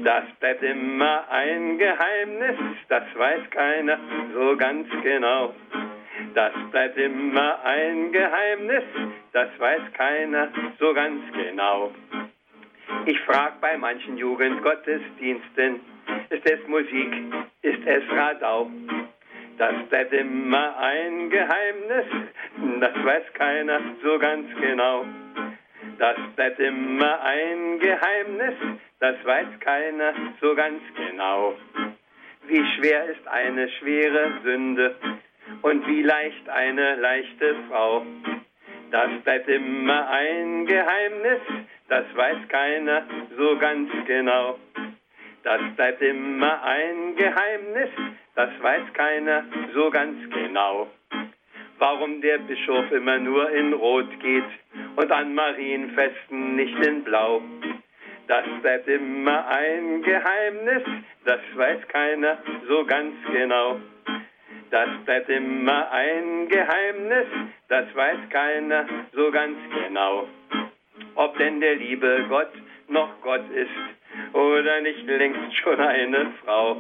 Das 0.05 0.25
bleibt 0.39 0.63
immer 0.63 1.29
ein 1.31 1.79
Geheimnis, 1.79 2.57
das 2.89 3.03
weiß 3.15 3.51
keiner 3.51 3.99
so 4.33 4.57
ganz 4.57 4.89
genau. 5.03 5.55
Das 6.35 6.53
bleibt 6.71 6.97
immer 6.97 7.63
ein 7.65 8.13
Geheimnis, 8.13 8.85
das 9.33 9.49
weiß 9.59 9.83
keiner 9.95 10.49
so 10.79 10.95
ganz 10.95 11.21
genau. 11.33 11.91
Ich 13.07 13.21
frag 13.21 13.61
bei 13.61 13.77
manchen 13.77 14.17
Jugendgottesdiensten, 14.17 15.81
ist 16.31 16.49
es 16.49 16.67
Musik, 16.69 17.13
ist 17.63 17.87
es 17.87 18.03
Radau? 18.11 18.71
Das 19.59 19.75
bleibt 19.89 20.13
immer 20.13 20.79
ein 20.79 21.29
Geheimnis, 21.29 22.07
das 22.81 23.05
weiß 23.05 23.33
keiner 23.35 23.81
so 24.03 24.19
ganz 24.19 24.47
genau. 24.61 25.05
Das 25.99 26.17
bleibt 26.37 26.61
immer 26.61 27.21
ein 27.23 27.79
Geheimnis, 27.81 28.55
das 29.01 29.17
weiß 29.25 29.49
keiner 29.61 30.15
so 30.41 30.55
ganz 30.55 30.81
genau. 30.97 31.55
Wie 32.47 32.65
schwer 32.77 33.07
ist 33.07 33.27
eine 33.27 33.69
schwere 33.69 34.33
Sünde 34.43 34.95
und 35.63 35.87
wie 35.87 36.03
leicht 36.03 36.49
eine 36.49 36.95
leichte 36.95 37.57
Frau. 37.69 38.07
Das 38.93 39.11
bleibt 39.25 39.49
immer 39.49 40.09
ein 40.09 40.65
Geheimnis, 40.67 41.41
das 41.89 42.05
weiß 42.15 42.49
keiner 42.49 43.03
so 43.37 43.59
ganz 43.59 43.91
genau. 44.07 44.59
Das 45.43 45.61
bleibt 45.77 46.03
immer 46.03 46.63
ein 46.63 47.17
Geheimnis, 47.17 47.91
das 48.35 48.51
weiß 48.61 48.93
keiner 48.93 49.45
so 49.75 49.91
ganz 49.91 50.17
genau 50.31 50.89
warum 51.81 52.21
der 52.21 52.39
Bischof 52.39 52.93
immer 52.93 53.19
nur 53.19 53.51
in 53.51 53.73
Rot 53.73 54.21
geht 54.21 54.45
und 54.97 55.11
an 55.11 55.35
Marienfesten 55.35 56.55
nicht 56.55 56.79
in 56.87 57.03
Blau. 57.03 57.43
Das 58.29 58.45
bleibt 58.61 58.87
immer 58.87 59.49
ein 59.49 60.03
Geheimnis, 60.03 60.83
das 61.25 61.41
weiß 61.55 61.89
keiner 61.89 62.39
so 62.69 62.85
ganz 62.85 63.15
genau. 63.33 63.81
Das 64.71 64.89
bleibt 65.05 65.31
immer 65.31 65.91
ein 65.91 66.49
Geheimnis, 66.49 67.27
das 67.69 67.93
weiß 67.95 68.29
keiner 68.29 68.87
so 69.13 69.31
ganz 69.33 69.57
genau. 69.73 70.29
Ob 71.15 71.37
denn 71.39 71.61
der 71.61 71.77
liebe 71.77 72.27
Gott 72.29 72.53
noch 72.89 73.21
Gott 73.23 73.51
ist 73.51 74.00
oder 74.33 74.81
nicht 74.81 75.07
längst 75.07 75.57
schon 75.57 75.81
eine 75.81 76.33
Frau. 76.45 76.77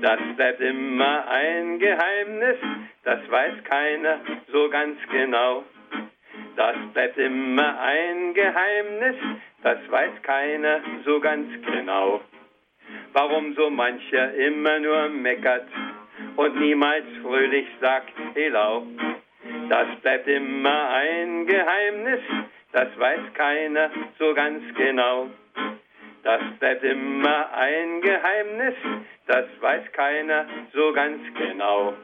Das 0.00 0.18
bleibt 0.36 0.60
immer 0.60 1.26
ein 1.28 1.78
Geheimnis, 1.78 2.56
das 3.04 3.18
weiß 3.30 3.64
keiner 3.64 4.20
so 4.52 4.68
ganz 4.68 4.98
genau. 5.10 5.64
Das 6.56 6.76
bleibt 6.92 7.18
immer 7.18 7.80
ein 7.80 8.34
Geheimnis, 8.34 9.16
das 9.62 9.78
weiß 9.90 10.22
keiner 10.22 10.80
so 11.04 11.20
ganz 11.20 11.48
genau. 11.66 12.20
Warum 13.12 13.54
so 13.54 13.70
mancher 13.70 14.34
immer 14.34 14.78
nur 14.78 15.08
meckert 15.08 15.68
und 16.36 16.60
niemals 16.60 17.04
fröhlich 17.22 17.66
sagt, 17.80 18.12
Helau. 18.34 18.86
Das 19.68 19.86
bleibt 20.02 20.28
immer 20.28 20.90
ein 20.90 21.46
Geheimnis, 21.46 22.20
das 22.72 22.88
weiß 22.98 23.20
keiner 23.34 23.90
so 24.18 24.34
ganz 24.34 24.62
genau. 24.74 25.28
Das 26.26 26.42
bleibt 26.58 26.82
immer 26.82 27.52
ein 27.52 28.00
Geheimnis, 28.00 28.74
das 29.28 29.44
weiß 29.60 29.92
keiner 29.92 30.44
so 30.72 30.92
ganz 30.92 31.22
genau. 31.38 31.94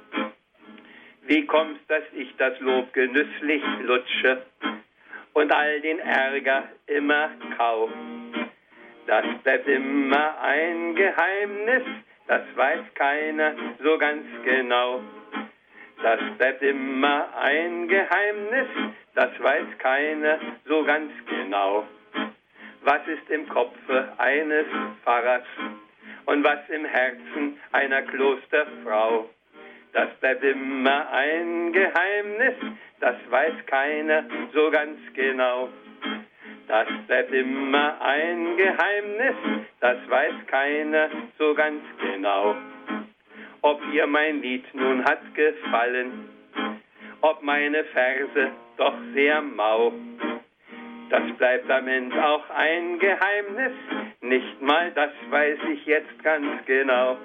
Wie 1.22 1.44
kommt's, 1.44 1.84
dass 1.88 2.04
ich 2.12 2.32
das 2.36 2.56
Lob 2.60 2.92
genüsslich 2.92 3.64
lutsche 3.80 4.42
und 5.32 5.52
all 5.52 5.80
den 5.80 5.98
Ärger 5.98 6.68
immer 6.86 7.30
kau? 7.56 7.90
Das 9.08 9.24
bleibt 9.42 9.66
immer 9.66 10.40
ein 10.40 10.94
Geheimnis, 10.94 11.82
das 12.28 12.42
weiß 12.54 12.94
keiner 12.94 13.56
so 13.82 13.98
ganz 13.98 14.24
genau. 14.44 15.00
Das 16.00 16.20
bleibt 16.38 16.62
immer 16.62 17.26
ein 17.40 17.88
Geheimnis, 17.88 18.68
das 19.16 19.30
weiß 19.42 19.66
keiner 19.78 20.38
so 20.64 20.84
ganz 20.84 21.10
genau 21.28 21.88
was 22.84 23.06
ist 23.06 23.30
im 23.30 23.48
Kopfe 23.48 24.12
eines 24.18 24.66
Pfarrers 25.02 25.44
und 26.26 26.44
was 26.44 26.58
im 26.68 26.84
Herzen 26.84 27.58
einer 27.72 28.02
Klosterfrau. 28.02 29.28
Das 29.92 30.08
bleibt 30.20 30.42
immer 30.42 31.10
ein 31.10 31.72
Geheimnis, 31.72 32.54
das 33.00 33.16
weiß 33.28 33.54
keiner 33.66 34.24
so 34.52 34.70
ganz 34.70 34.98
genau. 35.14 35.68
Das 36.68 36.88
bleibt 37.06 37.32
immer 37.32 38.00
ein 38.00 38.56
Geheimnis, 38.56 39.34
das 39.80 39.98
weiß 40.08 40.34
keiner 40.46 41.10
so 41.38 41.54
ganz 41.54 41.82
genau. 42.00 42.56
Ob 43.60 43.80
ihr 43.92 44.06
mein 44.06 44.40
Lied 44.40 44.64
nun 44.74 45.04
hat 45.04 45.34
gefallen, 45.34 46.28
ob 47.20 47.42
meine 47.42 47.84
Verse 47.84 48.52
doch 48.76 48.94
sehr 49.14 49.42
mau 49.42 49.92
das 51.12 51.30
bleibt 51.36 51.70
am 51.70 51.86
Ende 51.88 52.26
auch 52.26 52.48
ein 52.48 52.98
Geheimnis, 52.98 53.72
nicht 54.22 54.62
mal 54.62 54.90
das 54.92 55.10
weiß 55.28 55.58
ich 55.74 55.84
jetzt 55.84 56.22
ganz 56.22 56.64
genau. 56.64 57.18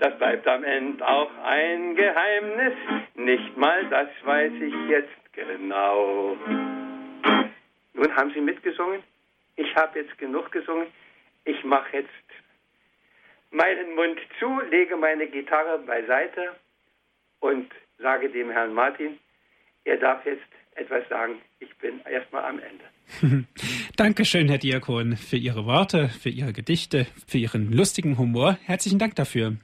Das 0.00 0.16
bleibt 0.16 0.48
am 0.48 0.64
Ende 0.64 1.06
auch 1.06 1.30
ein 1.44 1.94
Geheimnis, 1.94 2.72
nicht 3.14 3.54
mal 3.58 3.84
das 3.90 4.08
weiß 4.24 4.52
ich 4.54 4.74
jetzt 4.88 5.34
genau. 5.34 6.38
Nun 7.92 8.16
haben 8.16 8.30
Sie 8.32 8.40
mitgesungen, 8.40 9.02
ich 9.56 9.76
habe 9.76 9.98
jetzt 9.98 10.16
genug 10.16 10.50
gesungen, 10.50 10.86
ich 11.44 11.62
mache 11.64 11.98
jetzt 11.98 12.08
meinen 13.50 13.94
Mund 13.94 14.18
zu, 14.38 14.58
lege 14.70 14.96
meine 14.96 15.26
Gitarre 15.26 15.80
beiseite 15.80 16.56
und 17.40 17.70
sage 17.98 18.30
dem 18.30 18.50
Herrn 18.50 18.72
Martin, 18.72 19.18
er 19.84 19.98
darf 19.98 20.24
jetzt 20.24 20.48
etwas 20.76 21.06
sagen. 21.10 21.42
Ich 21.60 21.76
bin 21.76 22.00
erstmal 22.06 22.44
am 22.44 22.58
Ende. 22.58 22.91
Dankeschön, 23.96 24.48
Herr 24.48 24.58
Diakon, 24.58 25.16
für 25.16 25.36
Ihre 25.36 25.66
Worte, 25.66 26.08
für 26.08 26.30
Ihre 26.30 26.52
Gedichte, 26.52 27.06
für 27.26 27.38
Ihren 27.38 27.72
lustigen 27.72 28.18
Humor. 28.18 28.58
Herzlichen 28.64 28.98
Dank 28.98 29.14
dafür. 29.16 29.56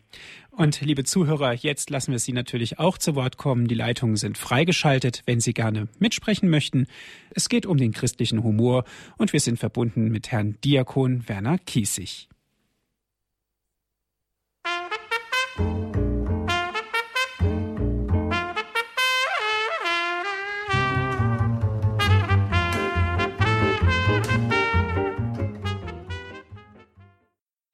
Und 0.51 0.80
liebe 0.80 1.05
Zuhörer, 1.05 1.53
jetzt 1.53 1.89
lassen 1.89 2.11
wir 2.11 2.18
Sie 2.18 2.32
natürlich 2.32 2.80
auch 2.80 2.99
zu 2.99 3.14
Wort 3.14 3.36
kommen. 3.36 3.68
Die 3.68 3.76
Leitungen 3.76 4.16
sind 4.16 4.36
freigeschaltet, 4.36 5.22
wenn 5.24 5.39
Sie 5.39 5.55
gerne 5.55 5.89
mitsprechen 6.01 6.51
möchten. 6.51 6.86
Es 7.30 7.49
geht 7.49 7.64
um 7.64 7.76
den 7.76 7.93
christlichen 7.93 8.43
Humor 8.43 8.84
und 9.18 9.32
wir 9.32 9.41
sind 9.41 9.59
verbunden 9.59 10.09
mit 10.09 10.32
Herrn 10.32 10.57
Diakon 10.64 11.28
Werner 11.28 11.59
Kiesig. 11.59 12.28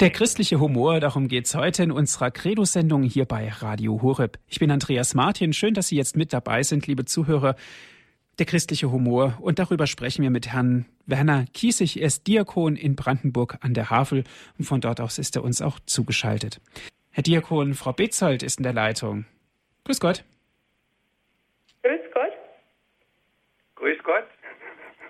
Der 0.05 0.11
christliche 0.11 0.61
Humor, 0.61 1.01
darum 1.01 1.29
geht's 1.29 1.55
heute 1.55 1.83
in 1.83 1.91
unserer 1.91 2.31
Credo-Sendung 2.31 3.05
hier 3.05 3.25
bei 3.25 3.49
Radio 3.49 4.03
Horeb. 4.03 4.37
Ich 4.47 4.59
bin 4.59 4.71
Andreas 4.71 5.15
Martin. 5.15 5.55
Schön, 5.55 5.73
dass 5.73 5.89
Sie 5.89 5.97
jetzt 5.97 6.15
mit 6.15 6.35
dabei 6.35 6.63
sind, 6.63 6.87
liebe 6.87 7.07
Zuhörer. 7.07 7.57
Der 8.39 8.45
christliche 8.45 8.93
Humor. 8.93 9.39
Und 9.41 9.59
darüber 9.59 9.87
sprechen 9.87 10.23
wir 10.23 10.29
mit 10.29 10.53
Herrn 10.53 10.85
Werner 11.07 11.47
Kiesig. 11.55 11.99
Er 11.99 12.09
ist 12.09 12.27
Diakon 12.27 12.77
in 12.77 12.97
Brandenburg 12.97 13.57
an 13.63 13.73
der 13.73 13.89
Havel. 13.89 14.25
Und 14.59 14.67
von 14.67 14.83
dort 14.83 15.01
aus 15.01 15.17
ist 15.17 15.37
er 15.37 15.43
uns 15.43 15.63
auch 15.63 15.81
zugeschaltet. 15.87 16.61
Herr 17.11 17.23
Diakon, 17.23 17.73
Frau 17.73 17.95
Betzold 17.95 18.43
ist 18.43 18.59
in 18.59 18.65
der 18.65 18.75
Leitung. 18.75 19.25
Grüß 19.85 20.01
Gott. 20.01 20.23
Grüß 21.83 22.01
Gott. 22.13 22.33
Grüß 23.77 24.03
Gott. 24.05 24.27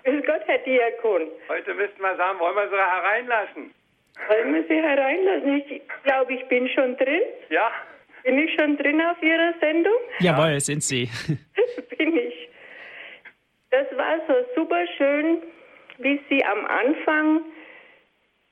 Grüß 0.05 0.25
Gott, 0.25 0.41
Herr 0.45 0.59
Diakon. 0.59 1.23
Heute 1.49 1.73
müssten 1.73 1.99
wir 1.99 2.15
sagen, 2.15 2.39
wollen 2.39 2.55
wir 2.55 2.69
sie 2.69 2.77
hereinlassen? 2.77 3.73
Wollen 4.27 4.53
wir 4.53 4.63
Sie 4.67 4.81
hereinlassen? 4.81 5.63
Ich 5.67 5.81
glaube, 6.03 6.33
ich 6.33 6.45
bin 6.47 6.67
schon 6.69 6.95
drin. 6.97 7.21
Ja. 7.49 7.71
Bin 8.23 8.39
ich 8.39 8.53
schon 8.55 8.77
drin 8.77 9.01
auf 9.01 9.21
Ihrer 9.21 9.53
Sendung? 9.59 9.97
Jawohl, 10.19 10.59
sind 10.59 10.83
Sie. 10.83 11.09
bin 11.97 12.17
ich. 12.17 12.49
Das 13.69 13.85
war 13.97 14.19
so 14.27 14.33
super 14.55 14.85
schön, 14.97 15.43
wie 15.99 16.19
Sie 16.29 16.43
am 16.43 16.65
Anfang 16.65 17.41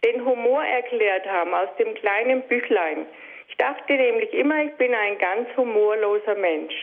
den 0.04 0.24
Humor 0.26 0.64
erklärt 0.64 1.26
haben 1.26 1.54
aus 1.54 1.70
dem 1.80 1.94
kleinen 1.96 2.42
Büchlein. 2.44 3.06
Ich 3.48 3.58
dachte 3.58 3.94
nämlich 3.94 4.34
immer, 4.34 4.64
ich 4.64 4.74
bin 4.74 4.94
ein 4.94 5.18
ganz 5.18 5.48
humorloser 5.56 6.36
Mensch. 6.36 6.74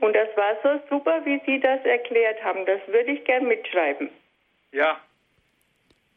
Und 0.00 0.14
das 0.14 0.28
war 0.36 0.56
so 0.62 0.80
super, 0.90 1.24
wie 1.24 1.40
Sie 1.46 1.58
das 1.60 1.84
erklärt 1.84 2.42
haben. 2.44 2.66
Das 2.66 2.80
würde 2.86 3.12
ich 3.12 3.24
gern 3.24 3.48
mitschreiben. 3.48 4.10
Ja. 4.72 5.00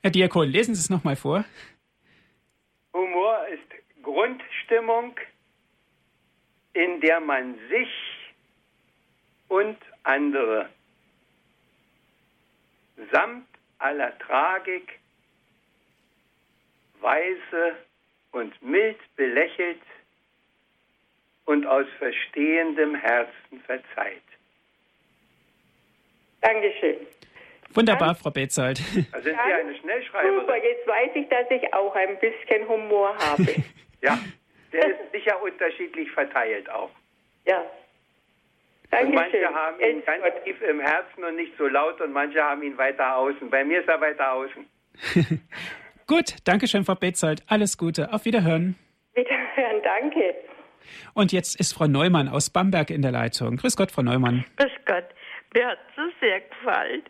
Herr 0.01 0.11
Diakon, 0.11 0.47
lesen 0.49 0.75
Sie 0.75 0.81
es 0.81 0.89
nochmal 0.89 1.15
vor. 1.15 1.45
Humor 2.93 3.47
ist 3.47 4.03
Grundstimmung, 4.03 5.15
in 6.73 7.01
der 7.01 7.19
man 7.19 7.57
sich 7.69 7.89
und 9.47 9.77
andere 10.03 10.69
samt 13.11 13.47
aller 13.79 14.17
Tragik 14.19 14.99
weise 17.01 17.77
und 18.31 18.61
mild 18.61 18.99
belächelt 19.15 19.81
und 21.45 21.65
aus 21.65 21.87
verstehendem 21.97 22.95
Herzen 22.95 23.61
verzeiht. 23.65 24.21
Dankeschön. 26.41 27.07
Wunderbar, 27.73 28.15
Frau 28.15 28.31
Betzold. 28.31 28.79
Da 29.11 29.21
sind 29.21 29.37
Sie 29.45 29.53
eine 29.53 29.75
Schnellschreiberin. 29.77 30.39
Super, 30.39 30.55
jetzt 30.55 30.87
weiß 30.87 31.11
ich, 31.15 31.27
dass 31.29 31.51
ich 31.51 31.73
auch 31.73 31.95
ein 31.95 32.17
bisschen 32.19 32.67
Humor 32.67 33.15
habe. 33.17 33.55
ja, 34.01 34.17
der 34.71 34.87
ist 34.87 35.11
sicher 35.11 35.41
unterschiedlich 35.41 36.09
verteilt 36.11 36.69
auch. 36.69 36.89
Ja. 37.45 37.63
Und 38.91 39.13
manche 39.13 39.45
haben 39.45 39.79
ihn 39.79 40.03
ganz 40.03 40.43
tief 40.43 40.59
im 40.63 40.79
Herzen 40.79 41.23
und 41.23 41.35
nicht 41.35 41.53
so 41.57 41.67
laut 41.67 42.01
und 42.01 42.11
manche 42.11 42.41
haben 42.41 42.63
ihn 42.63 42.77
weiter 42.77 43.17
außen. 43.17 43.49
Bei 43.49 43.63
mir 43.63 43.81
ist 43.81 43.87
er 43.87 44.01
weiter 44.01 44.33
außen. 44.33 44.65
Gut, 46.07 46.37
danke 46.43 46.67
schön, 46.67 46.83
Frau 46.83 46.95
Betzold. 46.95 47.43
Alles 47.47 47.77
Gute. 47.77 48.11
Auf 48.11 48.25
Wiederhören. 48.25 48.75
Wiederhören, 49.13 49.83
danke. 49.83 50.33
Und 51.13 51.31
jetzt 51.31 51.59
ist 51.59 51.73
Frau 51.73 51.85
Neumann 51.85 52.27
aus 52.27 52.49
Bamberg 52.49 52.89
in 52.89 53.03
der 53.03 53.11
Leitung. 53.11 53.57
Grüß 53.57 53.77
Gott, 53.77 53.91
Frau 53.91 54.01
Neumann. 54.01 54.43
Grüß 54.57 54.71
Gott. 54.85 55.05
Mir 55.53 55.67
hat 55.67 55.79
so 55.95 56.01
sehr 56.19 56.41
gefallen. 56.41 57.03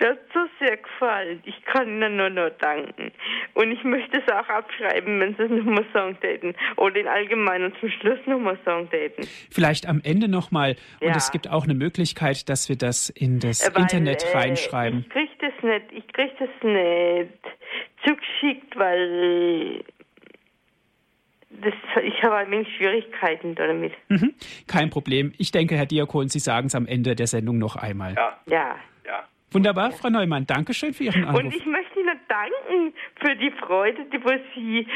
Mir 0.00 0.10
hat 0.10 0.18
so 0.32 0.40
sehr 0.60 0.76
gefallen. 0.76 1.42
Ich 1.44 1.64
kann 1.64 1.88
Ihnen 1.88 2.16
nur 2.16 2.30
noch 2.30 2.50
danken. 2.58 3.10
Und 3.54 3.72
ich 3.72 3.82
möchte 3.82 4.18
es 4.18 4.32
auch 4.32 4.48
abschreiben, 4.48 5.18
wenn 5.18 5.34
Sie 5.36 5.42
es 5.42 5.50
nochmal 5.50 5.84
sagen 5.92 6.16
täten. 6.20 6.54
Oder 6.76 6.96
in 6.96 7.08
Allgemeinen 7.08 7.72
zum 7.80 7.90
Schluss 7.90 8.18
nochmal 8.26 8.58
sagen 8.64 8.88
täten. 8.90 9.26
Vielleicht 9.50 9.88
am 9.88 10.00
Ende 10.04 10.28
nochmal. 10.28 10.76
Und 11.00 11.08
ja. 11.08 11.16
es 11.16 11.32
gibt 11.32 11.50
auch 11.50 11.64
eine 11.64 11.74
Möglichkeit, 11.74 12.48
dass 12.48 12.68
wir 12.68 12.76
das 12.76 13.10
in 13.10 13.40
das 13.40 13.74
Weil, 13.74 13.82
Internet 13.82 14.24
äh, 14.24 14.36
reinschreiben. 14.36 15.00
Ich 15.00 15.08
kriege 15.10 15.32
das 15.40 15.62
nicht. 15.62 15.92
Ich 15.92 16.12
kriege 16.12 16.32
das 16.38 16.48
nicht 16.62 17.58
zugeschickt, 18.04 18.76
weil 18.76 19.84
das, 21.50 21.74
ich 22.04 22.22
habe 22.22 22.36
ein 22.36 22.50
wenig 22.50 22.68
Schwierigkeiten 22.76 23.54
damit. 23.54 23.92
Mhm. 24.08 24.34
Kein 24.66 24.90
Problem. 24.90 25.32
Ich 25.38 25.50
denke, 25.50 25.76
Herr 25.76 25.86
Diakon, 25.86 26.28
Sie 26.28 26.38
sagen 26.38 26.66
es 26.68 26.74
am 26.74 26.86
Ende 26.86 27.16
der 27.16 27.26
Sendung 27.26 27.58
noch 27.58 27.76
einmal. 27.76 28.14
Ja. 28.14 28.38
Ja. 28.46 28.76
ja. 29.06 29.24
Wunderbar, 29.50 29.92
Frau 29.92 30.10
Neumann. 30.10 30.46
Dankeschön 30.46 30.92
für 30.92 31.04
Ihren 31.04 31.24
Anruf. 31.24 31.42
Und 31.42 31.54
ich 31.54 31.64
möchte 31.64 32.00
Ihnen 32.00 32.20
danken 32.28 32.94
für 33.20 33.34
die 33.36 33.50
Freude, 33.52 34.04
die 34.12 34.22
wo 34.22 34.30
Sie 34.54 34.86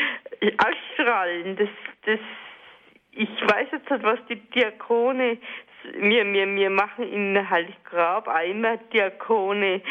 ausstrahlen. 0.59 1.57
Das, 1.57 1.69
das, 2.05 2.21
ich 3.13 3.29
weiß 3.29 3.69
jetzt 3.73 3.91
nicht, 3.91 4.03
was 4.03 4.19
die 4.29 4.37
Diakone 4.37 5.39
wir, 5.99 6.33
wir, 6.33 6.47
wir 6.55 6.71
machen 6.71 7.13
in 7.13 7.51
Heiliggrab 7.51 8.29
einmal 8.29 8.79
Diakone 8.93 9.83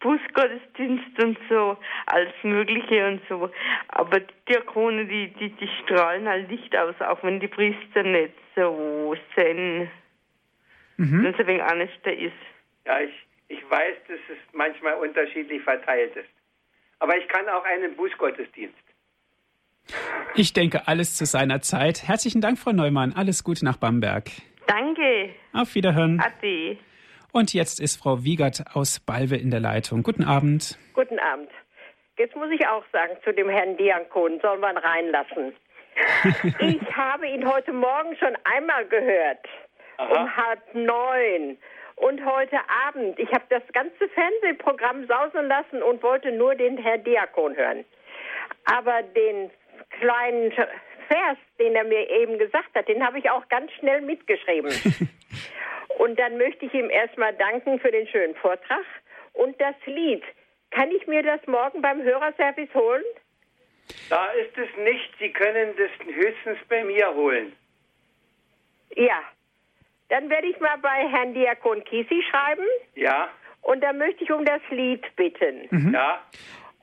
Busgottesdienst 0.00 1.20
und 1.22 1.36
so, 1.48 1.76
alles 2.06 2.32
Mögliche 2.44 3.08
und 3.08 3.20
so. 3.28 3.50
Aber 3.88 4.20
die 4.20 4.34
Diakone, 4.48 5.06
die, 5.06 5.28
die, 5.40 5.50
die 5.50 5.68
strahlen 5.82 6.28
halt 6.28 6.48
Licht 6.48 6.76
aus, 6.76 6.94
auch 7.00 7.22
wenn 7.24 7.40
die 7.40 7.48
Priester 7.48 8.04
nicht 8.04 8.34
so 8.54 9.16
sind. 9.36 9.90
Mhm. 10.98 11.24
Wenn 11.24 11.34
es 11.34 11.40
ein 11.40 11.46
wenig 11.48 11.62
ernster 11.62 12.12
ist. 12.12 12.32
Ja, 12.86 13.00
ich, 13.00 13.12
ich 13.48 13.70
weiß, 13.70 13.96
dass 14.08 14.18
es 14.30 14.38
manchmal 14.52 14.94
unterschiedlich 14.94 15.62
verteilt 15.62 16.14
ist. 16.16 16.28
Aber 17.00 17.16
ich 17.16 17.26
kann 17.28 17.48
auch 17.48 17.64
einen 17.64 17.96
Bußgottesdienst. 17.96 18.76
Ich 20.34 20.52
denke, 20.52 20.86
alles 20.86 21.16
zu 21.16 21.24
seiner 21.24 21.60
Zeit. 21.60 22.06
Herzlichen 22.06 22.40
Dank, 22.40 22.58
Frau 22.58 22.72
Neumann. 22.72 23.14
Alles 23.16 23.44
Gute 23.44 23.64
nach 23.64 23.78
Bamberg. 23.78 24.30
Danke. 24.66 25.30
Auf 25.52 25.74
Wiederhören. 25.74 26.20
Ade. 26.20 26.76
Und 27.32 27.54
jetzt 27.54 27.80
ist 27.80 27.96
Frau 27.96 28.24
Wiegert 28.24 28.64
aus 28.74 29.00
Balve 29.00 29.36
in 29.36 29.50
der 29.50 29.60
Leitung. 29.60 30.02
Guten 30.02 30.24
Abend. 30.24 30.78
Guten 30.92 31.18
Abend. 31.18 31.50
Jetzt 32.18 32.34
muss 32.36 32.50
ich 32.50 32.66
auch 32.66 32.84
sagen 32.92 33.16
zu 33.24 33.32
dem 33.32 33.48
Herrn 33.48 33.76
Diankon, 33.76 34.40
soll 34.40 34.58
man 34.58 34.76
reinlassen. 34.76 35.54
ich 36.60 36.96
habe 36.96 37.28
ihn 37.28 37.46
heute 37.46 37.72
Morgen 37.72 38.16
schon 38.16 38.36
einmal 38.44 38.84
gehört, 38.86 39.46
Aha. 39.98 40.20
um 40.20 40.36
halb 40.36 40.74
neun. 40.74 41.58
Und 42.00 42.24
heute 42.24 42.58
Abend, 42.86 43.18
ich 43.18 43.32
habe 43.32 43.44
das 43.48 43.62
ganze 43.72 44.08
Fernsehprogramm 44.08 45.06
sausen 45.06 45.48
lassen 45.48 45.82
und 45.82 46.02
wollte 46.02 46.30
nur 46.32 46.54
den 46.54 46.78
Herrn 46.78 47.02
Diakon 47.02 47.56
hören. 47.56 47.84
Aber 48.64 49.02
den 49.02 49.50
kleinen 49.90 50.52
Vers, 50.52 51.38
den 51.58 51.74
er 51.74 51.84
mir 51.84 52.08
eben 52.10 52.38
gesagt 52.38 52.74
hat, 52.74 52.88
den 52.88 53.04
habe 53.04 53.18
ich 53.18 53.30
auch 53.30 53.48
ganz 53.48 53.72
schnell 53.72 54.00
mitgeschrieben. 54.02 54.70
Und 55.98 56.18
dann 56.18 56.38
möchte 56.38 56.66
ich 56.66 56.74
ihm 56.74 56.90
erstmal 56.90 57.34
danken 57.34 57.80
für 57.80 57.90
den 57.90 58.06
schönen 58.06 58.36
Vortrag. 58.36 58.84
Und 59.32 59.60
das 59.60 59.74
Lied, 59.86 60.22
kann 60.70 60.90
ich 60.92 61.06
mir 61.06 61.22
das 61.22 61.44
morgen 61.46 61.82
beim 61.82 62.02
Hörerservice 62.02 62.72
holen? 62.74 63.04
Da 64.08 64.30
ist 64.32 64.56
es 64.56 64.68
nicht. 64.76 65.10
Sie 65.18 65.32
können 65.32 65.74
das 65.76 66.14
höchstens 66.14 66.58
bei 66.68 66.84
mir 66.84 67.12
holen. 67.14 67.56
Ja. 68.94 69.22
Dann 70.08 70.30
werde 70.30 70.46
ich 70.46 70.58
mal 70.60 70.78
bei 70.78 71.08
Herrn 71.08 71.34
Diakon 71.34 71.84
Kisi 71.84 72.22
schreiben. 72.30 72.64
Ja. 72.94 73.28
Und 73.62 73.82
dann 73.82 73.98
möchte 73.98 74.24
ich 74.24 74.32
um 74.32 74.44
das 74.44 74.62
Lied 74.70 75.04
bitten. 75.16 75.66
Mhm. 75.70 75.94
Ja. 75.94 76.20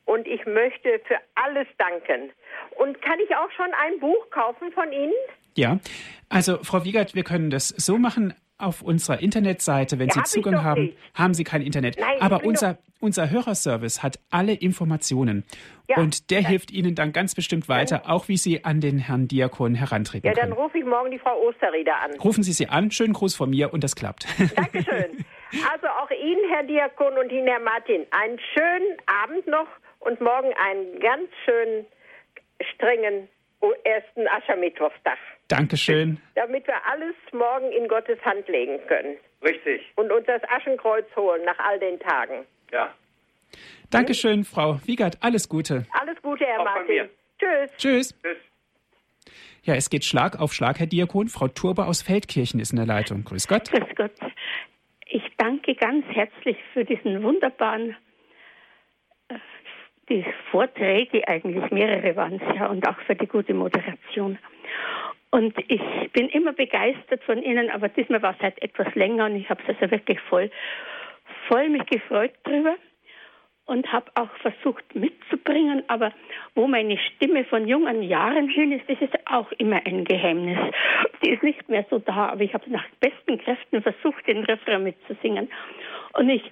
Und 0.06 0.28
ich 0.28 0.46
möchte 0.46 1.02
für 1.08 1.18
alles 1.34 1.68
danken. 1.78 2.32
Und 2.78 3.02
kann 3.02 3.20
ich 3.20 3.36
auch 3.36 3.50
schon 3.52 3.72
ein 3.86 4.00
Buch 4.00 4.30
kaufen 4.30 4.72
von 4.72 4.92
Ihnen? 4.92 5.14
Ja, 5.56 5.80
also 6.30 6.60
Frau 6.64 6.84
Wiegert, 6.84 7.16
wir 7.16 7.24
können 7.24 7.50
das 7.50 7.70
so 7.70 7.98
machen 7.98 8.36
auf 8.58 8.82
unserer 8.82 9.20
Internetseite, 9.20 10.00
wenn 10.00 10.08
ja, 10.08 10.14
Sie 10.14 10.20
hab 10.20 10.28
Zugang 10.28 10.64
haben, 10.64 10.84
nicht. 10.84 10.98
haben 11.14 11.34
Sie 11.34 11.44
kein 11.44 11.62
Internet. 11.62 11.98
Nein, 12.00 12.22
Aber 12.22 12.44
unser, 12.46 12.78
unser 13.02 13.30
Hörerservice 13.30 14.02
hat 14.02 14.20
alle 14.32 14.54
Informationen. 14.54 15.44
Ja, 15.90 15.98
und 15.98 16.32
der 16.32 16.42
hilft 16.42 16.72
Ihnen 16.72 16.96
dann 16.96 17.12
ganz 17.12 17.36
bestimmt 17.36 17.68
weiter, 17.68 18.00
dann, 18.00 18.12
auch 18.12 18.28
wie 18.28 18.38
Sie 18.38 18.64
an 18.64 18.80
den 18.80 18.98
Herrn 18.98 19.28
Diakon 19.28 19.76
herantreten 19.76 20.28
Ja, 20.28 20.34
dann 20.34 20.54
rufe 20.54 20.78
ich 20.78 20.86
morgen 20.86 21.12
die 21.12 21.20
Frau 21.20 21.38
Osterrieder 21.42 22.00
an. 22.02 22.12
Rufen 22.20 22.44
Sie 22.44 22.54
sie 22.54 22.68
an. 22.68 22.92
Schönen 22.92 23.14
Gruß 23.14 23.36
von 23.36 23.50
mir 23.50 23.74
und 23.74 23.84
das 23.84 23.96
klappt. 23.96 24.26
Dankeschön. 24.56 25.26
Also 25.72 25.88
auch 25.88 26.10
Ihnen, 26.12 26.50
Herr 26.50 26.64
Diakon 26.64 27.18
und 27.18 27.32
Ihnen, 27.32 27.48
Herr 27.48 27.60
Martin, 27.60 28.06
einen 28.12 28.40
schönen 28.54 28.98
Abend 29.24 29.46
noch 29.48 29.68
und 30.00 30.20
morgen 30.22 30.54
einen 30.54 31.00
ganz 31.00 31.30
schönen, 31.44 31.86
strengen 32.74 33.28
ersten 33.84 34.28
Aschermittwochstag. 34.28 35.18
Dankeschön. 35.48 36.20
Damit 36.36 36.68
wir 36.68 36.86
alles 36.86 37.16
morgen 37.32 37.72
in 37.72 37.88
Gottes 37.88 38.20
Hand 38.24 38.48
legen 38.48 38.80
können. 38.88 39.18
Richtig. 39.44 39.82
Und 39.96 40.12
uns 40.12 40.26
das 40.26 40.42
Aschenkreuz 40.50 41.06
holen 41.16 41.44
nach 41.46 41.60
all 41.60 41.80
den 41.80 42.00
Tagen. 42.00 42.46
Ja. 42.72 42.94
Dankeschön? 43.92 44.44
Frau 44.44 44.80
Wiegert. 44.86 45.18
Alles 45.22 45.48
Gute. 45.48 45.86
Alles 45.92 46.20
Gute, 46.22 46.46
Herr 46.46 46.62
Auch 46.62 46.66
Martin. 46.66 47.10
Tschüss. 47.38 47.72
Tschüss. 47.78 48.22
Tschüss. 48.22 48.38
Ja, 49.64 49.76
es 49.76 49.90
geht 49.90 50.04
Schlag 50.04 50.40
auf 50.40 50.54
Schlag, 50.54 50.80
Herr 50.80 50.88
Diakon. 50.88 51.28
Frau 51.28 51.48
Turbe 51.48 51.86
aus 51.86 52.02
Feldkirchen 52.02 52.60
ist 52.60 52.72
in 52.72 52.78
der 52.78 52.86
Leitung. 52.86 53.24
Grüß 53.24 53.48
Gott. 53.48 53.72
Grüß 53.72 53.96
Gott. 53.96 54.12
Ich 55.08 55.24
danke 55.38 55.76
ganz 55.76 56.06
herzlich 56.08 56.58
für 56.74 56.86
diesen 56.86 57.24
wunderbaren 57.24 57.96
die 60.10 60.26
Vorträge, 60.52 61.28
eigentlich 61.28 61.72
mehrere 61.72 62.16
waren 62.16 62.36
es 62.36 62.56
ja, 62.56 62.68
und 62.68 62.88
auch 62.88 63.00
für 63.02 63.16
die 63.16 63.28
gute 63.28 63.54
Moderation. 63.54 64.38
Und 65.36 65.54
ich 65.68 65.82
bin 66.14 66.30
immer 66.30 66.54
begeistert 66.54 67.22
von 67.26 67.44
Ihnen, 67.44 67.70
aber 67.70 67.90
diesmal 67.90 68.22
war 68.22 68.36
es 68.38 68.40
halt 68.42 68.62
etwas 68.62 68.96
länger 68.96 69.26
und 69.26 69.36
ich 69.36 69.50
habe 69.50 69.62
es 69.64 69.76
also 69.76 69.92
wirklich 69.92 70.18
voll, 70.30 70.50
voll 71.50 71.68
mich 71.68 71.86
gefreut 71.88 72.32
drüber 72.46 72.76
und 73.66 73.92
habe 73.92 74.10
auch 74.16 74.30
versucht 74.38 74.96
mitzubringen, 74.96 75.84
aber 75.90 76.14
wo 76.54 76.68
meine 76.68 76.98
Stimme 76.98 77.44
von 77.44 77.68
jungen 77.68 78.02
Jahren 78.02 78.48
hin 78.48 78.72
ist, 78.72 78.88
das 78.88 79.02
ist 79.02 79.28
auch 79.28 79.52
immer 79.58 79.82
ein 79.86 80.06
Geheimnis. 80.06 80.58
Die 81.22 81.32
ist 81.32 81.44
nicht 81.44 81.68
mehr 81.68 81.86
so 81.90 82.00
da, 82.00 82.30
aber 82.30 82.44
ich 82.44 82.54
habe 82.54 82.72
nach 82.72 82.86
besten 83.02 83.38
Kräften 83.38 83.82
versucht, 83.82 84.26
den 84.28 84.46
Refrain 84.46 84.84
mitzusingen. 84.84 85.50
Und 86.14 86.30
ich 86.30 86.44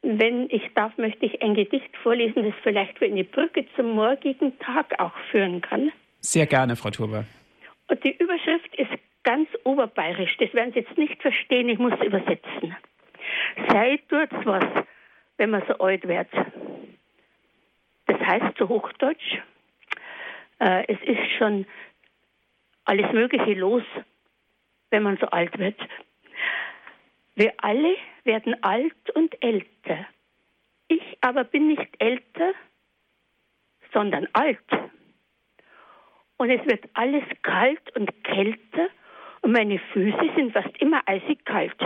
wenn 0.00 0.48
ich 0.48 0.62
darf, 0.74 0.96
möchte 0.96 1.26
ich 1.26 1.42
ein 1.42 1.54
Gedicht 1.54 1.94
vorlesen, 2.02 2.44
das 2.44 2.54
vielleicht 2.62 2.96
für 2.96 3.04
eine 3.04 3.24
Brücke 3.24 3.66
zum 3.76 3.90
morgigen 3.90 4.58
Tag 4.60 4.98
auch 5.00 5.12
führen 5.30 5.60
kann. 5.60 5.92
Sehr 6.20 6.46
gerne, 6.46 6.76
Frau 6.76 6.88
Turber. 6.88 7.26
Und 7.88 8.04
die 8.04 8.16
Überschrift 8.16 8.74
ist 8.76 8.90
ganz 9.22 9.48
oberbayerisch. 9.64 10.36
Das 10.38 10.52
werden 10.54 10.72
Sie 10.72 10.80
jetzt 10.80 10.96
nicht 10.96 11.20
verstehen, 11.20 11.68
ich 11.68 11.78
muss 11.78 11.98
übersetzen. 12.00 12.76
Sei 13.68 14.00
dort 14.08 14.32
was, 14.44 14.84
wenn 15.36 15.50
man 15.50 15.62
so 15.66 15.74
alt 15.78 16.06
wird. 16.06 16.28
Das 18.06 18.20
heißt 18.20 18.56
zu 18.56 18.68
Hochdeutsch, 18.68 19.38
äh, 20.60 20.84
es 20.86 21.00
ist 21.02 21.30
schon 21.38 21.66
alles 22.84 23.12
Mögliche 23.12 23.54
los, 23.54 23.82
wenn 24.90 25.02
man 25.02 25.16
so 25.18 25.26
alt 25.26 25.58
wird. 25.58 25.80
Wir 27.34 27.52
alle 27.58 27.96
werden 28.24 28.62
alt 28.62 29.10
und 29.14 29.42
älter. 29.42 30.06
Ich 30.88 31.18
aber 31.20 31.44
bin 31.44 31.66
nicht 31.66 31.90
älter, 31.98 32.52
sondern 33.92 34.28
alt. 34.32 34.58
Und 36.38 36.50
es 36.50 36.64
wird 36.66 36.84
alles 36.94 37.24
kalt 37.42 37.96
und 37.96 38.12
kälter 38.24 38.88
und 39.40 39.52
meine 39.52 39.78
Füße 39.78 40.30
sind 40.34 40.52
fast 40.52 40.76
immer 40.78 41.02
eisig 41.06 41.44
kalt. 41.44 41.76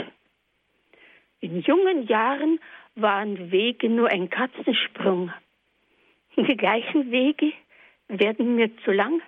In 1.40 1.60
jungen 1.60 2.06
Jahren 2.06 2.60
waren 2.94 3.50
Wege 3.50 3.88
nur 3.88 4.08
ein 4.08 4.28
Katzensprung. 4.28 5.32
Die 6.36 6.56
gleichen 6.56 7.10
Wege 7.10 7.52
werden 8.08 8.56
mir 8.56 8.76
zu 8.78 8.92
lang. 8.92 9.22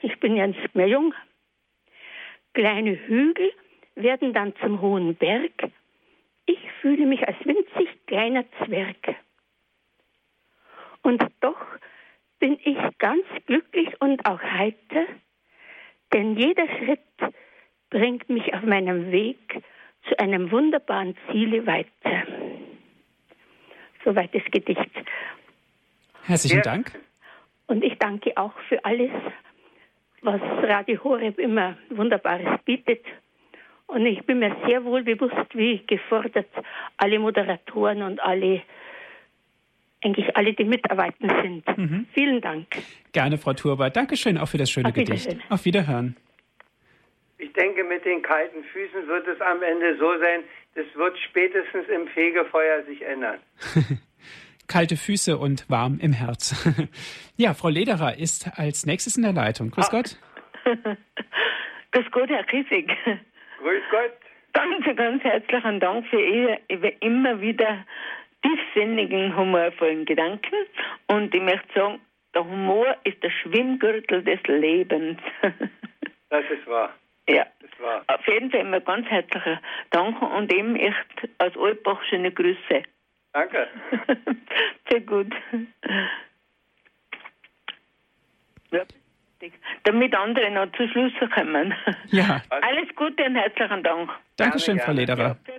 Ich 0.00 0.18
bin 0.18 0.36
ja 0.36 0.46
nicht 0.46 0.74
mehr 0.74 0.88
jung. 0.88 1.14
Kleine 2.54 2.98
Hügel 3.06 3.52
werden 3.94 4.32
dann 4.32 4.54
zum 4.56 4.80
hohen 4.80 5.14
Berg. 5.14 5.70
Ich 6.46 6.58
fühle 6.80 7.06
mich 7.06 7.26
als 7.26 7.36
winzig 7.44 7.88
kleiner 8.06 8.44
Zwerg. 8.64 9.16
Und 11.02 11.24
doch 11.40 11.61
bin 12.42 12.58
ich 12.64 12.76
ganz 12.98 13.24
glücklich 13.46 13.88
und 14.00 14.26
auch 14.26 14.42
heiter, 14.42 15.06
denn 16.12 16.36
jeder 16.36 16.66
Schritt 16.66 16.98
bringt 17.88 18.28
mich 18.28 18.52
auf 18.52 18.62
meinem 18.62 19.12
Weg 19.12 19.62
zu 20.08 20.18
einem 20.18 20.50
wunderbaren 20.50 21.16
Ziele 21.30 21.64
weiter. 21.68 22.26
Soweit 24.04 24.34
das 24.34 24.42
Gedicht. 24.50 24.90
Herzlichen 26.24 26.56
ja. 26.56 26.62
Dank. 26.62 26.98
Und 27.68 27.84
ich 27.84 27.96
danke 27.98 28.36
auch 28.36 28.58
für 28.68 28.84
alles, 28.84 29.12
was 30.22 30.40
Radio 30.64 30.98
Horeb 31.04 31.38
immer 31.38 31.76
Wunderbares 31.90 32.60
bietet. 32.64 33.04
Und 33.86 34.04
ich 34.04 34.26
bin 34.26 34.40
mir 34.40 34.56
sehr 34.66 34.84
wohl 34.84 35.04
bewusst, 35.04 35.54
wie 35.54 35.78
gefordert 35.86 36.48
alle 36.96 37.20
Moderatoren 37.20 38.02
und 38.02 38.18
alle, 38.20 38.62
eigentlich 40.02 40.36
alle, 40.36 40.52
die 40.52 40.64
mitarbeiten 40.64 41.30
sind. 41.42 41.78
Mhm. 41.78 42.06
Vielen 42.12 42.40
Dank. 42.40 42.66
Gerne, 43.12 43.38
Frau 43.38 43.52
Turber. 43.52 43.90
Dankeschön 43.90 44.38
auch 44.38 44.48
für 44.48 44.58
das 44.58 44.70
schöne 44.70 44.88
Auf 44.88 44.94
Gedicht. 44.94 45.36
Auf 45.48 45.64
Wiederhören. 45.64 46.16
Ich 47.38 47.52
denke, 47.54 47.82
mit 47.84 48.04
den 48.04 48.22
kalten 48.22 48.62
Füßen 48.64 49.06
wird 49.08 49.26
es 49.26 49.40
am 49.40 49.62
Ende 49.62 49.96
so 49.98 50.16
sein, 50.18 50.42
das 50.74 50.86
wird 50.94 51.18
spätestens 51.28 51.88
im 51.88 52.06
Fegefeuer 52.08 52.84
sich 52.84 53.02
ändern. 53.02 53.38
Kalte 54.68 54.96
Füße 54.96 55.36
und 55.36 55.68
warm 55.68 55.98
im 56.00 56.12
Herz. 56.12 56.54
ja, 57.36 57.52
Frau 57.52 57.68
Lederer 57.68 58.16
ist 58.16 58.48
als 58.56 58.86
nächstes 58.86 59.16
in 59.16 59.22
der 59.22 59.32
Leitung. 59.32 59.70
Grüß 59.70 59.88
ah. 59.88 59.90
Gott. 59.90 60.16
Grüß 61.92 62.10
Gott, 62.10 62.30
Herr 62.30 62.44
Kiesig. 62.44 62.88
Grüß 63.58 63.82
Gott. 63.90 64.12
Ganz, 64.54 64.96
ganz 64.96 65.24
herzlichen 65.24 65.80
Dank 65.80 66.06
für 66.08 66.20
Ihre 66.20 66.88
immer 67.00 67.40
wieder 67.40 67.84
tiefsinnigen, 68.42 69.36
humorvollen 69.36 70.04
Gedanken. 70.04 70.54
Und 71.06 71.34
ich 71.34 71.42
möchte 71.42 71.72
sagen, 71.74 72.00
der 72.34 72.44
Humor 72.44 72.96
ist 73.04 73.22
der 73.22 73.30
Schwimmgürtel 73.30 74.22
des 74.22 74.40
Lebens. 74.46 75.18
das 76.30 76.44
ist 76.50 76.66
wahr. 76.66 76.94
Ja, 77.28 77.46
auf 78.08 78.26
jeden 78.26 78.50
Fall 78.50 78.60
immer 78.60 78.80
ganz 78.80 79.06
herzlicher 79.06 79.60
Dank 79.90 80.20
und 80.20 80.52
eben 80.52 80.74
echt 80.76 81.28
aus 81.38 81.56
Altbach 81.56 82.02
schöne 82.08 82.32
Grüße. 82.32 82.82
Danke. 83.32 83.68
Sehr 84.90 85.00
gut. 85.00 85.32
Ja, 88.72 88.82
damit 89.84 90.14
andere 90.14 90.50
noch 90.50 90.70
zu 90.72 90.88
Schluss 90.88 91.12
kommen. 91.34 91.74
Ja. 92.08 92.42
Alles 92.50 92.94
Gute 92.94 93.24
und 93.24 93.36
herzlichen 93.36 93.82
Dank. 93.82 94.10
Dankeschön, 94.36 94.78
Frau 94.78 94.92
Lederer. 94.92 95.36
Ja. 95.46 95.54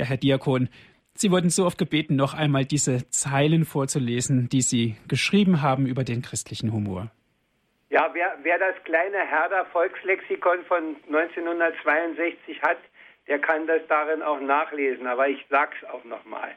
Ja, 0.00 0.06
Herr 0.06 0.16
Diakon, 0.16 0.70
Sie 1.12 1.30
wurden 1.30 1.50
so 1.50 1.66
oft 1.66 1.76
gebeten, 1.76 2.16
noch 2.16 2.32
einmal 2.32 2.64
diese 2.64 3.10
Zeilen 3.10 3.66
vorzulesen, 3.66 4.48
die 4.48 4.62
Sie 4.62 4.96
geschrieben 5.08 5.60
haben 5.60 5.84
über 5.84 6.04
den 6.04 6.22
christlichen 6.22 6.72
Humor. 6.72 7.10
Ja, 7.90 8.08
wer, 8.14 8.38
wer 8.42 8.58
das 8.58 8.82
kleine 8.84 9.18
Herder 9.18 9.66
Volkslexikon 9.66 10.64
von 10.64 10.96
1962 11.08 12.62
hat, 12.62 12.78
der 13.28 13.40
kann 13.40 13.66
das 13.66 13.82
darin 13.88 14.22
auch 14.22 14.40
nachlesen, 14.40 15.06
aber 15.06 15.28
ich 15.28 15.44
sag's 15.50 15.84
auch 15.92 16.04
nochmal. 16.04 16.56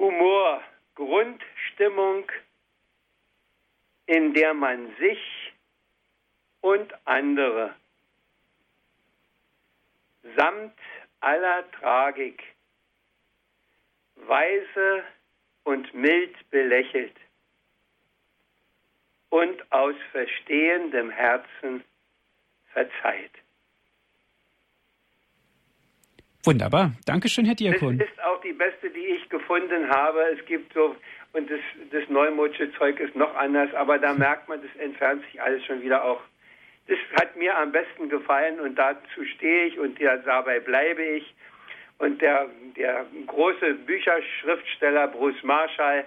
Humor, 0.00 0.62
Grundstimmung, 0.96 2.24
in 4.06 4.34
der 4.34 4.52
man 4.52 4.88
sich 4.98 5.52
und 6.60 6.92
andere 7.04 7.72
samt 10.36 10.74
aller 11.20 11.70
Tragik 11.72 12.42
weise 14.16 15.04
und 15.64 15.92
mild 15.94 16.34
belächelt 16.50 17.16
und 19.30 19.72
aus 19.72 19.94
verstehendem 20.12 21.10
Herzen 21.10 21.84
verzeiht. 22.72 23.30
Wunderbar. 26.44 26.92
Dankeschön, 27.04 27.44
Herr 27.44 27.54
Diakon. 27.54 27.98
Das 27.98 28.08
ist 28.08 28.22
auch 28.22 28.40
die 28.40 28.52
beste, 28.52 28.90
die 28.90 29.06
ich 29.06 29.28
gefunden 29.28 29.88
habe. 29.90 30.20
Es 30.38 30.44
gibt 30.46 30.72
so, 30.72 30.96
und 31.32 31.50
das, 31.50 31.60
das 31.90 32.08
Neumutsche 32.08 32.72
Zeug 32.74 32.98
ist 32.98 33.14
noch 33.14 33.34
anders, 33.36 33.72
aber 33.74 33.98
da 33.98 34.14
merkt 34.26 34.48
man, 34.48 34.60
das 34.62 34.74
entfernt 34.76 35.22
sich 35.26 35.40
alles 35.40 35.64
schon 35.66 35.82
wieder 35.82 36.02
auch. 36.02 36.20
Das 36.90 36.98
hat 37.20 37.36
mir 37.36 37.56
am 37.56 37.70
besten 37.70 38.08
gefallen 38.08 38.58
und 38.58 38.74
dazu 38.74 39.24
stehe 39.36 39.66
ich 39.66 39.78
und 39.78 39.96
dabei 40.24 40.58
bleibe 40.58 41.04
ich. 41.04 41.34
Und 41.98 42.20
der, 42.20 42.48
der 42.76 43.06
große 43.28 43.74
Bücherschriftsteller 43.74 45.06
Bruce 45.06 45.40
Marshall, 45.44 46.04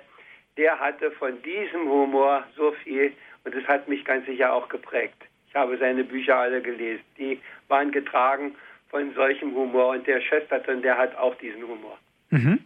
der 0.57 0.77
hatte 0.77 1.11
von 1.11 1.41
diesem 1.41 1.87
Humor 1.87 2.43
so 2.57 2.73
viel 2.83 3.13
und 3.45 3.55
es 3.55 3.65
hat 3.65 3.87
mich 3.87 4.03
ganz 4.03 4.25
sicher 4.25 4.51
auch 4.51 4.67
geprägt. 4.67 5.15
Ich 5.47 5.55
habe 5.55 5.77
seine 5.77 6.03
Bücher 6.03 6.35
alle 6.35 6.61
gelesen. 6.61 7.05
Die 7.17 7.39
waren 7.69 7.91
getragen 7.91 8.53
von 8.89 9.13
solchem 9.13 9.55
Humor 9.55 9.91
und 9.91 10.05
der 10.05 10.19
Chesterton, 10.19 10.81
der 10.81 10.97
hat 10.97 11.15
auch 11.15 11.35
diesen 11.35 11.63
Humor. 11.63 11.97
Mhm. 12.31 12.59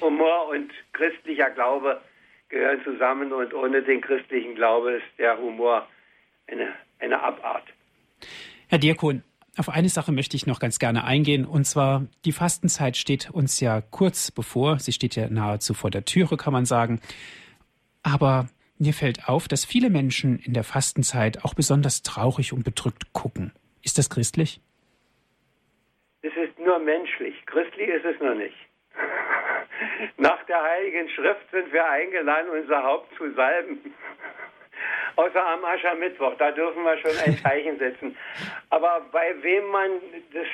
Humor 0.00 0.48
und 0.48 0.72
christlicher 0.94 1.50
Glaube 1.50 2.00
gehören 2.48 2.82
zusammen 2.82 3.30
und 3.30 3.52
ohne 3.52 3.82
den 3.82 4.00
christlichen 4.00 4.54
Glaube 4.54 4.92
ist 4.92 5.18
der 5.18 5.36
Humor 5.36 5.86
eine, 6.46 6.72
eine 6.98 7.20
Abart. 7.20 7.64
Herr 8.68 8.78
Diakon, 8.78 9.22
auf 9.56 9.68
eine 9.68 9.88
Sache 9.88 10.12
möchte 10.12 10.36
ich 10.36 10.46
noch 10.46 10.60
ganz 10.60 10.78
gerne 10.78 11.04
eingehen, 11.04 11.44
und 11.44 11.64
zwar 11.64 12.06
die 12.24 12.32
Fastenzeit 12.32 12.96
steht 12.96 13.30
uns 13.30 13.58
ja 13.60 13.80
kurz 13.80 14.30
bevor. 14.30 14.78
Sie 14.78 14.92
steht 14.92 15.16
ja 15.16 15.28
nahezu 15.28 15.74
vor 15.74 15.90
der 15.90 16.04
Türe, 16.04 16.36
kann 16.36 16.52
man 16.52 16.64
sagen. 16.64 17.00
Aber 18.04 18.46
mir 18.78 18.92
fällt 18.92 19.28
auf, 19.28 19.48
dass 19.48 19.64
viele 19.64 19.90
Menschen 19.90 20.38
in 20.38 20.52
der 20.52 20.62
Fastenzeit 20.62 21.44
auch 21.44 21.54
besonders 21.54 22.02
traurig 22.02 22.52
und 22.52 22.62
bedrückt 22.62 23.12
gucken. 23.12 23.52
Ist 23.82 23.98
das 23.98 24.10
christlich? 24.10 24.60
Es 26.22 26.32
ist 26.36 26.58
nur 26.58 26.78
menschlich. 26.78 27.34
Christlich 27.46 27.88
ist 27.88 28.04
es 28.04 28.20
noch 28.20 28.34
nicht. 28.34 28.56
Nach 30.18 30.44
der 30.46 30.62
Heiligen 30.62 31.08
Schrift 31.10 31.50
sind 31.50 31.72
wir 31.72 31.88
eingeladen, 31.88 32.50
unser 32.50 32.82
Haupt 32.84 33.12
zu 33.16 33.32
salben 33.34 33.78
außer 35.18 35.44
am 35.44 35.64
Aschermittwoch. 35.64 36.34
Da 36.38 36.52
dürfen 36.52 36.84
wir 36.84 36.96
schon 36.98 37.16
ein 37.26 37.36
Zeichen 37.38 37.78
setzen. 37.78 38.16
Aber 38.70 39.04
bei 39.10 39.34
wem 39.42 39.66
man 39.66 39.90
das, 40.32 40.46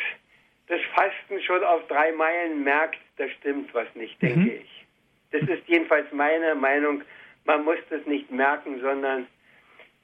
das 0.68 0.80
Fasten 0.94 1.40
schon 1.42 1.62
auf 1.62 1.86
drei 1.88 2.12
Meilen 2.12 2.64
merkt, 2.64 2.98
da 3.18 3.28
stimmt 3.28 3.72
was 3.74 3.86
nicht, 3.94 4.20
denke 4.22 4.40
mhm. 4.40 4.60
ich. 4.62 4.86
Das 5.32 5.42
ist 5.42 5.68
jedenfalls 5.68 6.10
meine 6.12 6.54
Meinung. 6.54 7.02
Man 7.44 7.64
muss 7.64 7.78
das 7.90 8.04
nicht 8.06 8.30
merken, 8.30 8.80
sondern 8.80 9.26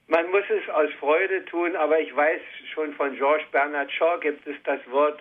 man 0.07 0.29
muss 0.29 0.43
es 0.49 0.69
aus 0.69 0.91
Freude 0.99 1.43
tun. 1.45 1.75
Aber 1.75 1.99
ich 1.99 2.15
weiß 2.15 2.41
schon 2.73 2.93
von 2.93 3.15
Georges 3.15 3.47
Bernard 3.51 3.91
Shaw 3.91 4.19
gibt 4.19 4.45
es 4.45 4.55
das 4.63 4.79
Wort, 4.91 5.19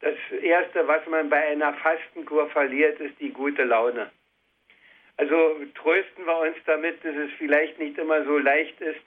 das 0.00 0.16
Erste, 0.42 0.86
was 0.86 1.06
man 1.06 1.30
bei 1.30 1.46
einer 1.46 1.72
Fastenkur 1.74 2.50
verliert, 2.50 3.00
ist 3.00 3.18
die 3.20 3.30
gute 3.30 3.62
Laune. 3.62 4.10
Also 5.16 5.56
trösten 5.74 6.24
wir 6.24 6.38
uns 6.40 6.56
damit, 6.66 7.04
dass 7.04 7.14
es 7.14 7.30
vielleicht 7.38 7.78
nicht 7.78 7.98
immer 7.98 8.24
so 8.24 8.38
leicht 8.38 8.80
ist, 8.80 9.00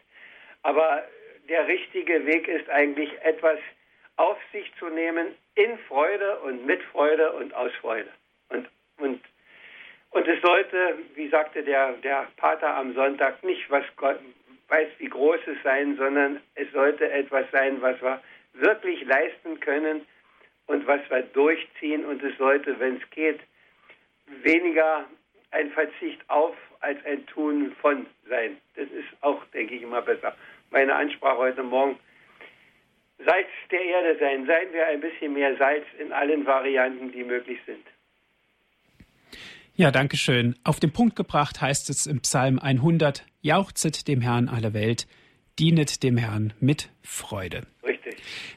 aber 0.61 1.03
der 1.49 1.67
richtige 1.67 2.25
Weg 2.25 2.47
ist 2.47 2.69
eigentlich 2.69 3.11
etwas 3.21 3.59
auf 4.17 4.37
sich 4.51 4.71
zu 4.79 4.87
nehmen 4.89 5.35
in 5.55 5.77
Freude 5.87 6.39
und 6.39 6.65
mit 6.65 6.81
Freude 6.83 7.33
und 7.33 7.53
aus 7.53 7.71
Freude. 7.81 8.09
Und, 8.49 8.67
und, 8.97 9.21
und 10.11 10.27
es 10.27 10.41
sollte, 10.41 10.97
wie 11.15 11.29
sagte 11.29 11.63
der, 11.63 11.93
der 11.93 12.27
Pater 12.37 12.75
am 12.75 12.93
Sonntag, 12.93 13.43
nicht 13.43 13.69
was 13.69 13.83
Gott 13.97 14.19
weiß, 14.69 14.87
wie 14.97 15.09
groß 15.09 15.39
es 15.47 15.57
sein, 15.63 15.95
sondern 15.97 16.41
es 16.55 16.71
sollte 16.71 17.09
etwas 17.11 17.45
sein, 17.51 17.81
was 17.81 18.01
wir 18.01 18.21
wirklich 18.53 19.03
leisten 19.05 19.59
können 19.59 20.05
und 20.67 20.87
was 20.87 21.01
wir 21.09 21.21
durchziehen. 21.21 22.05
Und 22.05 22.23
es 22.23 22.37
sollte, 22.37 22.79
wenn 22.79 22.97
es 22.97 23.09
geht, 23.11 23.39
weniger 24.27 25.05
ein 25.51 25.71
Verzicht 25.71 26.19
auf 26.27 26.55
als 26.81 27.03
ein 27.05 27.25
Tun 27.27 27.75
von 27.81 28.05
sein. 28.29 28.57
Das 28.75 28.85
ist 28.85 29.07
auch, 29.21 29.43
denke 29.53 29.75
ich, 29.75 29.81
immer 29.81 30.01
besser. 30.01 30.35
Meine 30.71 30.95
Ansprache 30.95 31.37
heute 31.37 31.63
Morgen. 31.63 31.97
Salz 33.25 33.47
der 33.71 33.81
Erde 33.81 34.17
sein. 34.19 34.45
Seien 34.45 34.73
wir 34.73 34.87
ein 34.87 34.99
bisschen 34.99 35.33
mehr 35.33 35.55
Salz 35.57 35.85
in 35.99 36.11
allen 36.11 36.45
Varianten, 36.45 37.11
die 37.11 37.23
möglich 37.23 37.59
sind. 37.65 37.85
Ja, 39.77 39.91
danke 39.91 40.15
schön. 40.15 40.55
Auf 40.63 40.79
den 40.79 40.93
Punkt 40.93 41.15
gebracht 41.15 41.59
heißt 41.59 41.89
es 41.89 42.07
im 42.07 42.21
Psalm 42.21 42.59
100, 42.59 43.25
jauchzet 43.41 44.07
dem 44.07 44.21
Herrn 44.21 44.47
alle 44.47 44.73
Welt, 44.73 45.05
dienet 45.59 46.01
dem 46.01 46.15
Herrn 46.15 46.53
mit 46.59 46.89
Freude. 47.03 47.63
Richtig. 47.83 47.94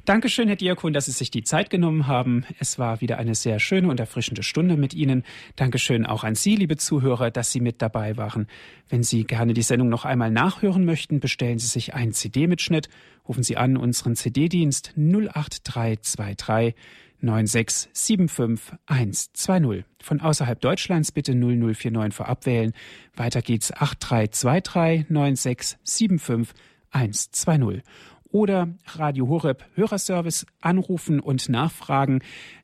Dankeschön, 0.05 0.49
Herr 0.49 0.57
Diakon, 0.57 0.93
dass 0.93 1.07
Sie 1.07 1.13
sich 1.13 1.31
die 1.31 1.43
Zeit 1.43 1.71
genommen 1.71 2.07
haben. 2.07 2.45
Es 2.59 2.79
war 2.79 3.01
wieder 3.01 3.19
eine 3.19 3.35
sehr 3.35 3.59
schöne 3.59 3.89
und 3.89 4.01
erfrischende 4.01 4.43
Stunde 4.43 4.77
mit 4.77 4.95
Ihnen. 4.95 5.25
Dankeschön 5.57 6.07
auch 6.07 6.25
an 6.25 6.35
Sie, 6.35 6.57
liebe 6.57 6.77
Zuhörer, 6.77 7.31
dass 7.31 7.53
Sie 7.53 7.61
mit 7.61 7.83
dabei 7.83 8.17
waren. 8.17 8.47
Wenn 8.89 9.03
Sie 9.03 9.25
gerne 9.25 9.55
die 9.55 9.63
Sendung 9.63 9.89
noch 9.89 10.05
einmal 10.05 10.31
nachhören 10.31 10.85
möchten, 10.85 11.21
bestellen 11.21 11.59
Sie 11.59 11.67
sich 11.67 11.95
einen 11.95 12.13
CD-Mitschnitt. 12.13 12.89
Rufen 13.27 13.43
Sie 13.43 13.57
an 13.57 13.77
unseren 13.77 14.17
CD-Dienst 14.17 14.95
08323 14.97 16.75
9675120. 17.23 19.85
Von 20.01 20.21
außerhalb 20.21 20.61
Deutschlands 20.61 21.13
bitte 21.13 21.35
0049 21.35 22.15
vorab 22.15 22.47
wählen. 22.47 22.73
Weiter 23.17 23.43
geht's 23.43 23.73
8323 23.73 25.11
9675 25.11 26.55
120 26.91 27.83
oder 28.31 28.69
Radio 28.87 29.29
Horeb 29.29 29.65
Hörerservice 29.75 30.47
anrufen 30.61 31.21
und 31.21 31.49
nachfragen 31.49 32.21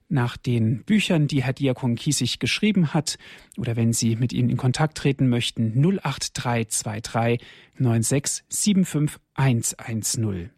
nach 0.09 0.37
den 0.37 0.85
Büchern, 0.85 1.27
die 1.27 1.43
Herr 1.43 1.53
Diakon 1.53 1.97
Kiesig 1.97 2.39
geschrieben 2.39 2.95
hat, 2.95 3.19
oder 3.57 3.77
wenn 3.77 3.93
Sie 3.93 4.17
mit 4.17 4.33
Ihnen 4.33 4.51
in 4.51 4.57
Kontakt 4.57 4.97
treten 4.99 5.29
möchten, 5.29 5.73
08323 6.03 7.41
96 7.79 8.45
75 8.49 9.21
110 9.35 10.51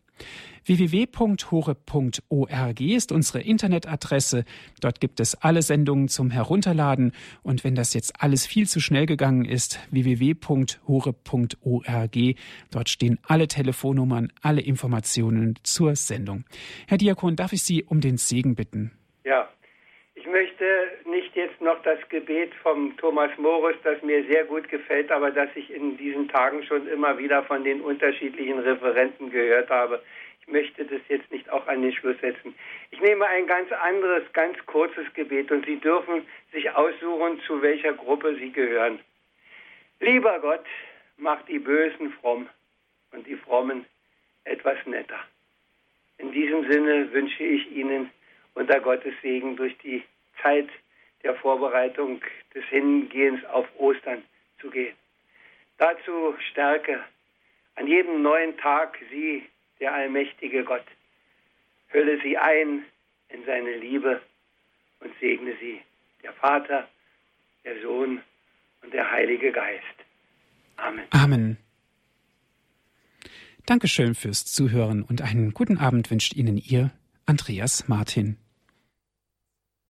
www.hore.org 0.66 1.20
ist 2.80 3.12
unsere 3.12 3.40
Internetadresse. 3.40 4.44
Dort 4.80 5.00
gibt 5.00 5.20
es 5.20 5.34
alle 5.36 5.62
Sendungen 5.62 6.08
zum 6.08 6.30
Herunterladen. 6.30 7.12
Und 7.42 7.62
wenn 7.64 7.74
das 7.74 7.94
jetzt 7.94 8.20
alles 8.20 8.46
viel 8.46 8.66
zu 8.66 8.80
schnell 8.80 9.06
gegangen 9.06 9.44
ist, 9.44 9.78
www.hore.org. 9.90 10.76
Dort 12.70 12.88
stehen 12.88 13.18
alle 13.22 13.46
Telefonnummern, 13.48 14.32
alle 14.42 14.60
Informationen 14.60 15.54
zur 15.62 15.94
Sendung. 15.94 16.44
Herr 16.88 16.98
Diakon, 16.98 17.36
darf 17.36 17.52
ich 17.52 17.62
Sie 17.62 17.84
um 17.84 18.00
den 18.00 18.16
Segen 18.16 18.56
bitten? 18.56 18.90
Ja. 19.24 19.48
Ich 20.14 20.26
möchte 20.26 20.64
jetzt 21.36 21.60
noch 21.60 21.80
das 21.82 21.98
Gebet 22.08 22.54
vom 22.62 22.96
Thomas 22.96 23.30
Morus, 23.36 23.76
das 23.84 24.02
mir 24.02 24.24
sehr 24.24 24.44
gut 24.44 24.68
gefällt, 24.68 25.12
aber 25.12 25.30
das 25.30 25.50
ich 25.54 25.70
in 25.70 25.96
diesen 25.96 26.28
Tagen 26.28 26.64
schon 26.64 26.88
immer 26.88 27.18
wieder 27.18 27.44
von 27.44 27.62
den 27.62 27.82
unterschiedlichen 27.82 28.58
Referenten 28.58 29.30
gehört 29.30 29.70
habe, 29.70 30.02
möchte 30.46 30.84
das 30.84 31.00
jetzt 31.08 31.30
nicht 31.30 31.48
auch 31.50 31.66
an 31.66 31.82
den 31.82 31.92
Schluss 31.92 32.18
setzen. 32.20 32.54
Ich 32.90 33.00
nehme 33.00 33.26
ein 33.26 33.46
ganz 33.46 33.70
anderes, 33.72 34.22
ganz 34.32 34.56
kurzes 34.66 35.12
Gebet 35.14 35.50
und 35.50 35.66
Sie 35.66 35.76
dürfen 35.76 36.26
sich 36.52 36.70
aussuchen, 36.70 37.40
zu 37.46 37.60
welcher 37.62 37.92
Gruppe 37.92 38.36
Sie 38.36 38.50
gehören. 38.50 39.00
Lieber 40.00 40.38
Gott, 40.40 40.64
mach 41.16 41.42
die 41.42 41.58
Bösen 41.58 42.12
fromm 42.20 42.48
und 43.12 43.26
die 43.26 43.36
Frommen 43.36 43.84
etwas 44.44 44.78
netter. 44.86 45.18
In 46.18 46.32
diesem 46.32 46.70
Sinne 46.70 47.12
wünsche 47.12 47.42
ich 47.42 47.70
Ihnen 47.72 48.10
unter 48.54 48.80
Gottes 48.80 49.14
Segen 49.22 49.56
durch 49.56 49.76
die 49.78 50.02
Zeit 50.42 50.68
der 51.26 51.34
Vorbereitung 51.34 52.20
des 52.54 52.64
Hingehens 52.66 53.44
auf 53.46 53.66
Ostern 53.78 54.22
zu 54.60 54.70
gehen. 54.70 54.94
Dazu 55.76 56.36
Stärke 56.50 57.04
an 57.74 57.88
jedem 57.88 58.22
neuen 58.22 58.56
Tag 58.56 58.96
Sie 59.10 59.44
der 59.80 59.92
allmächtige 59.92 60.64
Gott. 60.64 60.86
Hülle 61.88 62.18
sie 62.22 62.38
ein 62.38 62.84
in 63.28 63.44
seine 63.44 63.76
Liebe 63.76 64.22
und 65.00 65.12
segne 65.20 65.54
sie, 65.60 65.80
der 66.22 66.32
Vater, 66.32 66.88
der 67.64 67.80
Sohn 67.82 68.22
und 68.82 68.94
der 68.94 69.10
Heilige 69.10 69.52
Geist. 69.52 69.84
Amen. 70.76 71.04
Amen. 71.10 71.56
Dankeschön 73.66 74.14
fürs 74.14 74.44
Zuhören 74.44 75.02
und 75.02 75.22
einen 75.22 75.52
guten 75.52 75.78
Abend 75.78 76.10
wünscht 76.10 76.34
Ihnen 76.34 76.56
Ihr 76.56 76.92
Andreas 77.26 77.88
Martin. 77.88 78.36